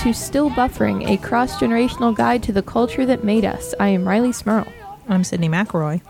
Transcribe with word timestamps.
welcome 0.00 0.14
to 0.14 0.18
Still 0.18 0.48
Buffering, 0.50 1.06
a 1.06 1.18
cross 1.18 1.56
generational 1.56 2.14
guide 2.14 2.42
to 2.44 2.52
the 2.52 2.62
culture 2.62 3.04
that 3.04 3.22
made 3.22 3.44
us. 3.44 3.74
I 3.78 3.88
am 3.88 4.04
Rileigh 4.04 4.34
Smirl. 4.34 4.66
I'm 5.10 5.22
Sydnee 5.22 5.50
McElroy. 5.50 6.00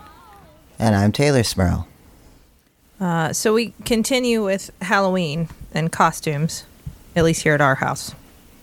And 0.79 0.95
I'm 0.95 1.11
Teylor 1.11 1.45
Smirl. 1.45 1.89
Uh, 3.01 3.33
so 3.33 3.53
we 3.53 3.73
continue 3.83 4.45
with 4.45 4.71
Halloween 4.81 5.49
and 5.73 5.91
costumes, 5.91 6.63
at 7.17 7.25
least 7.25 7.43
here 7.43 7.53
at 7.53 7.59
our 7.59 7.75
house. 7.75 8.15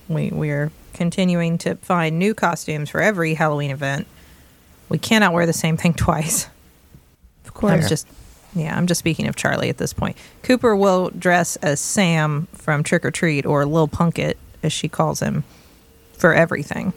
We 0.09 0.31
we're 0.31 0.71
continuing 0.95 1.59
to 1.59 1.75
find 1.75 2.19
new 2.19 2.33
costumes 2.33 2.89
for 2.89 3.03
every 3.03 3.35
Halloween 3.35 3.71
event. 3.71 4.07
We 4.89 4.97
cannot 4.97 5.35
wear 5.35 5.45
the 5.45 5.53
same 5.53 5.77
thing 5.77 5.93
twice. 6.07 6.49
Of 7.45 7.53
course. 7.53 7.73
I'm 7.73 7.87
just 7.87 8.07
yeah, 8.55 8.75
I'm 8.75 8.87
just 8.87 9.01
speaking 9.01 9.27
of 9.27 9.37
Charlie 9.37 9.69
at 9.69 9.77
this 9.77 9.93
point. 9.93 10.17
Cooper 10.43 10.75
will 10.75 11.11
dress 11.11 11.57
as 11.57 11.81
Sam 11.81 12.49
from 12.55 12.83
Trick 12.83 13.05
'r 13.05 13.11
Treat 13.11 13.45
or 13.45 13.67
Lil 13.67 13.89
Punkit 13.89 14.37
as 14.62 14.73
she 14.73 14.89
calls 14.89 15.21
him 15.21 15.45
for 16.12 16.35
everything. 16.35 16.92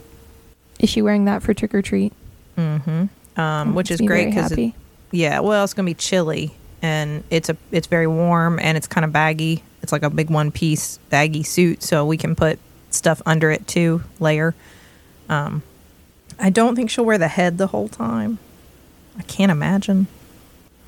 Is 0.80 0.90
she 0.90 1.02
wearing 1.02 1.26
that 1.26 1.42
for 1.42 1.54
trick 1.54 1.74
or 1.74 1.82
treat? 1.82 2.12
Mm-hmm. 2.56 3.40
Um, 3.40 3.74
which 3.74 3.90
is 3.90 4.00
great 4.00 4.26
because 4.26 4.54
yeah, 5.10 5.40
well, 5.40 5.64
it's 5.64 5.74
gonna 5.74 5.86
be 5.86 5.94
chilly 5.94 6.54
and 6.82 7.22
it's 7.30 7.48
a 7.48 7.56
it's 7.70 7.86
very 7.86 8.06
warm 8.06 8.58
and 8.58 8.76
it's 8.76 8.86
kind 8.86 9.04
of 9.04 9.12
baggy. 9.12 9.62
It's 9.82 9.92
like 9.92 10.02
a 10.02 10.10
big 10.10 10.30
one 10.30 10.50
piece 10.50 10.98
baggy 11.10 11.42
suit, 11.42 11.82
so 11.82 12.04
we 12.04 12.16
can 12.16 12.34
put 12.34 12.58
stuff 12.90 13.22
under 13.24 13.50
it 13.50 13.66
too, 13.66 14.02
layer. 14.20 14.54
Um, 15.28 15.62
I 16.38 16.50
don't 16.50 16.74
think 16.74 16.90
she'll 16.90 17.04
wear 17.04 17.18
the 17.18 17.28
head 17.28 17.58
the 17.58 17.68
whole 17.68 17.88
time. 17.88 18.38
I 19.18 19.22
can't 19.22 19.52
imagine, 19.52 20.08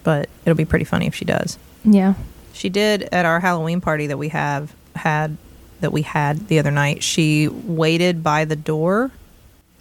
but 0.03 0.29
it'll 0.45 0.57
be 0.57 0.65
pretty 0.65 0.85
funny 0.85 1.07
if 1.07 1.15
she 1.15 1.25
does. 1.25 1.59
Yeah. 1.85 2.15
She 2.53 2.69
did 2.69 3.03
at 3.13 3.25
our 3.25 3.41
Halloween 3.41 3.81
party 3.81 4.07
that 4.07 4.17
we 4.17 4.29
have 4.29 4.75
had 4.97 5.37
that 5.81 5.93
we 5.93 6.03
had 6.03 6.49
the 6.49 6.59
other 6.59 6.71
night. 6.71 7.03
She 7.03 7.49
waited 7.49 8.23
by 8.23 8.45
the 8.45 8.57
door, 8.57 9.11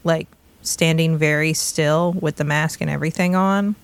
like 0.04 0.28
standing 0.62 1.18
very 1.18 1.54
still 1.54 2.14
with 2.14 2.38
the 2.38 2.44
mask 2.44 2.82
and 2.82 2.90
everything 2.90 3.36
on. 3.36 3.76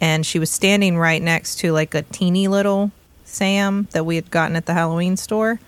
And 0.00 0.26
she 0.26 0.38
was 0.38 0.50
standing 0.50 0.98
right 0.98 1.22
next 1.22 1.60
to 1.60 1.72
like 1.72 1.94
a 1.94 2.02
teeny 2.02 2.48
little 2.48 2.90
Sam 3.24 3.88
that 3.92 4.04
we 4.04 4.16
had 4.16 4.30
gotten 4.30 4.56
at 4.56 4.66
the 4.66 4.74
Halloween 4.74 5.16
store. 5.16 5.60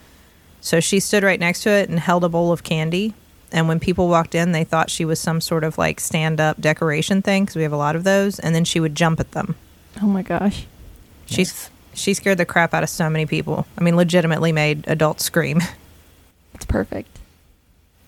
So 0.61 0.81
she 0.81 0.99
stood 1.01 1.23
right 1.23 1.39
next 1.39 1.63
to 1.63 1.71
it 1.71 1.89
and 1.89 1.99
held 1.99 2.25
a 2.25 2.29
bowl 2.29 2.51
of 2.51 2.63
candy. 2.63 3.15
And 3.53 3.69
when 3.69 3.79
people 3.79 4.09
walked 4.09 4.35
in, 4.35 4.53
they 4.53 4.65
thought 4.65 4.91
she 4.91 5.05
was 5.05 5.21
some 5.21 5.41
sort 5.41 5.63
of 5.63 5.79
like 5.79 6.01
stand 6.01 6.41
up 6.41 6.61
decoration 6.61 7.23
thing 7.23 7.45
because 7.45 7.55
we 7.55 7.63
have 7.63 7.73
a 7.73 7.77
lot 7.77 7.95
of 7.95 8.03
those. 8.03 8.41
And 8.41 8.55
then 8.55 8.65
she 8.65 8.81
would 8.81 8.95
jump 8.95 9.21
at 9.21 9.33
them. 9.33 9.55
Oh 10.03 10.07
my 10.07 10.23
gosh. 10.23 10.67
She's 11.27 11.71
she 11.95 12.15
scared 12.15 12.39
the 12.39 12.45
crap 12.45 12.75
out 12.75 12.83
of 12.83 12.89
so 12.89 13.09
many 13.09 13.27
people. 13.27 13.67
I 13.79 13.83
mean, 13.83 13.97
legitimately 13.97 14.53
made 14.53 14.85
adults 14.87 15.25
scream. 15.25 15.61
It's 16.55 16.65
perfect. 16.65 17.19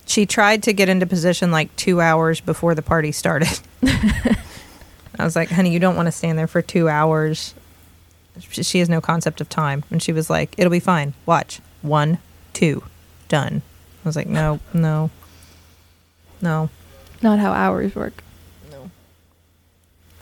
She 0.06 0.24
tried 0.24 0.62
to 0.62 0.72
get 0.72 0.88
into 0.88 1.04
position 1.04 1.50
like 1.50 1.74
two 1.74 2.00
hours 2.00 2.40
before 2.40 2.76
the 2.76 2.82
party 2.82 3.10
started. 3.10 3.58
I 3.82 5.24
was 5.24 5.34
like, 5.34 5.50
"Honey, 5.50 5.72
you 5.72 5.80
don't 5.80 5.96
want 5.96 6.06
to 6.06 6.12
stand 6.12 6.38
there 6.38 6.46
for 6.46 6.62
two 6.62 6.88
hours." 6.88 7.54
She 8.38 8.78
has 8.78 8.88
no 8.88 9.00
concept 9.00 9.40
of 9.40 9.48
time, 9.48 9.82
and 9.90 10.00
she 10.00 10.12
was 10.12 10.30
like, 10.30 10.54
"It'll 10.56 10.70
be 10.70 10.78
fine. 10.78 11.14
Watch. 11.26 11.60
One, 11.82 12.18
two, 12.52 12.84
done." 13.28 13.62
I 14.04 14.08
was 14.08 14.14
like, 14.14 14.28
"No, 14.28 14.60
no, 14.72 15.10
no." 16.40 16.70
Not 17.20 17.40
how 17.40 17.50
hours 17.50 17.96
work. 17.96 18.22
No. 18.70 18.90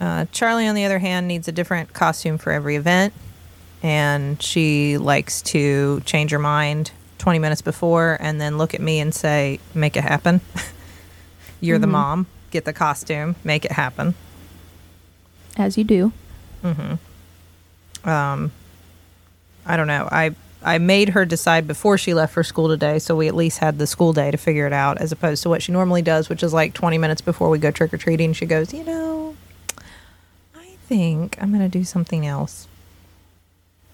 Uh, 0.01 0.25
Charlie, 0.33 0.67
on 0.67 0.75
the 0.75 0.85
other 0.87 1.01
hand, 1.01 1.29
needs 1.29 1.47
a 1.47 1.53
different 1.53 1.93
costume 1.93 2.39
for 2.39 2.53
every 2.53 2.77
event, 2.77 3.13
and 3.85 4.43
she 4.43 4.97
likes 4.97 5.43
to 5.43 6.01
change 6.07 6.31
her 6.31 6.39
mind 6.39 6.91
20 7.19 7.39
minutes 7.39 7.61
before 7.61 8.17
and 8.19 8.41
then 8.41 8.57
look 8.57 8.73
at 8.73 8.81
me 8.81 8.99
and 8.99 9.15
say, 9.15 9.61
Make 9.75 9.97
it 9.97 10.03
happen. 10.03 10.41
You're 11.61 11.79
the 11.79 11.87
mom. 11.87 12.27
Get 12.51 12.65
the 12.65 12.73
costume. 12.73 13.37
Make 13.45 13.65
it 13.65 13.73
happen. 13.73 14.15
As 15.57 15.79
you 15.79 15.85
do. 15.85 16.13
Mm 16.63 16.99
hmm. 18.03 18.09
Um, 18.09 18.53
I 19.67 19.77
don't 19.77 19.87
know. 19.87 20.09
I 20.11 20.35
I 20.63 20.79
made 20.79 21.11
her 21.11 21.27
decide 21.27 21.67
before 21.67 21.99
she 21.99 22.15
left 22.15 22.33
for 22.33 22.43
school 22.43 22.69
today, 22.69 22.99
so 22.99 23.15
we 23.15 23.29
at 23.29 23.35
least 23.35 23.59
had 23.59 23.79
the 23.79 23.87
school 23.87 24.15
day 24.15 24.31
to 24.31 24.39
figure 24.39 24.67
it 24.67 24.73
out, 24.73 24.97
as 24.99 25.13
opposed 25.13 25.43
to 25.43 25.51
what 25.51 25.63
she 25.63 25.73
normally 25.73 26.01
does, 26.01 26.31
which 26.31 26.43
is 26.43 26.55
like 26.55 26.73
20 26.73 26.97
minutes 26.97 27.21
before 27.21 27.51
we 27.51 27.59
go 27.59 27.71
trick 27.71 27.93
or 27.93 27.99
treating. 27.99 28.33
She 28.33 28.47
goes, 28.47 28.73
You 28.73 28.85
know, 28.85 29.37
I 30.55 30.77
think 30.87 31.37
I'm 31.41 31.51
going 31.51 31.63
to 31.63 31.69
do 31.69 31.85
something 31.85 32.27
else. 32.27 32.67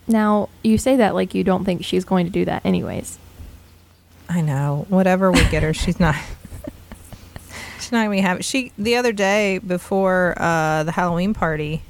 Now, 0.07 0.49
you 0.63 0.79
say 0.79 0.97
that 0.97 1.15
like 1.15 1.35
you 1.35 1.45
don't 1.45 1.65
think 1.65 1.85
she's 1.85 2.05
going 2.05 2.27
to 2.27 2.33
do 2.33 2.45
that 2.45 2.65
anyways. 2.65 3.19
I 4.29 4.41
know. 4.43 4.87
Whatever 4.89 5.33
we 5.33 5.47
get 5.49 5.63
her, 5.63 5.75
she's 5.75 5.99
not. 5.99 6.15
She's 7.81 7.93
not 7.93 8.03
gonna 8.05 8.11
be 8.11 8.21
happy. 8.21 8.43
She 8.43 8.73
the 8.79 8.97
other 8.97 9.11
day 9.11 9.59
before 9.59 10.35
uh, 10.37 10.85
the 10.85 10.93
Halloween 10.93 11.33
party, 11.35 11.83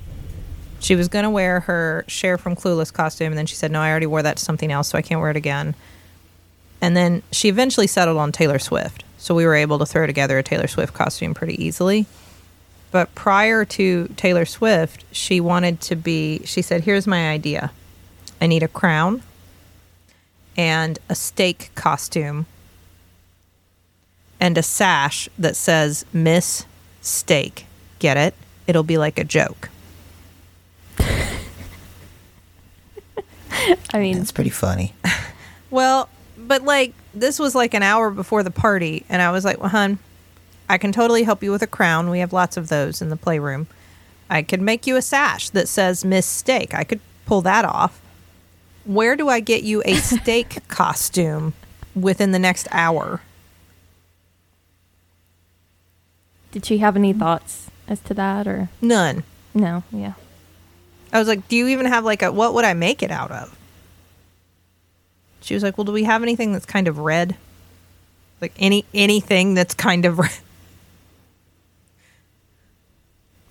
she 0.79 0.95
was 0.95 1.09
gonna 1.09 1.29
wear 1.31 1.61
her 1.61 2.05
Cher 2.07 2.39
from 2.39 2.55
Clueless 2.55 2.93
costume, 2.93 3.33
and 3.33 3.37
then 3.37 3.45
she 3.47 3.57
said, 3.57 3.71
"No, 3.71 3.81
I 3.81 3.91
already 3.91 4.07
wore 4.07 4.23
that 4.23 4.37
to 4.39 4.45
something 4.45 4.71
else, 4.71 4.89
so 4.89 4.97
I 4.97 5.03
can't 5.03 5.21
wear 5.21 5.31
it 5.31 5.37
again." 5.37 5.75
And 6.81 6.97
then 6.97 7.23
she 7.33 7.49
eventually 7.49 7.89
settled 7.89 8.17
on 8.17 8.33
Taylor 8.33 8.59
Swift, 8.59 9.05
so 9.19 9.35
we 9.35 9.45
were 9.45 9.57
able 9.57 9.79
to 9.81 9.85
throw 9.85 10.07
together 10.07 10.39
a 10.39 10.43
Taylor 10.43 10.69
Swift 10.69 10.95
costume 10.95 11.35
pretty 11.35 11.63
easily. 11.63 12.07
But 12.93 13.15
prior 13.15 13.65
to 13.67 14.09
Taylor 14.17 14.47
Swift, 14.47 15.05
she 15.13 15.41
wanted 15.41 15.81
to 15.83 15.97
be. 15.97 16.41
She 16.47 16.63
said, 16.63 16.85
"Here's 16.85 17.07
my 17.07 17.29
idea. 17.31 17.73
I 18.41 18.47
need 18.47 18.63
a 18.63 18.69
crown." 18.69 19.23
and 20.57 20.99
a 21.09 21.15
steak 21.15 21.71
costume 21.75 22.47
and 24.39 24.57
a 24.59 24.63
sash 24.63 25.27
that 25.39 25.57
says 25.57 26.05
Miss 26.13 26.67
Steak. 27.01 27.65
Get 27.99 28.19
it? 28.19 28.35
It'll 28.67 28.83
be 28.83 28.99
like 28.99 29.19
a 29.19 29.25
joke. 29.25 29.71
I 30.99 31.39
mean, 33.95 34.19
it's 34.19 34.33
pretty 34.33 34.51
funny. 34.51 34.95
Well, 35.73 36.09
but 36.37 36.65
like 36.65 36.95
this 37.15 37.39
was 37.39 37.55
like 37.55 37.75
an 37.75 37.85
hour 37.85 38.11
before 38.11 38.43
the 38.43 38.51
party, 38.51 39.05
and 39.09 39.23
I 39.23 39.31
was 39.31 39.45
like, 39.45 39.61
well, 39.61 39.69
hun, 39.69 40.01
I 40.69 40.79
can 40.79 40.91
totally 40.91 41.23
help 41.23 41.45
you 41.45 41.53
with 41.53 41.63
a 41.63 41.69
crown. 41.69 42.11
We 42.11 42.19
have 42.19 42.33
lots 42.33 42.57
of 42.57 42.67
those 42.67 43.01
in 43.01 43.09
the 43.09 43.17
playroom. 43.17 43.69
I 44.29 44.43
could 44.43 44.61
make 44.61 44.89
you 44.89 44.97
a 44.97 45.03
sash 45.03 45.51
that 45.51 45.69
says 45.69 46.05
Miss 46.05 46.27
Steak. 46.27 46.75
I 46.75 46.83
could 46.83 46.99
pull 47.25 47.41
that 47.43 47.65
off. 47.65 48.00
Where 48.85 49.17
do 49.17 49.29
I 49.29 49.41
get 49.41 49.63
you 49.63 49.83
a 49.85 49.95
steak 49.95 50.59
costume 50.69 51.55
within 51.95 52.33
the 52.33 52.39
next 52.39 52.69
hour? 52.71 53.21
did 56.53 56.67
she 56.67 56.79
have 56.79 56.97
any 56.97 57.13
thoughts 57.13 57.71
as 57.87 58.01
to 58.01 58.13
that 58.15 58.49
or 58.49 58.69
None. 58.83 59.23
no? 59.55 59.85
Yeah. 59.93 60.15
I 61.13 61.19
was 61.21 61.29
like, 61.29 61.47
"Do 61.47 61.55
you 61.57 61.69
even 61.69 61.87
have 61.87 62.05
like 62.05 62.23
a 62.23 62.33
what 62.33 62.55
would 62.55 62.65
I 62.65 62.75
make 62.75 63.03
it 63.05 63.11
out 63.13 63.31
of?" 63.31 63.57
She 65.43 65.55
was 65.55 65.63
like, 65.63 65.79
"Well, 65.79 65.85
do 65.85 65.93
we 65.93 66.05
have 66.05 66.23
anything 66.25 66.53
that's 66.53 66.67
kind 66.67 66.89
of 66.89 66.99
red? 66.99 67.37
Like 68.41 68.53
any 68.59 68.85
anything 68.93 69.55
that's 69.55 69.75
kind 69.75 70.05
of 70.05 70.19
red?" 70.19 70.33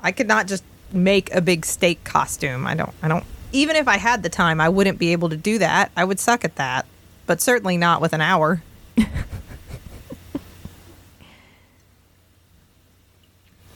I 0.02 0.12
could 0.12 0.28
not 0.28 0.48
just 0.48 0.64
make 0.92 1.34
a 1.34 1.40
big 1.42 1.66
steak 1.66 2.04
costume. 2.04 2.68
I 2.68 2.76
don't 2.76 2.94
I 3.02 3.08
don't 3.08 3.26
even 3.52 3.76
if 3.76 3.88
I 3.88 3.98
had 3.98 4.24
the 4.24 4.30
time, 4.30 4.60
I 4.62 4.70
wouldn't 4.70 5.00
be 5.00 5.12
able 5.12 5.30
to 5.30 5.38
do 5.38 5.58
that. 5.60 5.92
I 5.98 6.04
would 6.04 6.20
suck 6.20 6.44
at 6.46 6.56
that. 6.58 6.86
But 7.26 7.42
certainly 7.42 7.78
not 7.78 8.02
with 8.02 8.14
an 8.14 8.22
hour. 8.22 8.62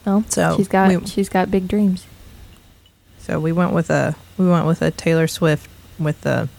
Well, 0.06 0.24
So, 0.30 0.56
she's 0.58 0.68
got 0.68 0.90
we- 1.02 1.06
she's 1.08 1.30
got 1.30 1.50
big 1.50 1.68
dreams. 1.68 2.06
So 3.20 3.40
we 3.40 3.52
went 3.54 3.72
with 3.72 3.90
a 3.90 4.16
we 4.38 4.48
went 4.50 4.66
with 4.68 4.82
a 4.82 4.92
Taylor 4.92 5.28
Swift 5.28 5.70
with 5.98 6.20
the 6.22 6.50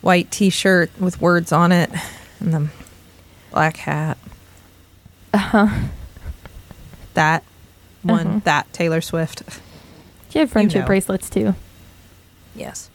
white 0.00 0.30
T-shirt 0.30 0.90
with 0.98 1.20
words 1.20 1.52
on 1.52 1.72
it 1.72 1.90
and 2.40 2.54
the 2.54 2.68
black 3.50 3.76
hat. 3.76 4.16
Uh 5.34 5.38
huh. 5.38 5.68
That 7.14 7.44
one, 8.02 8.26
Uh-huh. 8.26 8.40
that 8.44 8.72
Taylor 8.72 9.02
Swift. 9.02 9.42
She 10.30 10.38
had 10.38 10.50
friendship 10.50 10.82
know. 10.82 10.86
bracelets 10.86 11.28
too. 11.28 11.54
Yes. 12.54 12.88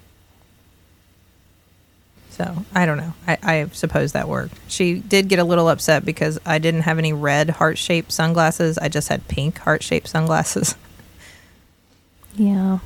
So 2.29 2.65
I 2.73 2.85
don't 2.85 2.97
know. 2.97 3.13
I, 3.27 3.37
I 3.43 3.67
suppose 3.71 4.11
that 4.11 4.27
worked. 4.27 4.55
She 4.67 4.95
did 4.99 5.29
get 5.29 5.39
a 5.39 5.43
little 5.43 5.69
upset 5.69 6.03
because 6.03 6.37
I 6.45 6.59
didn't 6.59 6.81
have 6.81 6.97
any 6.97 7.13
red 7.13 7.49
heart 7.51 7.77
shaped 7.77 8.11
sunglasses. 8.11 8.77
I 8.77 8.89
just 8.89 9.07
had 9.07 9.27
pink 9.27 9.59
heart 9.59 9.83
shaped 9.83 10.07
sunglasses. 10.07 10.75
Yeah. 12.37 12.79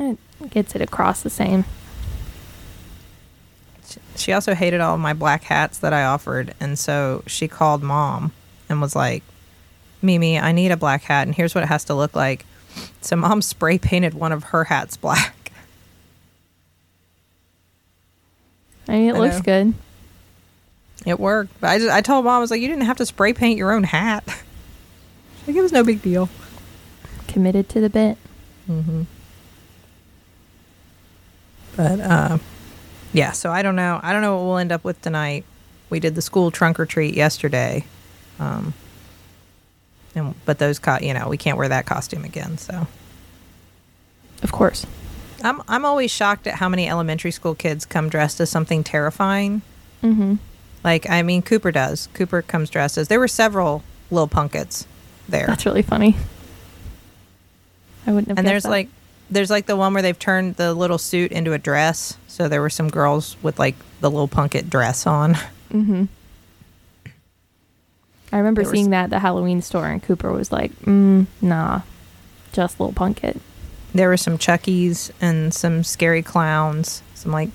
It 0.00 0.18
gets 0.48 0.74
it 0.74 0.80
across 0.80 1.22
the 1.22 1.28
same. 1.28 1.66
She 4.16 4.32
also 4.32 4.54
hated 4.54 4.80
all 4.80 4.96
my 4.96 5.12
black 5.12 5.44
hats 5.44 5.78
that 5.78 5.92
I 5.92 6.04
offered, 6.04 6.54
and 6.58 6.78
so 6.78 7.22
she 7.26 7.48
called 7.48 7.82
mom 7.82 8.32
and 8.70 8.80
was 8.80 8.96
like, 8.96 9.22
"Mimi, 10.00 10.38
I 10.38 10.52
need 10.52 10.72
a 10.72 10.76
black 10.76 11.02
hat, 11.02 11.26
and 11.26 11.34
here's 11.36 11.54
what 11.54 11.64
it 11.64 11.68
has 11.68 11.84
to 11.84 11.94
look 11.94 12.16
like." 12.16 12.46
So 13.00 13.16
mom 13.16 13.42
spray 13.42 13.78
painted 13.78 14.14
one 14.14 14.32
of 14.32 14.44
her 14.44 14.64
hats 14.64 14.96
black. 14.96 15.52
I 18.88 18.92
mean, 18.92 19.08
it 19.10 19.14
I 19.16 19.18
looks 19.18 19.36
know. 19.36 19.42
good. 19.42 19.74
It 21.04 21.20
worked. 21.20 21.60
But 21.60 21.70
I, 21.70 21.78
just, 21.78 21.90
I 21.90 22.00
told 22.00 22.24
mom, 22.24 22.34
I 22.34 22.38
was 22.38 22.50
like, 22.50 22.60
you 22.60 22.68
didn't 22.68 22.84
have 22.84 22.96
to 22.98 23.06
spray 23.06 23.32
paint 23.32 23.58
your 23.58 23.72
own 23.72 23.84
hat. 23.84 24.24
Like, 25.46 25.54
it 25.54 25.62
was 25.62 25.70
no 25.70 25.84
big 25.84 26.02
deal. 26.02 26.28
Committed 27.28 27.68
to 27.68 27.80
the 27.80 27.88
bit. 27.88 28.18
Mm-hmm. 28.68 29.02
But 31.76 32.00
uh, 32.00 32.38
yeah, 33.12 33.30
so 33.30 33.52
I 33.52 33.62
don't 33.62 33.76
know. 33.76 34.00
I 34.02 34.12
don't 34.12 34.22
know 34.22 34.36
what 34.38 34.44
we'll 34.44 34.56
end 34.56 34.72
up 34.72 34.82
with 34.82 35.00
tonight. 35.02 35.44
We 35.88 36.00
did 36.00 36.16
the 36.16 36.22
school 36.22 36.50
trunk 36.50 36.80
or 36.80 36.86
treat 36.86 37.14
yesterday, 37.14 37.84
um, 38.40 38.74
and 40.16 40.34
but 40.44 40.58
those 40.58 40.78
co- 40.78 40.98
you 41.00 41.14
know 41.14 41.28
we 41.28 41.36
can't 41.36 41.58
wear 41.58 41.68
that 41.68 41.86
costume 41.86 42.24
again. 42.24 42.58
So 42.58 42.86
Of 44.42 44.52
course. 44.52 44.86
I'm 45.42 45.62
I'm 45.68 45.84
always 45.84 46.10
shocked 46.10 46.46
at 46.46 46.54
how 46.54 46.68
many 46.68 46.88
elementary 46.88 47.30
school 47.30 47.54
kids 47.54 47.84
come 47.86 48.08
dressed 48.08 48.40
as 48.40 48.50
something 48.50 48.82
terrifying. 48.82 49.62
Mm-hmm. 50.02 50.36
Like 50.82 51.08
I 51.08 51.22
mean, 51.22 51.42
Cooper 51.42 51.70
does. 51.72 52.08
Cooper 52.14 52.42
comes 52.42 52.70
dressed 52.70 52.98
as. 52.98 53.08
There 53.08 53.20
were 53.20 53.28
several 53.28 53.82
little 54.10 54.28
punkets 54.28 54.86
there. 55.28 55.46
That's 55.46 55.66
really 55.66 55.82
funny. 55.82 56.16
I 58.06 58.12
wouldn't 58.12 58.28
have 58.28 58.38
and 58.38 58.46
there's 58.46 58.62
that. 58.62 58.70
like 58.70 58.88
there's 59.30 59.50
like 59.50 59.66
the 59.66 59.74
one 59.76 59.92
where 59.92 60.02
they've 60.02 60.18
turned 60.18 60.54
the 60.56 60.72
little 60.72 60.98
suit 60.98 61.32
into 61.32 61.52
a 61.52 61.58
dress 61.58 62.16
so 62.28 62.46
there 62.48 62.60
were 62.60 62.70
some 62.70 62.88
girls 62.88 63.36
with 63.42 63.58
like 63.58 63.74
the 64.00 64.08
little 64.10 64.28
punket 64.28 64.70
dress 64.70 65.06
on 65.06 65.34
Mm-hmm. 65.72 66.04
I 68.32 68.38
remember 68.38 68.62
There 68.62 68.70
was- 68.70 68.76
seeing 68.78 68.90
that 68.90 69.04
at 69.04 69.10
the 69.10 69.18
Halloween 69.20 69.62
store, 69.62 69.86
and 69.86 70.02
Cooper 70.02 70.32
was 70.32 70.50
like, 70.52 70.72
mm, 70.84 71.26
"Nah, 71.40 71.80
just 72.52 72.80
little 72.80 72.92
Punkit." 72.94 73.38
there 73.94 74.08
were 74.08 74.16
some 74.18 74.36
chuckies 74.36 75.10
and 75.22 75.54
some 75.54 75.82
scary 75.82 76.20
clowns 76.22 77.00
some 77.14 77.32
like 77.32 77.48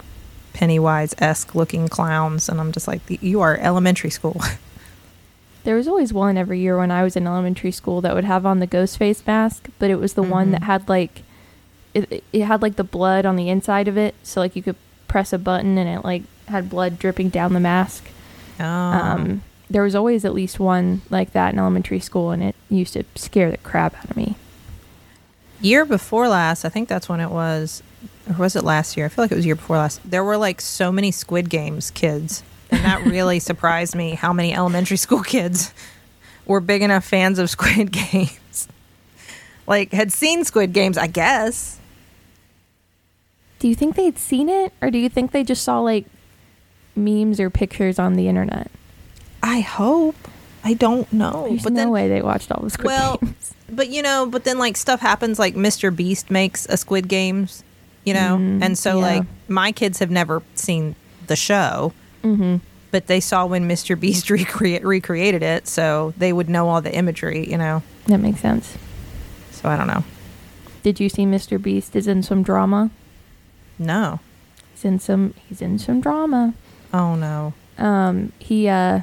pennywise-esque 0.53 1.53
looking 1.53 1.87
clowns 1.87 2.49
and 2.49 2.59
i'm 2.59 2.71
just 2.71 2.87
like 2.87 2.99
you 3.21 3.41
are 3.41 3.57
elementary 3.57 4.09
school 4.09 4.41
There 5.63 5.75
was 5.75 5.87
always 5.87 6.11
one 6.11 6.37
every 6.37 6.59
year 6.59 6.75
when 6.79 6.89
I 6.89 7.03
was 7.03 7.15
in 7.15 7.27
elementary 7.27 7.71
school 7.71 8.01
that 8.01 8.15
would 8.15 8.23
have 8.23 8.47
on 8.47 8.57
the 8.57 8.65
ghost 8.65 8.97
face 8.97 9.21
mask, 9.27 9.69
but 9.77 9.91
it 9.91 9.97
was 9.99 10.13
the 10.13 10.23
one 10.23 10.47
Mhm. 10.47 10.51
that 10.53 10.63
had 10.63 10.89
like 10.89 11.21
it, 11.93 12.23
it 12.33 12.41
had 12.45 12.63
like 12.63 12.77
the 12.77 12.83
blood 12.83 13.27
on 13.27 13.35
the 13.35 13.47
inside 13.47 13.87
of 13.87 13.95
it, 13.95 14.15
so 14.23 14.41
like 14.41 14.55
you 14.55 14.63
could 14.63 14.75
press 15.07 15.31
a 15.31 15.37
button 15.37 15.77
and 15.77 15.87
it 15.87 16.03
like 16.03 16.23
had 16.47 16.67
blood 16.67 16.97
dripping 16.97 17.29
down 17.29 17.53
the 17.53 17.59
mask. 17.59 18.05
oh. 18.59 18.63
Um, 18.65 19.43
there 19.71 19.83
was 19.83 19.95
always 19.95 20.25
at 20.25 20.33
least 20.33 20.59
one 20.59 21.01
like 21.09 21.31
that 21.31 21.53
in 21.53 21.59
elementary 21.59 21.99
school, 21.99 22.31
and 22.31 22.43
it 22.43 22.55
used 22.69 22.93
to 22.93 23.03
scare 23.15 23.49
the 23.49 23.57
crap 23.57 23.95
out 23.97 24.09
of 24.11 24.17
me. 24.17 24.35
year 25.61 25.85
before 25.85 26.27
last 26.27 26.65
i 26.65 26.69
think 26.69 26.89
that's 26.89 27.07
when 27.07 27.19
it 27.19 27.29
was 27.29 27.83
or 28.27 28.33
was 28.35 28.55
it 28.55 28.63
last 28.63 28.97
year 28.97 29.05
i 29.05 29.09
feel 29.09 29.23
like 29.23 29.31
it 29.31 29.35
was 29.35 29.45
year 29.45 29.55
before 29.55 29.77
last 29.77 30.01
there 30.03 30.23
were 30.23 30.37
like 30.37 30.59
so 30.59 30.91
many 30.91 31.11
squid 31.11 31.49
games 31.51 31.91
kids 31.91 32.41
and 32.71 32.83
that 32.83 33.05
really 33.05 33.37
surprised 33.49 33.93
me 33.95 34.15
how 34.15 34.33
many 34.33 34.53
elementary 34.53 34.97
school 34.97 35.21
kids 35.21 35.71
were 36.47 36.59
big 36.59 36.81
enough 36.81 37.05
fans 37.05 37.37
of 37.37 37.47
squid 37.47 37.91
games 38.11 38.67
like 39.67 39.91
had 39.93 40.11
seen 40.11 40.43
squid 40.43 40.73
games 40.73 40.97
i 40.97 41.05
guess 41.07 41.77
Do 43.59 43.67
you 43.67 43.75
think 43.75 43.95
they'd 43.95 44.17
seen 44.17 44.49
it, 44.49 44.73
or 44.81 44.89
do 44.89 44.97
you 44.97 45.07
think 45.07 45.29
they 45.31 45.43
just 45.43 45.63
saw 45.63 45.79
like 45.79 46.05
memes 46.95 47.39
or 47.39 47.51
pictures 47.51 47.99
on 47.99 48.15
the 48.15 48.27
internet? 48.27 48.71
I 49.43 49.59
hope 49.61 50.15
i 50.63 50.73
don't 50.73 51.11
know 51.11 51.47
There's 51.49 51.63
but 51.63 51.73
no 51.73 51.77
then 51.77 51.89
way 51.91 52.07
they 52.07 52.21
watched 52.21 52.51
all 52.51 52.61
the 52.63 52.69
Squid 52.69 52.85
well 52.87 53.17
Games. 53.17 53.53
but 53.69 53.89
you 53.89 54.01
know 54.01 54.25
but 54.25 54.43
then 54.43 54.57
like 54.59 54.77
stuff 54.77 54.99
happens 54.99 55.39
like 55.39 55.55
mr 55.55 55.95
beast 55.95 56.29
makes 56.29 56.65
a 56.67 56.77
squid 56.77 57.07
games 57.07 57.63
you 58.03 58.13
know 58.13 58.37
Mm, 58.37 58.61
and 58.63 58.77
so 58.77 58.97
yeah. 58.99 59.05
like 59.05 59.23
my 59.47 59.71
kids 59.71 59.99
have 59.99 60.11
never 60.11 60.41
seen 60.55 60.95
the 61.27 61.35
show 61.35 61.93
Mm-hmm. 62.23 62.57
but 62.91 63.07
they 63.07 63.19
saw 63.19 63.47
when 63.47 63.67
Mr. 63.67 63.99
Beast 63.99 64.29
recreate, 64.29 64.85
recreated 64.85 65.41
it, 65.41 65.67
so 65.67 66.13
they 66.19 66.31
would 66.31 66.49
know 66.49 66.69
all 66.69 66.79
the 66.81 66.93
imagery, 66.93 67.49
you 67.49 67.57
know. 67.57 67.81
That 68.05 68.19
makes 68.19 68.41
sense. 68.41 68.77
So 69.49 69.67
I 69.69 69.75
don't 69.75 69.87
know. 69.87 70.03
Did 70.83 70.99
you 70.99 71.09
see 71.09 71.25
Mr. 71.25 71.59
Beast 71.59 71.95
is 71.95 72.05
in 72.07 72.21
some 72.21 72.43
drama? 72.43 72.91
No. 73.79 74.19
He's 74.73 74.85
in 74.85 74.99
some. 74.99 75.33
He's 75.49 75.63
in 75.63 75.79
some 75.79 75.99
drama. 75.99 76.53
Oh 76.93 77.15
no. 77.15 77.53
Um, 77.79 78.33
he 78.37 78.67
uh, 78.67 79.01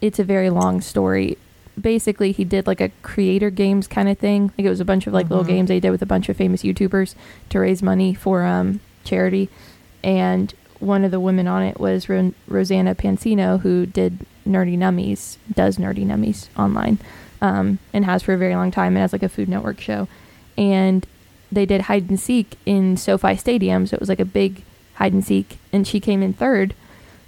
it's 0.00 0.18
a 0.18 0.24
very 0.24 0.50
long 0.50 0.80
story. 0.80 1.36
Basically, 1.80 2.32
he 2.32 2.44
did 2.44 2.66
like 2.66 2.80
a 2.80 2.90
creator 3.02 3.50
games 3.50 3.86
kind 3.86 4.08
of 4.08 4.18
thing. 4.18 4.52
Like 4.58 4.66
it 4.66 4.70
was 4.70 4.80
a 4.80 4.84
bunch 4.84 5.06
of 5.06 5.12
like 5.12 5.30
little 5.30 5.44
Mhm. 5.44 5.48
games 5.48 5.68
they 5.68 5.80
did 5.80 5.90
with 5.90 6.02
a 6.02 6.06
bunch 6.06 6.28
of 6.28 6.36
famous 6.36 6.62
YouTubers 6.62 7.14
to 7.50 7.58
raise 7.60 7.82
money 7.82 8.12
for 8.14 8.44
um 8.44 8.80
charity. 9.04 9.48
And 10.04 10.52
one 10.78 11.04
of 11.04 11.10
the 11.10 11.20
women 11.20 11.46
on 11.46 11.62
it 11.62 11.78
was 11.78 12.08
Ro- 12.08 12.32
Rosanna 12.48 12.94
Pansino, 12.94 13.60
who 13.60 13.86
did 13.86 14.18
Nerdy 14.46 14.76
Nummies, 14.76 15.36
does 15.54 15.76
Nerdy 15.76 16.06
Nummies 16.06 16.48
online, 16.58 16.98
um, 17.42 17.78
and 17.92 18.04
has 18.06 18.22
for 18.22 18.32
a 18.34 18.38
very 18.38 18.54
long 18.54 18.70
time, 18.70 18.94
and 18.96 18.98
has 19.02 19.12
like 19.12 19.22
a 19.22 19.28
Food 19.28 19.48
Network 19.48 19.80
show. 19.80 20.08
And 20.58 21.06
they 21.52 21.66
did 21.66 21.82
hide 21.82 22.08
and 22.08 22.18
seek 22.18 22.56
in 22.66 22.96
SoFi 22.96 23.36
Stadium, 23.36 23.86
so 23.86 23.94
it 23.94 24.00
was 24.00 24.08
like 24.08 24.20
a 24.20 24.24
big 24.24 24.62
hide 24.94 25.12
and 25.12 25.24
seek, 25.24 25.58
and 25.72 25.86
she 25.86 26.00
came 26.00 26.22
in 26.22 26.32
third, 26.32 26.74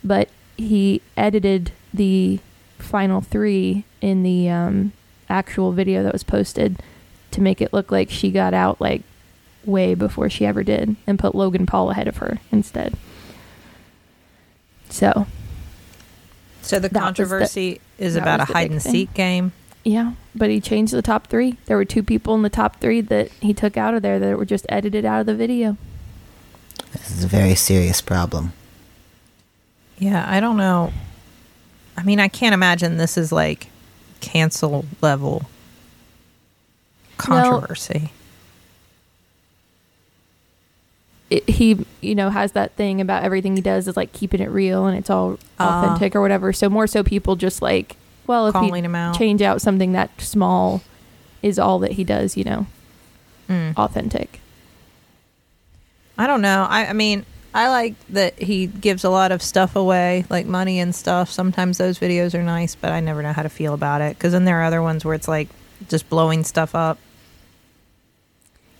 but 0.04 0.28
he 0.56 1.00
edited 1.16 1.72
the 1.92 2.38
final 2.82 3.20
three 3.20 3.84
in 4.00 4.22
the 4.22 4.48
um, 4.50 4.92
actual 5.28 5.72
video 5.72 6.02
that 6.02 6.12
was 6.12 6.22
posted 6.24 6.80
to 7.30 7.40
make 7.40 7.60
it 7.60 7.72
look 7.72 7.90
like 7.90 8.10
she 8.10 8.30
got 8.30 8.52
out 8.52 8.80
like 8.80 9.02
way 9.64 9.94
before 9.94 10.28
she 10.28 10.44
ever 10.44 10.62
did, 10.62 10.96
and 11.06 11.18
put 11.18 11.34
Logan 11.34 11.66
Paul 11.66 11.90
ahead 11.90 12.08
of 12.08 12.16
her 12.18 12.38
instead. 12.50 12.94
So 14.90 15.26
So 16.62 16.78
the 16.78 16.88
That 16.88 16.92
was 16.92 16.92
the- 16.92 16.98
controversy 16.98 17.80
is 17.98 18.16
about 18.16 18.40
a 18.40 18.42
was 18.42 18.48
the 18.48 18.54
hide 18.54 18.62
big 18.64 18.72
and 18.72 18.82
thing. 18.82 18.92
seek 18.92 19.14
game. 19.14 19.52
yeah, 19.84 20.12
but 20.34 20.50
he 20.50 20.60
changed 20.60 20.92
the 20.92 21.02
top 21.02 21.28
three. 21.28 21.56
There 21.66 21.76
were 21.76 21.84
two 21.84 22.02
people 22.02 22.34
in 22.34 22.42
the 22.42 22.50
top 22.50 22.80
three 22.80 23.00
that 23.02 23.30
he 23.40 23.54
took 23.54 23.76
out 23.76 23.94
of 23.94 24.02
there 24.02 24.18
that 24.18 24.36
were 24.36 24.44
just 24.44 24.66
edited 24.68 25.04
out 25.04 25.20
of 25.20 25.26
the 25.26 25.34
video. 25.34 25.76
This 26.92 27.10
is 27.10 27.24
a 27.24 27.28
very 27.28 27.54
serious 27.54 28.00
problem. 28.00 28.52
Yeah, 29.98 30.24
I 30.28 30.40
don't 30.40 30.56
know. 30.56 30.92
I 31.96 32.02
mean, 32.02 32.18
I 32.20 32.28
can't 32.28 32.54
imagine 32.54 32.96
this 32.96 33.16
is 33.18 33.30
like 33.32 33.68
cancel 34.20 34.84
level 35.00 35.42
controversy. 37.18 38.10
it, 41.30 41.48
he 41.48 41.84
you 42.00 42.14
know 42.14 42.30
has 42.30 42.52
that 42.52 42.72
thing 42.72 43.00
about 43.00 43.22
everything 43.24 43.56
he 43.56 43.62
does 43.62 43.88
is 43.88 43.96
like 43.96 44.12
keeping 44.12 44.40
it 44.40 44.50
real 44.50 44.86
and 44.86 44.98
it's 44.98 45.08
all 45.10 45.38
Ah. 45.58 45.78
authentic 45.78 46.14
or 46.16 46.20
whatever 46.20 46.52
so 46.52 46.68
more 46.68 46.86
so 46.86 47.02
people 47.02 47.36
just 47.36 47.62
like 47.62 47.96
well 48.26 48.46
if 48.48 48.54
he 48.54 48.70
out. 48.94 49.16
change 49.16 49.40
out 49.40 49.60
something 49.62 49.92
that 49.92 50.10
small 50.20 50.82
is 51.42 51.58
all 51.58 51.78
that 51.78 51.92
he 51.92 52.04
does 52.04 52.36
you 52.36 52.44
know 52.44 52.66
Mm. 53.48 53.76
authentic 53.76 54.40
I 56.18 56.26
don't 56.28 56.42
know. 56.42 56.66
I, 56.68 56.86
I 56.86 56.92
mean, 56.92 57.24
I 57.54 57.68
like 57.68 57.94
that 58.08 58.40
he 58.40 58.66
gives 58.66 59.04
a 59.04 59.10
lot 59.10 59.30
of 59.30 59.42
stuff 59.42 59.76
away, 59.76 60.24
like 60.30 60.46
money 60.46 60.80
and 60.80 60.94
stuff. 60.94 61.30
Sometimes 61.30 61.76
those 61.78 61.98
videos 61.98 62.34
are 62.34 62.42
nice, 62.42 62.74
but 62.74 62.92
I 62.92 63.00
never 63.00 63.22
know 63.22 63.32
how 63.32 63.42
to 63.42 63.48
feel 63.50 63.74
about 63.74 64.00
it. 64.00 64.16
Because 64.16 64.32
then 64.32 64.44
there 64.46 64.60
are 64.60 64.64
other 64.64 64.80
ones 64.82 65.04
where 65.04 65.14
it's 65.14 65.28
like 65.28 65.48
just 65.88 66.08
blowing 66.08 66.44
stuff 66.44 66.74
up. 66.74 66.98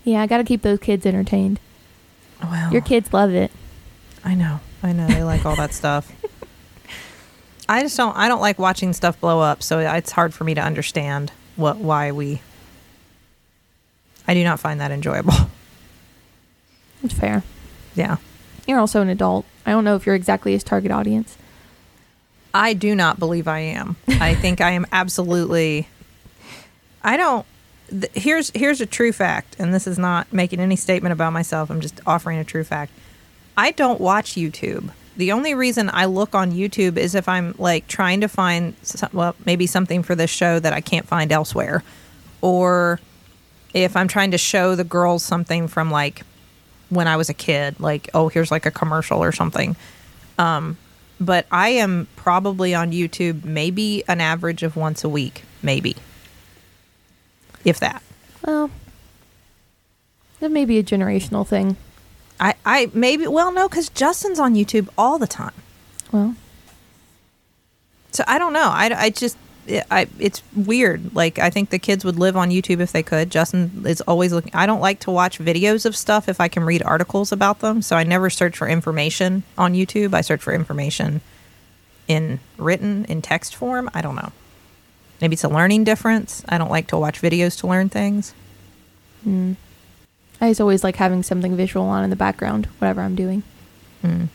yeah 0.04 0.22
i 0.22 0.26
gotta 0.26 0.44
keep 0.44 0.62
those 0.62 0.78
kids 0.78 1.04
entertained 1.04 1.58
Well, 2.42 2.72
your 2.72 2.80
kids 2.82 3.12
love 3.12 3.32
it 3.34 3.50
I 4.24 4.34
know. 4.36 4.60
I 4.84 4.92
know. 4.92 5.08
They 5.08 5.24
like 5.24 5.44
all 5.44 5.56
that 5.56 5.74
stuff. 5.74 6.10
I 7.68 7.82
just 7.82 7.96
don't. 7.96 8.16
I 8.16 8.28
don't 8.28 8.40
like 8.40 8.56
watching 8.56 8.92
stuff 8.92 9.20
blow 9.20 9.40
up. 9.40 9.64
So 9.64 9.80
it's 9.80 10.12
hard 10.12 10.32
for 10.32 10.44
me 10.44 10.54
to 10.54 10.60
understand 10.60 11.32
what 11.56 11.78
why 11.78 12.12
we. 12.12 12.40
I 14.28 14.34
do 14.34 14.44
not 14.44 14.60
find 14.60 14.80
that 14.80 14.92
enjoyable. 14.92 15.34
it's 17.02 17.14
fair 17.14 17.42
Yeah. 17.96 18.18
You're 18.66 18.78
also 18.78 19.00
an 19.02 19.08
adult 19.08 19.44
i 19.66 19.70
don't 19.70 19.84
know 19.84 19.96
if 19.96 20.06
you're 20.06 20.14
exactly 20.14 20.52
his 20.52 20.64
target 20.64 20.90
audience 20.90 21.36
I 22.54 22.74
do 22.74 22.94
not 22.94 23.18
believe 23.18 23.48
I 23.48 23.60
am. 23.60 23.96
I 24.08 24.34
think 24.34 24.60
I 24.60 24.72
am 24.72 24.86
absolutely. 24.92 25.88
I 27.02 27.16
don't. 27.16 27.46
Th- 27.88 28.12
here's 28.14 28.50
here's 28.50 28.80
a 28.80 28.86
true 28.86 29.12
fact, 29.12 29.56
and 29.58 29.72
this 29.72 29.86
is 29.86 29.98
not 29.98 30.32
making 30.32 30.60
any 30.60 30.76
statement 30.76 31.12
about 31.12 31.32
myself. 31.32 31.70
I'm 31.70 31.80
just 31.80 32.00
offering 32.06 32.38
a 32.38 32.44
true 32.44 32.64
fact. 32.64 32.92
I 33.56 33.70
don't 33.70 34.00
watch 34.00 34.34
YouTube. 34.34 34.90
The 35.16 35.32
only 35.32 35.54
reason 35.54 35.90
I 35.92 36.06
look 36.06 36.34
on 36.34 36.52
YouTube 36.52 36.96
is 36.96 37.14
if 37.14 37.28
I'm 37.28 37.54
like 37.58 37.86
trying 37.86 38.22
to 38.22 38.28
find 38.28 38.74
some, 38.82 39.10
well 39.12 39.34
maybe 39.44 39.66
something 39.66 40.02
for 40.02 40.14
this 40.14 40.30
show 40.30 40.58
that 40.58 40.72
I 40.72 40.80
can't 40.80 41.06
find 41.06 41.32
elsewhere, 41.32 41.82
or 42.40 43.00
if 43.74 43.96
I'm 43.96 44.08
trying 44.08 44.30
to 44.32 44.38
show 44.38 44.74
the 44.74 44.84
girls 44.84 45.22
something 45.22 45.68
from 45.68 45.90
like 45.90 46.22
when 46.92 47.08
I 47.08 47.16
was 47.16 47.28
a 47.30 47.34
kid, 47.34 47.80
like 47.80 48.10
oh 48.14 48.28
here's 48.28 48.50
like 48.50 48.66
a 48.66 48.70
commercial 48.70 49.22
or 49.22 49.32
something 49.32 49.76
Um, 50.38 50.76
but 51.20 51.46
I 51.50 51.68
am 51.68 52.08
probably 52.16 52.74
on 52.74 52.92
YouTube 52.92 53.44
maybe 53.44 54.02
an 54.08 54.20
average 54.20 54.62
of 54.62 54.76
once 54.76 55.04
a 55.04 55.08
week, 55.08 55.44
maybe. 55.62 55.96
If 57.64 57.78
that. 57.80 58.02
well 58.44 58.70
that 60.40 60.50
may 60.50 60.64
be 60.64 60.78
a 60.78 60.82
generational 60.82 61.46
thing 61.46 61.76
I, 62.40 62.54
I 62.66 62.90
maybe, 62.92 63.28
well, 63.28 63.52
no, 63.52 63.68
because 63.68 63.88
Justin's 63.88 64.40
on 64.40 64.54
YouTube 64.54 64.88
all 64.98 65.16
the 65.18 65.28
time. 65.28 65.54
well 66.10 66.34
So 68.10 68.24
I 68.26 68.36
don't 68.38 68.52
know. 68.52 68.68
I, 68.68 68.90
I 68.96 69.10
just 69.10 69.36
it, 69.66 69.84
I 69.90 70.08
it's 70.18 70.42
weird. 70.54 71.14
Like 71.14 71.38
I 71.38 71.50
think 71.50 71.70
the 71.70 71.78
kids 71.78 72.04
would 72.04 72.18
live 72.18 72.36
on 72.36 72.50
YouTube 72.50 72.80
if 72.80 72.92
they 72.92 73.02
could. 73.02 73.30
Justin 73.30 73.84
is 73.86 74.00
always 74.02 74.32
looking. 74.32 74.54
I 74.54 74.66
don't 74.66 74.80
like 74.80 75.00
to 75.00 75.10
watch 75.10 75.38
videos 75.38 75.86
of 75.86 75.96
stuff 75.96 76.28
if 76.28 76.40
I 76.40 76.48
can 76.48 76.64
read 76.64 76.82
articles 76.82 77.32
about 77.32 77.60
them. 77.60 77.82
So 77.82 77.96
I 77.96 78.04
never 78.04 78.30
search 78.30 78.56
for 78.56 78.68
information 78.68 79.42
on 79.56 79.74
YouTube. 79.74 80.14
I 80.14 80.20
search 80.20 80.42
for 80.42 80.52
information 80.52 81.20
in 82.08 82.40
written 82.58 83.04
in 83.06 83.22
text 83.22 83.54
form. 83.54 83.88
I 83.94 84.02
don't 84.02 84.16
know. 84.16 84.32
Maybe 85.20 85.34
it's 85.34 85.44
a 85.44 85.48
learning 85.48 85.84
difference. 85.84 86.44
I 86.48 86.58
don't 86.58 86.70
like 86.70 86.88
to 86.88 86.98
watch 86.98 87.22
videos 87.22 87.58
to 87.60 87.68
learn 87.68 87.88
things. 87.88 88.34
Mm. 89.26 89.56
I 90.40 90.50
just 90.50 90.60
always 90.60 90.82
like 90.82 90.96
having 90.96 91.22
something 91.22 91.56
visual 91.56 91.86
on 91.86 92.02
in 92.02 92.10
the 92.10 92.16
background, 92.16 92.66
whatever 92.78 93.00
I'm 93.02 93.14
doing. 93.14 93.44
Mm. 94.02 94.28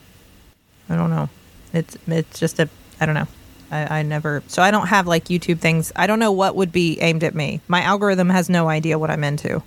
I 0.90 0.96
don't 0.96 1.10
know. 1.10 1.30
It's 1.74 1.98
it's 2.08 2.40
just 2.40 2.60
a 2.60 2.70
I 3.02 3.06
don't 3.06 3.16
know. 3.16 3.28
I, 3.72 4.00
I 4.00 4.02
never 4.04 4.44
so 4.48 4.62
I 4.62 4.72
don't 4.72 4.88
have 4.88 5.08
like 5.08 5.26
YouTube 5.26 5.60
things. 5.60 5.92
I 5.96 6.08
don't 6.08 6.20
know 6.20 6.32
what 6.32 6.56
would 6.56 6.72
be 6.72 7.00
aimed 7.02 7.24
at 7.24 7.36
me. 7.36 7.60
My 7.68 7.82
algorithm 7.82 8.30
has 8.30 8.50
no 8.50 8.70
idea 8.70 8.98
what 9.00 9.10
I'm 9.12 9.24
into. 9.24 9.62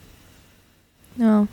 No. 1.16 1.49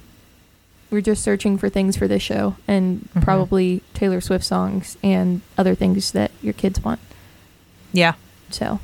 We're 0.90 1.02
just 1.02 1.24
searching 1.24 1.58
for 1.58 1.68
things 1.68 1.98
for 1.98 2.08
this 2.08 2.22
show 2.24 2.56
and 2.68 3.10
Mhm. 3.14 3.22
probably 3.22 3.82
Taylor 3.94 4.22
Swift 4.22 4.46
songs 4.46 4.98
and 5.04 5.42
other 5.58 5.76
things 5.76 6.12
that 6.12 6.32
your 6.42 6.54
kids 6.54 6.80
want. 6.82 7.00
Yeah, 7.92 8.14
So, 8.50 8.80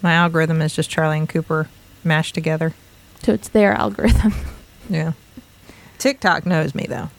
my 0.00 0.12
algorithm 0.14 0.62
is 0.62 0.74
just 0.74 0.88
Charlie 0.88 1.18
and 1.18 1.28
Cooper 1.28 1.68
mashed 2.04 2.34
together. 2.34 2.72
so 3.22 3.32
it's 3.32 3.48
their 3.48 3.74
algorithm. 3.74 4.32
Yeah. 4.90 5.12
TikTok 5.98 6.46
knows 6.46 6.74
me 6.74 6.86
though. 6.88 7.10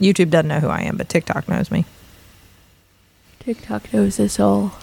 YouTube 0.00 0.30
doesn't 0.30 0.48
know 0.48 0.58
who 0.58 0.68
I 0.68 0.80
am, 0.80 0.96
but 0.96 1.08
TikTok 1.08 1.48
knows 1.48 1.70
me. 1.70 1.84
TikTok 3.48 3.94
knows 3.94 4.18
this 4.18 4.38
all. 4.38 4.74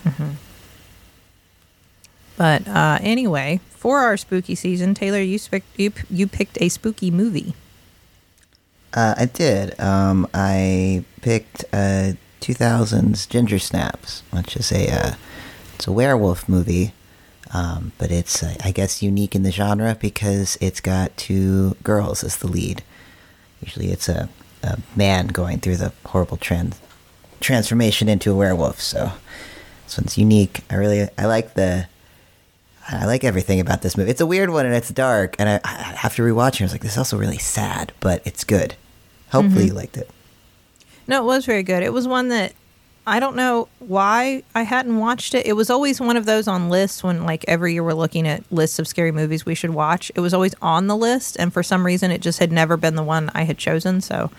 But 2.36 2.68
uh, 2.68 2.98
anyway, 3.00 3.60
for 3.70 4.00
our 4.00 4.18
spooky 4.18 4.56
season, 4.56 4.96
Teylor, 4.96 5.22
you 5.26 5.38
sp- 5.38 5.62
you 5.78 5.92
p- 5.92 6.08
you 6.10 6.26
picked 6.26 6.60
a 6.60 6.70
spooky 6.70 7.12
movie. 7.12 7.54
Uh, 8.92 9.14
I 9.20 9.26
did. 9.26 9.80
Um, 9.80 10.28
I 10.34 11.06
picked 11.22 11.64
uh, 11.72 12.14
2000's 12.42 13.28
Ginger 13.28 13.60
Snaps, 13.60 14.24
which 14.32 14.58
is 14.58 14.72
a 14.72 14.90
uh, 14.92 15.14
it's 15.76 15.86
a 15.86 15.92
werewolf 15.92 16.50
movie, 16.50 16.92
um, 17.54 17.92
but 18.00 18.10
it's 18.10 18.42
uh, 18.42 18.56
I 18.64 18.72
guess 18.72 19.04
unique 19.04 19.36
in 19.36 19.44
the 19.44 19.52
genre 19.52 19.96
because 20.02 20.58
it's 20.60 20.82
got 20.82 21.16
two 21.18 21.78
girls 21.84 22.24
as 22.24 22.38
the 22.38 22.48
lead. 22.48 22.82
Usually, 23.62 23.92
it's 23.92 24.10
a, 24.10 24.28
a 24.64 24.80
man 24.96 25.28
going 25.28 25.60
through 25.60 25.78
the 25.78 25.94
horrible 26.08 26.38
trans 26.38 26.82
transformation 27.40 28.10
into 28.10 28.32
a 28.32 28.36
werewolf. 28.36 28.82
So 28.82 29.12
this 29.86 29.98
one's 29.98 30.18
unique. 30.18 30.62
I 30.70 30.76
really 30.76 31.08
I 31.18 31.26
like 31.26 31.54
the 31.54 31.88
I 32.88 33.06
like 33.06 33.24
everything 33.24 33.60
about 33.60 33.82
this 33.82 33.98
movie. 33.98 34.12
It's 34.12 34.22
a 34.22 34.26
weird 34.26 34.50
one 34.52 34.66
and 34.66 34.76
it's 34.76 34.90
dark. 34.90 35.36
And 35.40 35.50
I, 35.50 35.60
I 35.64 35.98
after 36.04 36.24
rewatching, 36.24 36.62
I 36.62 36.66
was 36.66 36.72
like, 36.72 36.82
this 36.82 36.94
is 36.94 36.98
also 36.98 37.18
really 37.18 37.38
sad, 37.38 37.92
but 38.00 38.22
it's 38.26 38.44
good. 38.44 38.76
Hopefully, 39.32 39.66
mm-hmm. 39.66 39.68
you 39.70 39.74
liked 39.74 39.98
it. 39.98 40.10
No, 41.08 41.22
it 41.22 41.26
was 41.26 41.46
very 41.46 41.64
good. 41.64 41.84
It 41.84 41.94
was 41.94 42.08
one 42.08 42.30
that 42.30 42.54
I 43.08 43.20
don't 43.20 43.36
know 43.36 43.68
why 43.80 44.44
I 44.56 44.64
hadn't 44.64 44.98
watched 44.98 45.36
it. 45.36 45.46
It 45.46 45.54
was 45.54 45.70
always 45.70 46.02
one 46.02 46.18
of 46.18 46.26
those 46.26 46.48
on 46.48 46.70
lists 46.70 47.04
when, 47.04 47.24
like, 47.24 47.46
every 47.48 47.74
year 47.74 47.84
we're 47.84 47.94
looking 47.94 48.28
at 48.28 48.44
lists 48.52 48.80
of 48.80 48.88
scary 48.88 49.12
movies 49.12 49.46
we 49.46 49.54
should 49.54 49.72
watch. 49.72 50.12
It 50.16 50.22
was 50.22 50.34
always 50.34 50.56
on 50.62 50.88
the 50.88 50.98
list, 50.98 51.38
and 51.40 51.54
for 51.54 51.62
some 51.62 51.86
reason, 51.86 52.10
it 52.10 52.22
just 52.22 52.40
had 52.40 52.52
never 52.52 52.78
been 52.78 52.96
the 52.96 53.04
one 53.04 53.30
I 53.36 53.44
had 53.44 53.60
chosen. 53.60 54.02
So, 54.02 54.32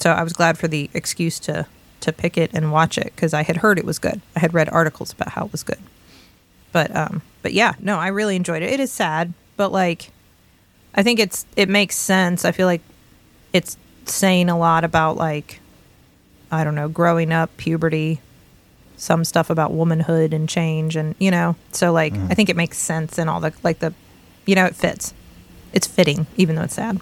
so 0.00 0.10
I 0.10 0.24
was 0.24 0.32
glad 0.32 0.58
for 0.58 0.66
the 0.66 0.90
excuse 0.92 1.38
to 1.40 1.66
to 2.04 2.12
pick 2.12 2.38
it 2.38 2.50
and 2.54 2.72
watch 2.72 2.96
it 2.98 3.12
because 3.14 3.34
I 3.34 3.42
had 3.42 3.58
heard 3.58 3.78
it 3.78 3.84
was 3.84 3.98
good. 3.98 4.20
I 4.36 4.40
had 4.40 4.54
read 4.54 4.68
articles 4.68 5.12
about 5.12 5.30
how 5.30 5.46
it 5.46 5.52
was 5.52 5.62
good. 5.62 5.78
But 6.72 6.94
um, 6.94 7.22
but 7.42 7.52
yeah, 7.52 7.74
no, 7.80 7.98
I 7.98 8.08
really 8.08 8.36
enjoyed 8.36 8.62
it. 8.62 8.72
It 8.72 8.80
is 8.80 8.90
sad, 8.92 9.32
but 9.56 9.70
like, 9.72 10.10
I 10.94 11.02
think 11.02 11.20
it's 11.20 11.46
it 11.56 11.68
makes 11.68 11.96
sense. 11.96 12.44
I 12.44 12.52
feel 12.52 12.66
like 12.66 12.82
it's 13.52 13.76
saying 14.06 14.48
a 14.48 14.58
lot 14.58 14.84
about 14.84 15.16
like 15.16 15.60
I 16.50 16.64
don't 16.64 16.74
know, 16.74 16.88
growing 16.88 17.32
up, 17.32 17.56
puberty, 17.56 18.20
some 18.96 19.24
stuff 19.24 19.50
about 19.50 19.72
womanhood 19.72 20.32
and 20.32 20.48
change 20.48 20.96
and 20.96 21.14
you 21.18 21.30
know. 21.30 21.56
So 21.72 21.92
like 21.92 22.14
I 22.14 22.34
think 22.34 22.48
it 22.48 22.56
makes 22.56 22.78
sense 22.78 23.18
and 23.18 23.28
all 23.30 23.40
the 23.40 23.52
like 23.62 23.78
the 23.78 23.94
you 24.46 24.54
know, 24.54 24.66
it 24.66 24.76
fits. 24.76 25.14
It's 25.72 25.86
fitting, 25.86 26.26
even 26.36 26.56
though 26.56 26.62
it's 26.62 26.74
sad. 26.74 27.00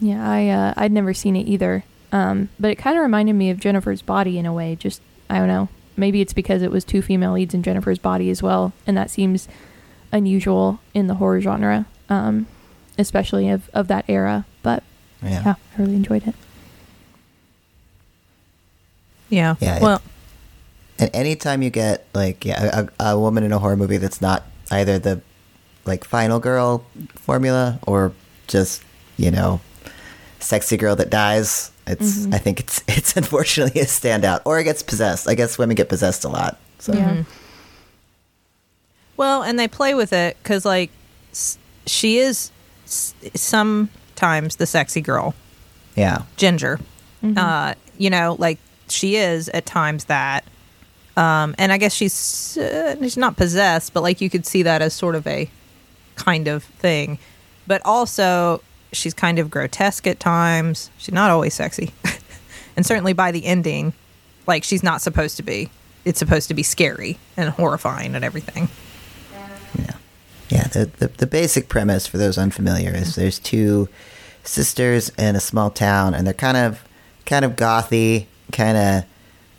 Yeah, 0.00 0.28
I 0.28 0.48
uh, 0.48 0.74
I'd 0.76 0.92
never 0.92 1.14
seen 1.14 1.36
it 1.36 1.46
either. 1.46 1.84
Um, 2.14 2.48
but 2.60 2.70
it 2.70 2.76
kind 2.76 2.96
of 2.96 3.02
reminded 3.02 3.32
me 3.34 3.50
of 3.50 3.58
Jennifer's 3.58 4.00
Body 4.00 4.38
in 4.38 4.46
a 4.46 4.52
way. 4.52 4.76
Just 4.76 5.02
I 5.28 5.38
don't 5.38 5.48
know. 5.48 5.68
Maybe 5.96 6.20
it's 6.20 6.32
because 6.32 6.62
it 6.62 6.70
was 6.70 6.84
two 6.84 7.02
female 7.02 7.32
leads 7.32 7.54
in 7.54 7.62
Jennifer's 7.64 7.98
Body 7.98 8.30
as 8.30 8.40
well, 8.42 8.72
and 8.86 8.96
that 8.96 9.10
seems 9.10 9.48
unusual 10.12 10.78
in 10.94 11.08
the 11.08 11.14
horror 11.14 11.40
genre, 11.40 11.86
um, 12.08 12.46
especially 12.98 13.48
of 13.48 13.68
of 13.74 13.88
that 13.88 14.04
era. 14.08 14.44
But 14.62 14.82
Yeah. 15.22 15.42
yeah, 15.44 15.54
I 15.76 15.80
really 15.82 15.96
enjoyed 15.96 16.26
it. 16.28 16.34
Yeah. 19.28 19.56
Yeah, 19.60 19.76
it- 19.76 19.82
Well, 19.82 20.02
And 20.98 21.10
anytime 21.12 21.60
you 21.62 21.70
get 21.70 22.06
like 22.14 22.44
yeah, 22.44 22.86
a, 23.00 23.04
a 23.14 23.18
woman 23.18 23.42
in 23.42 23.50
a 23.52 23.58
horror 23.58 23.76
movie 23.76 23.96
that's 23.96 24.20
not 24.22 24.44
either 24.70 24.98
the 25.00 25.20
like 25.84 26.04
final 26.04 26.38
girl 26.38 26.84
formula 27.16 27.80
or 27.86 28.12
just 28.46 28.82
you 29.16 29.30
know 29.32 29.60
sexy 30.38 30.76
girl 30.76 30.94
that 30.96 31.10
dies, 31.10 31.72
it's 31.86 32.26
I 32.32 32.38
think 32.38 32.60
it's 32.60 32.82
it's 32.88 33.16
unfortunately 33.16 33.80
a 33.80 33.84
standout 33.84 34.40
or 34.44 34.58
it 34.60 34.64
gets 34.64 34.82
possessed. 34.82 35.28
I 35.28 35.34
guess 35.34 35.58
women 35.58 35.74
get 35.74 35.88
possessed 35.88 36.24
a 36.24 36.28
lot. 36.28 36.58
So 36.78 36.92
Yeah. 36.94 37.24
well, 39.16 39.42
and 39.42 39.58
they 39.58 39.68
play 39.68 39.94
with 39.94 40.12
it 40.12 40.36
cuz 40.42 40.64
like 40.64 40.90
she 41.86 42.18
is 42.18 42.50
s- 42.86 43.14
sometimes 43.34 44.56
the 44.56 44.66
sexy 44.66 45.00
girl. 45.00 45.34
yeah, 45.96 46.22
Ginger. 46.36 46.80
Uh, 47.36 47.72
you 47.96 48.10
know, 48.10 48.36
like 48.38 48.58
she 48.88 49.16
is 49.16 49.48
at 49.50 49.64
times 49.64 50.04
that. 50.06 50.44
Um, 51.16 51.54
and 51.58 51.72
I 51.72 51.78
guess 51.78 51.94
she's 51.94 52.58
uh, 52.58 52.96
she's 53.00 53.16
not 53.16 53.36
possessed, 53.36 53.94
but 53.94 54.02
like 54.02 54.20
you 54.20 54.28
could 54.28 54.44
see 54.44 54.62
that 54.64 54.82
as 54.82 54.92
sort 54.92 55.14
of 55.14 55.26
a 55.26 55.48
kind 56.16 56.48
of 56.48 56.64
thing. 56.64 57.18
But 57.66 57.80
also, 57.84 58.60
she's 58.96 59.14
kind 59.14 59.38
of 59.38 59.50
grotesque 59.50 60.06
at 60.06 60.20
times. 60.20 60.90
She's 60.98 61.14
not 61.14 61.30
always 61.30 61.54
sexy, 61.54 61.92
and 62.76 62.84
certainly 62.84 63.12
by 63.12 63.30
the 63.32 63.44
ending, 63.46 63.92
like 64.46 64.64
she's 64.64 64.82
not 64.82 65.00
supposed 65.02 65.36
to 65.36 65.42
be. 65.42 65.70
It's 66.04 66.18
supposed 66.18 66.48
to 66.48 66.54
be 66.54 66.62
scary 66.62 67.18
and 67.36 67.48
horrifying 67.50 68.14
and 68.14 68.24
everything. 68.24 68.68
yeah, 69.78 69.96
yeah. 70.48 70.64
The, 70.68 70.86
the 70.98 71.08
the 71.08 71.26
basic 71.26 71.68
premise 71.68 72.06
for 72.06 72.18
those 72.18 72.36
unfamiliar 72.38 72.94
is 72.94 73.14
there's 73.14 73.38
two 73.38 73.88
sisters 74.42 75.10
in 75.18 75.36
a 75.36 75.40
small 75.40 75.70
town, 75.70 76.14
and 76.14 76.26
they're 76.26 76.34
kind 76.34 76.56
of 76.56 76.84
kind 77.26 77.44
of 77.44 77.52
gothy, 77.52 78.26
kind 78.52 78.76
of 78.76 79.04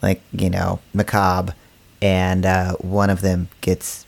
like 0.01 0.21
you 0.31 0.49
know 0.49 0.79
macabre, 0.93 1.55
and 2.01 2.45
uh, 2.45 2.73
one 2.75 3.09
of 3.09 3.21
them 3.21 3.49
gets 3.61 4.05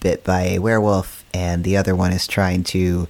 bit 0.00 0.24
by 0.24 0.42
a 0.42 0.58
werewolf, 0.58 1.24
and 1.34 1.64
the 1.64 1.76
other 1.76 1.94
one 1.94 2.12
is 2.12 2.26
trying 2.26 2.62
to 2.62 3.08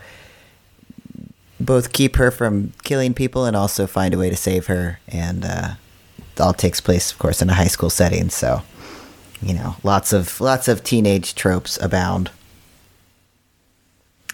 both 1.61 1.93
keep 1.93 2.17
her 2.17 2.31
from 2.31 2.73
killing 2.85 3.15
people 3.15 3.45
and 3.45 3.57
also 3.57 3.87
find 3.87 4.15
a 4.15 4.19
way 4.19 4.31
to 4.31 4.37
save 4.37 4.67
her. 4.67 5.01
And 5.09 5.45
uh, 5.45 5.75
it 6.19 6.41
all 6.41 6.53
takes 6.53 6.81
place, 6.81 7.11
of 7.11 7.19
course, 7.19 7.43
in 7.43 7.51
a 7.51 7.55
high 7.55 7.67
school 7.67 7.91
setting. 7.91 8.31
So, 8.31 8.63
you 9.43 9.55
know, 9.55 9.77
lots 9.83 10.13
of 10.13 10.41
lots 10.41 10.69
of 10.69 10.85
teenage 10.85 11.35
tropes 11.35 11.79
abound. 11.81 12.31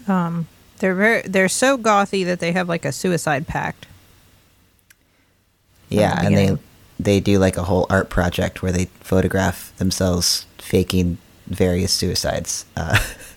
Um, 0.06 0.48
they're 0.78 0.94
very 0.94 1.22
they're 1.22 1.48
so 1.48 1.78
gothy 1.78 2.24
that 2.24 2.40
they 2.40 2.52
have 2.52 2.68
like 2.68 2.84
a 2.84 2.92
suicide 2.92 3.46
pact. 3.46 3.86
Yeah, 5.88 6.20
the 6.20 6.26
and 6.26 6.36
they 6.36 6.58
they 6.98 7.20
do 7.20 7.38
like 7.38 7.56
a 7.56 7.64
whole 7.64 7.86
art 7.88 8.10
project 8.10 8.62
where 8.62 8.72
they 8.72 8.86
photograph 9.00 9.74
themselves 9.76 10.46
faking 10.58 11.18
various 11.46 11.92
suicides. 11.92 12.64
Uh, 12.76 12.98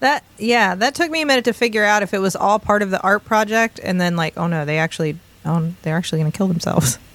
That 0.00 0.24
yeah, 0.38 0.74
that 0.74 0.94
took 0.94 1.10
me 1.10 1.22
a 1.22 1.26
minute 1.26 1.44
to 1.44 1.52
figure 1.52 1.84
out 1.84 2.02
if 2.02 2.12
it 2.14 2.18
was 2.18 2.34
all 2.34 2.58
part 2.58 2.82
of 2.82 2.90
the 2.90 3.00
art 3.02 3.24
project, 3.24 3.78
and 3.82 4.00
then 4.00 4.16
like, 4.16 4.36
oh 4.36 4.46
no, 4.46 4.64
they 4.64 4.78
actually, 4.78 5.18
oh, 5.44 5.72
they're 5.82 5.96
actually 5.96 6.20
going 6.20 6.32
to 6.32 6.36
kill 6.36 6.48
themselves. 6.48 6.98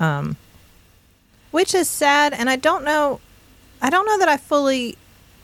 Um, 0.00 0.36
which 1.52 1.76
is 1.76 1.88
sad, 1.88 2.32
and 2.32 2.50
I 2.50 2.56
don't 2.56 2.82
know, 2.84 3.20
I 3.80 3.88
don't 3.88 4.04
know 4.04 4.18
that 4.18 4.28
I 4.28 4.36
fully. 4.36 4.98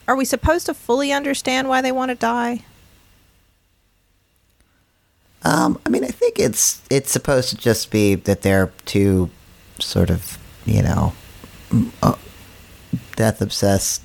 Are 0.09 0.17
we 0.17 0.25
supposed 0.25 0.67
to 0.67 0.75
fully 0.75 1.13
understand 1.13 1.69
why 1.69 1.81
they 1.81 1.93
want 1.93 2.09
to 2.09 2.17
die? 2.17 2.65
Um, 5.45 5.79
I 5.87 5.91
mean, 5.91 6.03
I 6.03 6.09
think 6.09 6.41
it's 6.41 6.83
it's 6.91 7.13
supposed 7.13 7.51
to 7.51 7.57
just 7.57 7.91
be 7.93 8.17
that 8.17 8.43
they're 8.43 8.73
too, 8.85 9.31
sort 9.79 10.11
of, 10.11 10.39
you 10.65 10.83
know, 10.83 11.13
uh, 12.03 12.17
death 13.15 13.41
obsessed, 13.41 14.03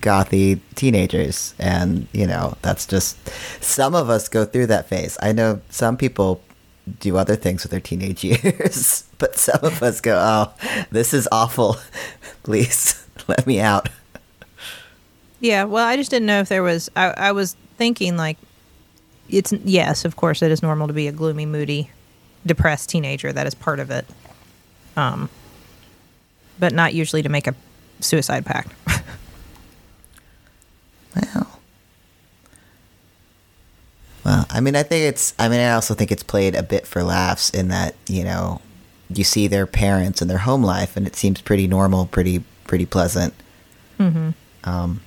gothy 0.00 0.60
teenagers, 0.74 1.54
and 1.58 2.06
you 2.12 2.26
know 2.26 2.56
that's 2.62 2.86
just 2.86 3.16
some 3.62 3.94
of 3.94 4.10
us 4.10 4.28
go 4.28 4.44
through 4.44 4.66
that 4.66 4.88
phase. 4.88 5.16
I 5.22 5.32
know 5.32 5.60
some 5.70 5.96
people 5.96 6.40
do 7.00 7.16
other 7.16 7.36
things 7.36 7.64
with 7.64 7.70
their 7.70 7.80
teenage 7.80 8.22
years. 8.24 9.04
but 9.18 9.36
some 9.36 9.60
of 9.62 9.82
us 9.82 10.00
go, 10.00 10.16
"Oh, 10.18 10.86
this 10.90 11.12
is 11.14 11.28
awful. 11.32 11.76
Please 12.42 13.06
let 13.28 13.46
me 13.46 13.60
out." 13.60 13.88
Yeah, 15.40 15.64
well, 15.64 15.86
I 15.86 15.96
just 15.96 16.10
didn't 16.10 16.26
know 16.26 16.40
if 16.40 16.48
there 16.48 16.62
was. 16.62 16.90
I, 16.96 17.10
I 17.10 17.32
was 17.32 17.56
thinking 17.76 18.16
like, 18.16 18.38
it's 19.28 19.52
yes, 19.52 20.04
of 20.04 20.16
course, 20.16 20.42
it 20.42 20.50
is 20.50 20.62
normal 20.62 20.86
to 20.86 20.92
be 20.94 21.08
a 21.08 21.12
gloomy, 21.12 21.46
moody, 21.46 21.90
depressed 22.44 22.88
teenager. 22.88 23.32
That 23.32 23.46
is 23.46 23.54
part 23.54 23.80
of 23.80 23.90
it. 23.90 24.06
Um, 24.96 25.28
but 26.58 26.72
not 26.72 26.94
usually 26.94 27.22
to 27.22 27.28
make 27.28 27.46
a 27.46 27.54
suicide 28.00 28.46
pact. 28.46 28.72
Well, 31.16 31.60
well, 34.24 34.46
I 34.50 34.60
mean, 34.60 34.76
I 34.76 34.82
think 34.82 35.04
it's. 35.04 35.34
I 35.38 35.48
mean, 35.48 35.60
I 35.60 35.72
also 35.72 35.94
think 35.94 36.10
it's 36.10 36.22
played 36.22 36.54
a 36.54 36.62
bit 36.62 36.86
for 36.86 37.02
laughs 37.02 37.50
in 37.50 37.68
that 37.68 37.94
you 38.06 38.24
know, 38.24 38.60
you 39.08 39.24
see 39.24 39.46
their 39.46 39.66
parents 39.66 40.20
and 40.20 40.30
their 40.30 40.38
home 40.38 40.62
life, 40.62 40.96
and 40.96 41.06
it 41.06 41.16
seems 41.16 41.40
pretty 41.40 41.66
normal, 41.66 42.06
pretty 42.06 42.42
pretty 42.64 42.86
pleasant. 42.86 43.34
mm-hmm. 43.98 44.30
Um, 44.68 45.00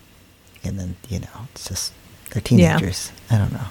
and 0.64 0.80
then 0.80 0.96
you 1.10 1.20
know, 1.20 1.48
it's 1.52 1.68
just 1.68 1.94
they're 2.32 2.42
teenagers. 2.42 3.12
I 3.30 3.38
don't 3.38 3.52
know. 3.52 3.68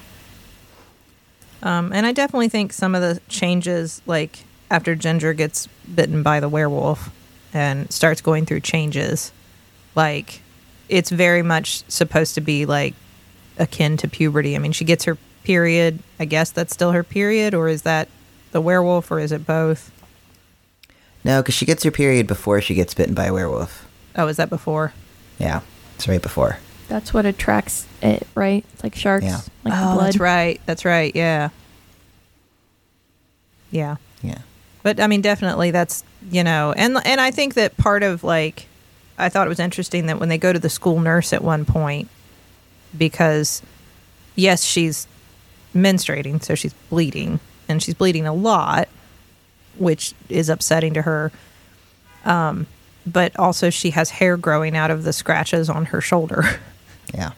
Um, 1.62 1.92
and 1.92 2.07
I 2.07 2.12
definitely 2.12 2.49
think 2.49 2.73
some 2.73 2.95
of 2.95 3.00
the 3.02 3.21
changes, 3.28 4.00
like 4.07 4.45
after 4.71 4.95
Ginger 4.95 5.33
gets 5.35 5.66
bitten 5.92 6.23
by 6.23 6.40
the 6.40 6.49
werewolf 6.49 7.11
and 7.52 7.90
starts 7.92 8.21
going 8.21 8.47
through 8.47 8.61
changes, 8.61 9.33
like 9.95 10.42
it's 10.88 11.11
very 11.11 11.42
much 11.42 11.83
supposed 11.90 12.35
to 12.35 12.40
be 12.40 12.66
like 12.66 12.95
akin 13.59 13.97
to 13.99 14.09
puberty. 14.09 14.54
I 14.57 14.59
mean, 14.59 14.73
she 14.73 14.85
gets 14.85 15.04
her 15.04 15.16
period. 15.45 15.99
I 16.21 16.25
guess 16.25 16.50
that's 16.50 16.73
still 16.73 16.92
her 16.92 17.02
period, 17.04 17.54
or 17.54 17.68
is 17.68 17.83
that 17.83 18.09
the 18.52 18.61
werewolf, 18.61 19.11
or 19.11 19.18
is 19.18 19.33
it 19.33 19.47
both? 19.47 19.90
No, 21.25 21.42
because 21.42 21.54
she 21.54 21.66
gets 21.66 21.83
her 21.85 21.90
period 21.90 22.26
before 22.26 22.61
she 22.61 22.75
gets 22.75 22.95
bitten 22.95 23.14
by 23.14 23.26
a 23.26 23.33
werewolf. 23.33 23.87
Oh, 24.16 24.26
is 24.28 24.37
that 24.37 24.49
before? 24.50 24.92
Yeah, 25.38 25.61
it's 25.97 26.09
right 26.09 26.23
before. 26.23 26.59
That's 26.88 27.12
what 27.12 27.26
attracts 27.26 27.87
it, 28.00 28.26
right? 28.35 28.64
It's 28.73 28.83
like 28.83 28.95
sharks, 28.95 29.25
Yeah. 29.26 29.40
like 29.64 29.75
the 29.75 29.80
oh, 29.90 29.95
blood. 29.95 30.07
that's 30.07 30.18
right. 30.18 30.61
That's 30.64 30.85
right. 30.85 31.14
Yeah. 31.14 31.50
Yeah. 33.71 33.97
Yeah. 34.23 34.38
but 34.83 35.00
I 35.00 35.07
mean, 35.07 35.21
definitely 35.21 35.71
that's 35.71 36.02
you 36.30 36.42
know, 36.42 36.73
and 36.76 36.97
and 37.04 37.21
I 37.21 37.30
think 37.30 37.54
that 37.54 37.76
part 37.76 38.02
of 38.02 38.25
like, 38.25 38.66
I 39.18 39.28
thought 39.28 39.46
it 39.46 39.50
was 39.50 39.60
interesting 39.60 40.06
that 40.06 40.20
when 40.20 40.28
they 40.28 40.38
go 40.38 40.52
to 40.52 40.58
the 40.58 40.70
school 40.70 41.00
nurse 41.00 41.32
at 41.32 41.42
one 41.42 41.64
point, 41.64 42.08
because 42.96 43.62
yes, 44.37 44.64
she's 44.64 45.06
menstruating, 45.75 46.42
so 46.42 46.54
she's 46.54 46.72
bleeding, 46.90 47.40
and 47.68 47.82
she's 47.82 47.94
bleeding 47.94 48.26
a 48.26 48.32
lot, 48.32 48.88
which 49.76 50.14
is 50.28 50.48
upsetting 50.48 50.95
to 50.95 51.02
her. 51.02 51.32
Um, 52.25 52.66
but 53.06 53.38
also 53.38 53.71
she 53.71 53.90
has 53.90 54.10
hair 54.10 54.36
growing 54.36 54.76
out 54.76 54.90
of 54.90 55.04
the 55.04 55.12
scratches 55.12 55.69
on 55.69 55.86
her 55.86 56.00
shoulder. 56.00 56.45
Yeah. 57.14 57.30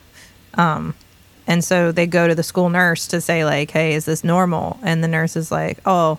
And 1.46 1.64
so 1.64 1.90
they 1.90 2.06
go 2.06 2.28
to 2.28 2.34
the 2.34 2.42
school 2.42 2.68
nurse 2.68 3.08
to 3.08 3.20
say, 3.20 3.44
like, 3.44 3.72
hey, 3.72 3.94
is 3.94 4.04
this 4.04 4.22
normal? 4.22 4.78
And 4.82 5.02
the 5.02 5.08
nurse 5.08 5.36
is 5.36 5.50
like, 5.50 5.78
oh, 5.84 6.18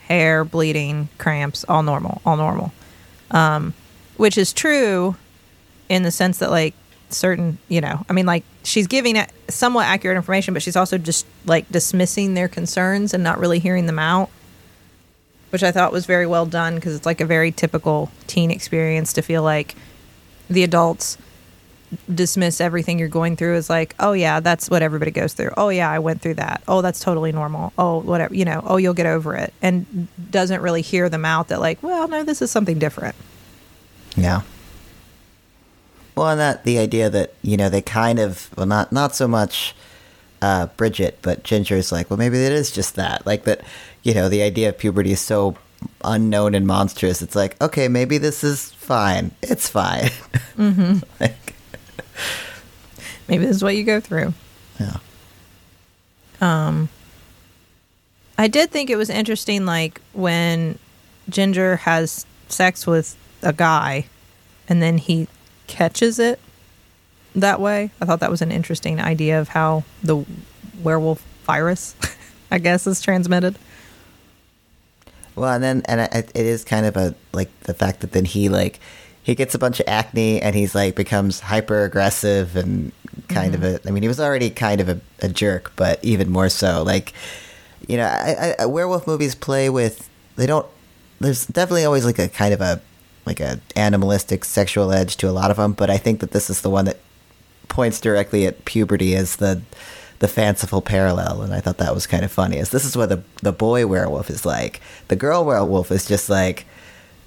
hair, 0.00 0.44
bleeding, 0.44 1.08
cramps, 1.18 1.64
all 1.68 1.82
normal, 1.84 2.20
all 2.26 2.36
normal. 2.36 2.72
Um, 3.30 3.74
which 4.18 4.36
is 4.36 4.52
true 4.52 5.16
in 5.88 6.02
the 6.02 6.10
sense 6.10 6.38
that, 6.38 6.50
like, 6.50 6.74
certain, 7.08 7.56
you 7.68 7.80
know, 7.80 8.04
I 8.10 8.12
mean, 8.12 8.26
like, 8.26 8.44
she's 8.62 8.86
giving 8.86 9.16
somewhat 9.48 9.86
accurate 9.86 10.16
information, 10.16 10.52
but 10.52 10.62
she's 10.62 10.76
also 10.76 10.98
just, 10.98 11.24
like, 11.46 11.66
dismissing 11.70 12.34
their 12.34 12.48
concerns 12.48 13.14
and 13.14 13.24
not 13.24 13.38
really 13.38 13.58
hearing 13.58 13.86
them 13.86 13.98
out, 13.98 14.28
which 15.48 15.62
I 15.62 15.72
thought 15.72 15.92
was 15.92 16.04
very 16.04 16.26
well 16.26 16.44
done 16.44 16.74
because 16.74 16.94
it's 16.94 17.06
like 17.06 17.22
a 17.22 17.24
very 17.24 17.50
typical 17.50 18.10
teen 18.26 18.50
experience 18.50 19.14
to 19.14 19.22
feel 19.22 19.42
like 19.42 19.74
the 20.50 20.62
adults 20.62 21.16
dismiss 22.12 22.60
everything 22.60 22.98
you're 22.98 23.08
going 23.08 23.36
through 23.36 23.54
as 23.54 23.70
like, 23.70 23.94
oh 23.98 24.12
yeah, 24.12 24.40
that's 24.40 24.68
what 24.68 24.82
everybody 24.82 25.10
goes 25.10 25.32
through. 25.32 25.52
Oh 25.56 25.70
yeah, 25.70 25.90
I 25.90 25.98
went 26.00 26.20
through 26.20 26.34
that. 26.34 26.62
Oh, 26.68 26.82
that's 26.82 27.00
totally 27.00 27.32
normal. 27.32 27.72
Oh, 27.78 28.00
whatever, 28.00 28.34
you 28.34 28.44
know, 28.44 28.62
oh, 28.66 28.76
you'll 28.76 28.94
get 28.94 29.06
over 29.06 29.34
it. 29.34 29.54
And 29.62 30.08
doesn't 30.30 30.60
really 30.60 30.82
hear 30.82 31.08
them 31.08 31.24
out 31.24 31.48
that 31.48 31.60
like, 31.60 31.82
well, 31.82 32.06
no, 32.08 32.24
this 32.24 32.42
is 32.42 32.50
something 32.50 32.78
different. 32.78 33.16
Yeah. 34.18 34.42
Well, 36.14 36.28
and 36.30 36.40
that 36.40 36.64
the 36.64 36.78
idea 36.78 37.08
that 37.10 37.32
you 37.42 37.56
know 37.56 37.68
they 37.68 37.80
kind 37.82 38.18
of 38.18 38.50
well 38.56 38.66
not 38.66 38.92
not 38.92 39.14
so 39.14 39.28
much 39.28 39.74
uh, 40.42 40.66
Bridget, 40.76 41.18
but 41.22 41.44
Ginger's 41.44 41.92
like 41.92 42.10
well 42.10 42.16
maybe 42.16 42.38
it 42.44 42.52
is 42.52 42.70
just 42.72 42.96
that 42.96 43.24
like 43.26 43.44
that 43.44 43.60
you 44.02 44.14
know 44.14 44.28
the 44.28 44.42
idea 44.42 44.70
of 44.70 44.78
puberty 44.78 45.12
is 45.12 45.20
so 45.20 45.56
unknown 46.04 46.54
and 46.56 46.66
monstrous. 46.66 47.22
It's 47.22 47.36
like 47.36 47.60
okay 47.62 47.86
maybe 47.88 48.18
this 48.18 48.42
is 48.42 48.72
fine. 48.72 49.30
It's 49.42 49.68
fine. 49.68 50.10
Mm-hmm. 50.58 50.98
like 51.20 51.54
Maybe 53.28 53.46
this 53.46 53.54
is 53.54 53.62
what 53.62 53.76
you 53.76 53.84
go 53.84 54.00
through. 54.00 54.34
yeah. 54.80 54.96
Um 56.40 56.88
I 58.36 58.48
did 58.48 58.72
think 58.72 58.90
it 58.90 58.96
was 58.96 59.08
interesting 59.08 59.66
like 59.66 60.00
when 60.14 60.80
Ginger 61.28 61.76
has 61.76 62.26
sex 62.48 62.88
with 62.88 63.16
a 63.42 63.52
guy 63.52 64.06
and 64.68 64.82
then 64.82 64.98
he 64.98 65.28
catches 65.66 66.18
it 66.18 66.40
that 67.34 67.60
way. 67.60 67.90
I 68.00 68.04
thought 68.04 68.20
that 68.20 68.30
was 68.30 68.42
an 68.42 68.52
interesting 68.52 69.00
idea 69.00 69.40
of 69.40 69.48
how 69.48 69.84
the 70.02 70.24
werewolf 70.82 71.24
virus 71.44 71.94
I 72.50 72.58
guess 72.58 72.86
is 72.86 73.00
transmitted. 73.00 73.56
Well, 75.36 75.52
and 75.52 75.62
then 75.62 75.82
and 75.86 76.00
it 76.00 76.30
it 76.34 76.46
is 76.46 76.64
kind 76.64 76.86
of 76.86 76.96
a 76.96 77.14
like 77.32 77.48
the 77.60 77.74
fact 77.74 78.00
that 78.00 78.12
then 78.12 78.24
he 78.24 78.48
like 78.48 78.80
he 79.22 79.34
gets 79.34 79.54
a 79.54 79.58
bunch 79.58 79.78
of 79.78 79.86
acne 79.86 80.40
and 80.40 80.56
he's 80.56 80.74
like 80.74 80.94
becomes 80.94 81.40
hyper 81.40 81.84
aggressive 81.84 82.56
and 82.56 82.92
kind 83.28 83.54
of 83.54 83.60
mm-hmm. 83.60 83.86
a. 83.86 83.88
I 83.88 83.92
mean, 83.92 84.02
he 84.02 84.08
was 84.08 84.20
already 84.20 84.50
kind 84.50 84.80
of 84.80 84.88
a, 84.88 85.00
a 85.20 85.28
jerk, 85.28 85.72
but 85.76 86.02
even 86.02 86.30
more 86.30 86.48
so. 86.48 86.82
Like, 86.82 87.12
you 87.86 87.96
know, 87.96 88.06
I, 88.06 88.54
I, 88.58 88.66
werewolf 88.66 89.06
movies 89.06 89.34
play 89.34 89.70
with 89.70 90.08
they 90.36 90.46
don't. 90.46 90.66
There's 91.20 91.46
definitely 91.46 91.84
always 91.84 92.04
like 92.04 92.18
a 92.18 92.28
kind 92.28 92.54
of 92.54 92.60
a 92.60 92.80
like 93.28 93.40
a 93.40 93.60
animalistic 93.76 94.44
sexual 94.44 94.92
edge 94.92 95.16
to 95.18 95.28
a 95.28 95.30
lot 95.30 95.52
of 95.52 95.56
them, 95.56 95.72
but 95.72 95.88
I 95.90 95.96
think 95.98 96.18
that 96.20 96.32
this 96.32 96.50
is 96.50 96.62
the 96.62 96.70
one 96.70 96.86
that 96.86 96.98
points 97.68 98.00
directly 98.00 98.46
at 98.46 98.64
puberty 98.64 99.14
as 99.14 99.36
the 99.36 99.62
the 100.18 100.26
fanciful 100.26 100.82
parallel, 100.82 101.42
and 101.42 101.54
I 101.54 101.60
thought 101.60 101.78
that 101.78 101.94
was 101.94 102.08
kind 102.08 102.24
of 102.24 102.32
funny. 102.32 102.58
As 102.58 102.70
this 102.70 102.84
is 102.84 102.96
what 102.96 103.08
the 103.08 103.22
the 103.42 103.52
boy 103.52 103.86
werewolf 103.86 104.30
is 104.30 104.44
like. 104.44 104.80
The 105.06 105.16
girl 105.16 105.44
werewolf 105.44 105.92
is 105.92 106.06
just 106.06 106.28
like 106.28 106.66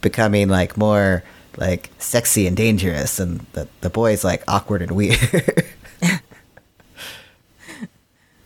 becoming 0.02 0.50
like 0.50 0.76
more 0.76 1.24
like 1.58 1.90
sexy 2.00 2.48
and 2.48 2.58
dangerous, 2.58 3.20
and 3.20 3.46
the 3.54 3.68
the 3.80 3.90
boy's 3.90 4.24
like 4.26 4.44
awkward 4.48 4.82
and 4.82 4.92
weird. 4.92 5.66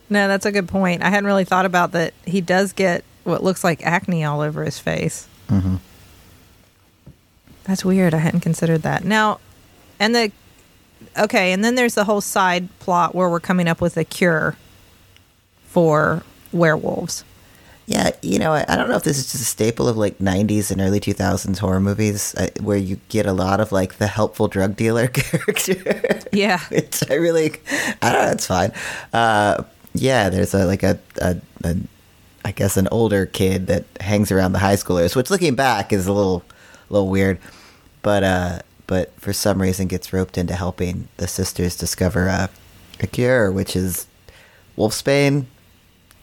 No, 0.08 0.28
that's 0.28 0.46
a 0.46 0.52
good 0.52 0.68
point. 0.68 1.02
I 1.02 1.10
hadn't 1.10 1.26
really 1.26 1.44
thought 1.44 1.66
about 1.66 1.92
that. 1.92 2.14
He 2.24 2.40
does 2.40 2.72
get 2.72 3.04
what 3.24 3.42
looks 3.42 3.64
like 3.64 3.84
acne 3.84 4.24
all 4.24 4.40
over 4.40 4.62
his 4.64 4.78
face. 4.78 5.26
hmm 5.48 5.76
That's 7.66 7.84
weird. 7.84 8.14
I 8.14 8.18
hadn't 8.18 8.40
considered 8.40 8.82
that. 8.82 9.04
Now, 9.04 9.40
and 9.98 10.14
the 10.14 10.32
okay, 11.18 11.52
and 11.52 11.64
then 11.64 11.74
there's 11.74 11.94
the 11.94 12.04
whole 12.04 12.20
side 12.20 12.68
plot 12.78 13.14
where 13.14 13.28
we're 13.28 13.40
coming 13.40 13.68
up 13.68 13.80
with 13.80 13.96
a 13.96 14.04
cure 14.04 14.56
for 15.66 16.22
werewolves. 16.52 17.24
Yeah, 17.86 18.10
you 18.20 18.40
know, 18.40 18.52
I, 18.52 18.64
I 18.68 18.76
don't 18.76 18.88
know 18.88 18.96
if 18.96 19.04
this 19.04 19.16
is 19.16 19.30
just 19.30 19.42
a 19.42 19.46
staple 19.46 19.88
of 19.88 19.96
like 19.96 20.18
'90s 20.18 20.72
and 20.72 20.80
early 20.80 20.98
2000s 20.98 21.58
horror 21.58 21.80
movies, 21.80 22.34
uh, 22.34 22.48
where 22.60 22.76
you 22.76 22.98
get 23.08 23.26
a 23.26 23.32
lot 23.32 23.60
of 23.60 23.70
like 23.70 23.98
the 23.98 24.08
helpful 24.08 24.48
drug 24.48 24.76
dealer 24.76 25.06
character. 25.12 26.20
Yeah. 26.32 26.60
which 26.70 27.08
I 27.08 27.14
really, 27.14 27.52
I 28.02 28.12
don't 28.12 28.24
know, 28.24 28.32
it's 28.32 28.46
fine. 28.46 28.72
Uh, 29.12 29.62
yeah, 29.94 30.30
there's 30.30 30.52
a 30.52 30.66
like 30.66 30.82
a, 30.82 30.98
a, 31.22 31.36
a, 31.62 31.76
I 32.44 32.52
guess 32.52 32.76
an 32.76 32.88
older 32.90 33.24
kid 33.24 33.68
that 33.68 33.84
hangs 34.00 34.32
around 34.32 34.52
the 34.52 34.58
high 34.58 34.76
schoolers, 34.76 35.14
which 35.14 35.30
looking 35.30 35.54
back 35.54 35.92
is 35.92 36.08
a 36.08 36.12
little, 36.12 36.42
a 36.90 36.92
little 36.92 37.08
weird, 37.08 37.38
but 38.06 38.22
uh, 38.22 38.58
but 38.86 39.12
for 39.20 39.32
some 39.32 39.60
reason 39.60 39.88
gets 39.88 40.12
roped 40.12 40.38
into 40.38 40.54
helping 40.54 41.08
the 41.16 41.26
sisters 41.26 41.76
discover 41.76 42.28
a, 42.28 42.48
a 43.00 43.06
cure, 43.08 43.50
which 43.50 43.74
is 43.74 44.06
wolfsbane. 44.78 45.46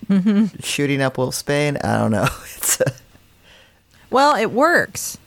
Mm-hmm. 0.08 0.46
Shooting 0.62 1.02
up 1.02 1.18
wolfsbane. 1.18 1.84
I 1.84 1.98
don't 1.98 2.12
know. 2.12 2.28
It's 2.56 2.80
uh, 2.80 2.90
Well, 4.10 4.34
it 4.38 4.52
works. 4.52 5.18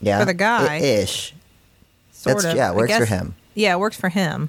yeah 0.00 0.20
For 0.20 0.26
the 0.26 0.34
guy. 0.34 0.76
Ish. 0.76 1.34
Sort 2.12 2.36
That's- 2.36 2.52
of. 2.52 2.56
yeah, 2.56 2.70
it 2.70 2.76
works 2.76 2.96
for 2.96 3.06
him. 3.06 3.34
Yeah, 3.54 3.72
it 3.74 3.78
works 3.80 3.96
for 3.98 4.08
him. 4.08 4.48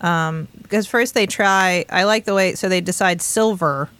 Um, 0.00 0.48
because 0.62 0.86
first 0.86 1.12
they 1.12 1.26
try. 1.26 1.84
I 1.90 2.04
like 2.04 2.24
the 2.24 2.32
way. 2.34 2.54
So 2.54 2.70
they 2.70 2.80
decide 2.80 3.20
silver. 3.20 3.90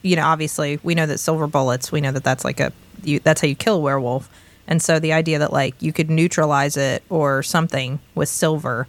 You 0.00 0.16
know, 0.16 0.24
obviously 0.24 0.80
we 0.82 0.94
know 0.94 1.04
that 1.04 1.18
silver 1.18 1.46
bullets. 1.46 1.92
We 1.92 2.00
know 2.00 2.12
that 2.12 2.24
that's 2.24 2.42
like 2.42 2.58
a. 2.60 2.72
You, 3.04 3.20
that's 3.20 3.42
how 3.42 3.48
you 3.48 3.54
kill 3.54 3.76
a 3.76 3.80
werewolf. 3.80 4.30
And 4.68 4.82
so 4.82 4.98
the 4.98 5.12
idea 5.12 5.38
that 5.38 5.52
like 5.52 5.80
you 5.80 5.92
could 5.92 6.10
neutralize 6.10 6.76
it 6.76 7.02
or 7.08 7.42
something 7.42 8.00
with 8.14 8.28
silver, 8.28 8.86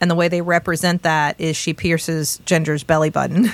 and 0.00 0.10
the 0.10 0.14
way 0.14 0.28
they 0.28 0.40
represent 0.42 1.02
that 1.02 1.40
is 1.40 1.56
she 1.56 1.72
pierces 1.74 2.40
Ginger's 2.44 2.84
belly 2.84 3.10
button 3.10 3.48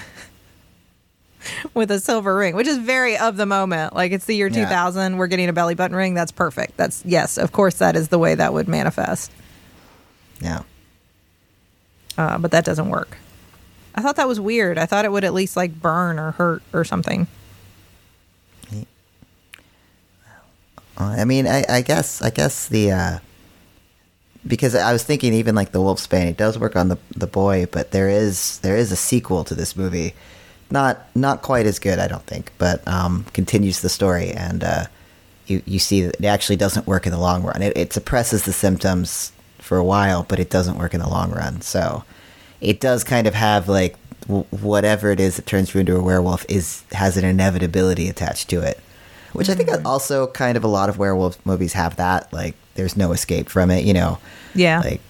with 1.74 1.90
a 1.90 2.00
silver 2.00 2.36
ring, 2.36 2.54
which 2.54 2.66
is 2.66 2.78
very 2.78 3.16
of 3.16 3.36
the 3.36 3.46
moment. 3.46 3.94
Like 3.94 4.12
it's 4.12 4.26
the 4.26 4.34
year 4.36 4.48
Yeah. 4.48 4.64
2000, 4.64 5.16
we're 5.16 5.26
getting 5.26 5.48
a 5.48 5.52
belly 5.54 5.74
button 5.74 5.96
ring. 5.96 6.14
That's 6.14 6.32
perfect. 6.32 6.76
That's 6.76 7.02
yes, 7.06 7.38
of 7.38 7.52
course 7.52 7.76
that 7.76 7.96
is 7.96 8.08
the 8.08 8.18
way 8.18 8.34
that 8.34 8.52
would 8.52 8.68
manifest. 8.68 9.30
Yeah. 10.40 10.62
Uh, 12.18 12.38
but 12.38 12.50
that 12.50 12.64
doesn't 12.64 12.88
work. 12.90 13.16
I 13.94 14.02
thought 14.02 14.16
that 14.16 14.28
was 14.28 14.40
weird. 14.40 14.76
I 14.78 14.86
thought 14.86 15.04
it 15.04 15.12
would 15.12 15.24
at 15.24 15.32
least 15.34 15.56
like 15.56 15.80
burn 15.80 16.18
or 16.18 16.32
hurt 16.32 16.62
or 16.72 16.84
something. 16.84 17.26
I 20.96 21.24
mean, 21.24 21.46
I, 21.46 21.64
I 21.68 21.80
guess 21.82 22.22
I 22.22 22.30
guess 22.30 22.68
the 22.68 22.92
uh, 22.92 23.18
because 24.46 24.74
I 24.74 24.92
was 24.92 25.02
thinking 25.02 25.32
even 25.32 25.54
like 25.54 25.72
the 25.72 25.80
Wolfsbane, 25.80 26.26
it 26.26 26.36
does 26.36 26.58
work 26.58 26.76
on 26.76 26.88
the 26.88 26.98
the 27.16 27.26
boy, 27.26 27.66
but 27.70 27.90
there 27.90 28.08
is 28.08 28.58
there 28.60 28.76
is 28.76 28.92
a 28.92 28.96
sequel 28.96 29.44
to 29.44 29.54
this 29.54 29.76
movie, 29.76 30.14
not 30.70 31.04
not 31.14 31.42
quite 31.42 31.66
as 31.66 31.78
good, 31.78 31.98
I 31.98 32.08
don't 32.08 32.26
think, 32.26 32.52
but 32.58 32.86
um, 32.86 33.24
continues 33.32 33.80
the 33.80 33.88
story, 33.88 34.30
and 34.30 34.62
uh, 34.62 34.84
you 35.46 35.62
you 35.66 35.78
see 35.78 36.02
that 36.02 36.16
it 36.20 36.26
actually 36.26 36.56
doesn't 36.56 36.86
work 36.86 37.06
in 37.06 37.12
the 37.12 37.18
long 37.18 37.42
run. 37.42 37.62
It, 37.62 37.76
it 37.76 37.92
suppresses 37.92 38.44
the 38.44 38.52
symptoms 38.52 39.32
for 39.58 39.78
a 39.78 39.84
while, 39.84 40.24
but 40.28 40.38
it 40.38 40.50
doesn't 40.50 40.78
work 40.78 40.94
in 40.94 41.00
the 41.00 41.08
long 41.08 41.32
run. 41.32 41.60
So 41.62 42.04
it 42.60 42.80
does 42.80 43.02
kind 43.02 43.26
of 43.26 43.34
have 43.34 43.68
like 43.68 43.96
whatever 44.26 45.10
it 45.10 45.20
is 45.20 45.36
that 45.36 45.46
turns 45.46 45.74
you 45.74 45.80
into 45.80 45.96
a 45.96 46.02
werewolf 46.02 46.46
is 46.48 46.82
has 46.92 47.16
an 47.16 47.24
inevitability 47.24 48.08
attached 48.08 48.48
to 48.50 48.60
it 48.60 48.78
which 49.34 49.50
I 49.50 49.54
think 49.54 49.68
also 49.84 50.28
kind 50.28 50.56
of 50.56 50.64
a 50.64 50.68
lot 50.68 50.88
of 50.88 50.96
werewolf 50.96 51.44
movies 51.44 51.74
have 51.74 51.96
that. 51.96 52.32
Like, 52.32 52.54
there's 52.74 52.96
no 52.96 53.12
escape 53.12 53.48
from 53.48 53.70
it, 53.70 53.84
you 53.84 53.92
know. 53.92 54.18
Yeah. 54.54 54.80
Like, 54.80 55.02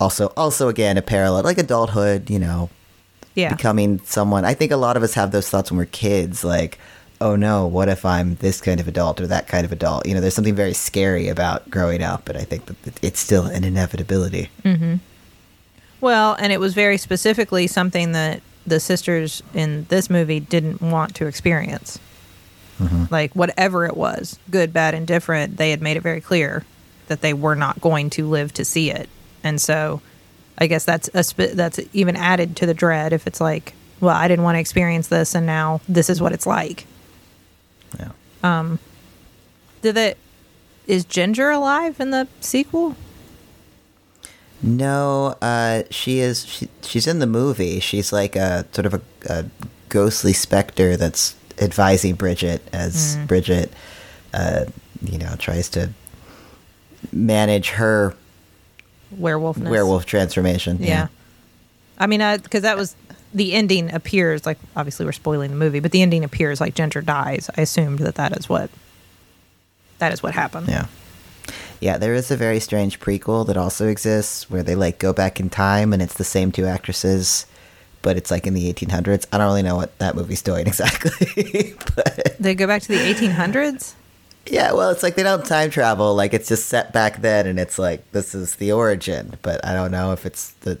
also, 0.00 0.32
also 0.36 0.68
again, 0.68 0.96
a 0.96 1.02
parallel, 1.02 1.44
like 1.44 1.58
adulthood, 1.58 2.30
you 2.30 2.38
know, 2.38 2.70
yeah. 3.34 3.54
becoming 3.54 4.00
someone. 4.04 4.44
I 4.44 4.54
think 4.54 4.72
a 4.72 4.76
lot 4.76 4.96
of 4.96 5.02
us 5.02 5.14
have 5.14 5.30
those 5.30 5.48
thoughts 5.48 5.70
when 5.70 5.78
we're 5.78 5.86
kids, 5.86 6.42
like, 6.42 6.78
oh 7.20 7.36
no, 7.36 7.66
what 7.66 7.88
if 7.88 8.04
I'm 8.04 8.36
this 8.36 8.60
kind 8.60 8.80
of 8.80 8.88
adult 8.88 9.20
or 9.20 9.26
that 9.26 9.46
kind 9.46 9.64
of 9.64 9.72
adult? 9.72 10.06
You 10.06 10.14
know, 10.14 10.20
there's 10.20 10.34
something 10.34 10.54
very 10.54 10.72
scary 10.72 11.28
about 11.28 11.68
growing 11.70 12.02
up, 12.02 12.24
but 12.24 12.36
I 12.36 12.44
think 12.44 12.64
that 12.66 13.04
it's 13.04 13.20
still 13.20 13.44
an 13.44 13.62
inevitability. 13.62 14.48
Mm-hmm. 14.64 14.96
Well, 16.00 16.34
and 16.38 16.50
it 16.50 16.60
was 16.60 16.72
very 16.72 16.96
specifically 16.96 17.66
something 17.66 18.12
that 18.12 18.40
the 18.66 18.80
sisters 18.80 19.42
in 19.52 19.84
this 19.90 20.08
movie 20.08 20.40
didn't 20.40 20.80
want 20.80 21.14
to 21.16 21.26
experience. 21.26 21.98
Like 23.10 23.34
whatever 23.34 23.86
it 23.86 23.96
was, 23.96 24.38
good, 24.50 24.72
bad, 24.72 24.94
and 24.94 25.06
different, 25.06 25.56
they 25.56 25.70
had 25.70 25.82
made 25.82 25.96
it 25.96 26.02
very 26.02 26.20
clear 26.20 26.64
that 27.08 27.20
they 27.20 27.34
were 27.34 27.54
not 27.56 27.80
going 27.80 28.10
to 28.10 28.26
live 28.26 28.52
to 28.54 28.64
see 28.64 28.90
it. 28.90 29.08
And 29.42 29.60
so, 29.60 30.00
I 30.58 30.66
guess 30.66 30.84
that's 30.84 31.08
a 31.14 31.22
sp- 31.24 31.54
that's 31.54 31.80
even 31.92 32.16
added 32.16 32.56
to 32.56 32.66
the 32.66 32.74
dread 32.74 33.12
if 33.12 33.26
it's 33.26 33.40
like, 33.40 33.74
well, 34.00 34.16
I 34.16 34.28
didn't 34.28 34.44
want 34.44 34.56
to 34.56 34.60
experience 34.60 35.08
this, 35.08 35.34
and 35.34 35.46
now 35.46 35.80
this 35.88 36.08
is 36.08 36.20
what 36.20 36.32
it's 36.32 36.46
like. 36.46 36.86
Yeah. 37.98 38.12
Um 38.42 38.78
did 39.82 39.96
it? 39.96 40.18
Is 40.86 41.04
Ginger 41.04 41.50
alive 41.50 42.00
in 42.00 42.10
the 42.10 42.28
sequel? 42.40 42.96
No, 44.62 45.36
uh, 45.40 45.84
she 45.90 46.18
is. 46.18 46.44
She, 46.44 46.68
she's 46.82 47.06
in 47.06 47.18
the 47.18 47.26
movie. 47.26 47.80
She's 47.80 48.12
like 48.12 48.36
a 48.36 48.66
sort 48.72 48.86
of 48.86 48.94
a, 48.94 49.00
a 49.26 49.44
ghostly 49.88 50.32
specter 50.32 50.96
that's 50.96 51.34
advising 51.60 52.14
Bridget 52.14 52.62
as 52.72 53.16
Bridget, 53.26 53.72
uh, 54.34 54.64
you 55.02 55.18
know, 55.18 55.34
tries 55.38 55.68
to 55.70 55.90
manage 57.12 57.70
her 57.70 58.14
Werewolfness. 59.16 59.68
werewolf 59.70 60.06
transformation. 60.06 60.78
Yeah. 60.80 61.08
I 61.98 62.06
mean, 62.06 62.20
because 62.42 62.62
that 62.62 62.76
was 62.76 62.94
the 63.32 63.52
ending 63.52 63.92
appears 63.92 64.44
like 64.46 64.58
obviously 64.74 65.06
we're 65.06 65.12
spoiling 65.12 65.50
the 65.50 65.56
movie, 65.56 65.80
but 65.80 65.92
the 65.92 66.02
ending 66.02 66.24
appears 66.24 66.60
like 66.60 66.74
Ginger 66.74 67.02
dies. 67.02 67.50
I 67.56 67.62
assumed 67.62 68.00
that 68.00 68.16
that 68.16 68.36
is 68.36 68.48
what 68.48 68.70
that 69.98 70.12
is 70.12 70.22
what 70.22 70.34
happened. 70.34 70.68
Yeah. 70.68 70.86
Yeah, 71.80 71.96
there 71.96 72.14
is 72.14 72.30
a 72.30 72.36
very 72.36 72.60
strange 72.60 73.00
prequel 73.00 73.46
that 73.46 73.56
also 73.56 73.88
exists 73.88 74.50
where 74.50 74.62
they 74.62 74.74
like 74.74 74.98
go 74.98 75.12
back 75.12 75.40
in 75.40 75.48
time 75.48 75.92
and 75.92 76.02
it's 76.02 76.14
the 76.14 76.24
same 76.24 76.52
two 76.52 76.66
actresses, 76.66 77.46
but 78.02 78.16
it's 78.16 78.30
like 78.30 78.46
in 78.46 78.54
the 78.54 78.72
1800s. 78.72 79.26
I 79.32 79.38
don't 79.38 79.46
really 79.46 79.62
know 79.62 79.76
what 79.76 79.96
that 79.98 80.14
movie's 80.16 80.42
doing 80.42 80.66
exactly, 80.66 81.74
but 81.96 82.36
They 82.38 82.54
go 82.54 82.66
back 82.66 82.82
to 82.82 82.88
the 82.88 82.98
1800s. 83.14 83.94
yeah, 84.46 84.72
well, 84.72 84.90
it's 84.90 85.02
like 85.02 85.14
they 85.16 85.22
don't 85.22 85.44
time 85.44 85.70
travel. 85.70 86.14
Like 86.14 86.32
it's 86.34 86.48
just 86.48 86.66
set 86.68 86.92
back 86.92 87.20
then, 87.22 87.46
and 87.46 87.58
it's 87.60 87.78
like 87.78 88.10
this 88.12 88.34
is 88.34 88.56
the 88.56 88.72
origin. 88.72 89.36
But 89.42 89.64
I 89.64 89.74
don't 89.74 89.90
know 89.90 90.12
if 90.12 90.24
it's 90.26 90.50
the. 90.62 90.78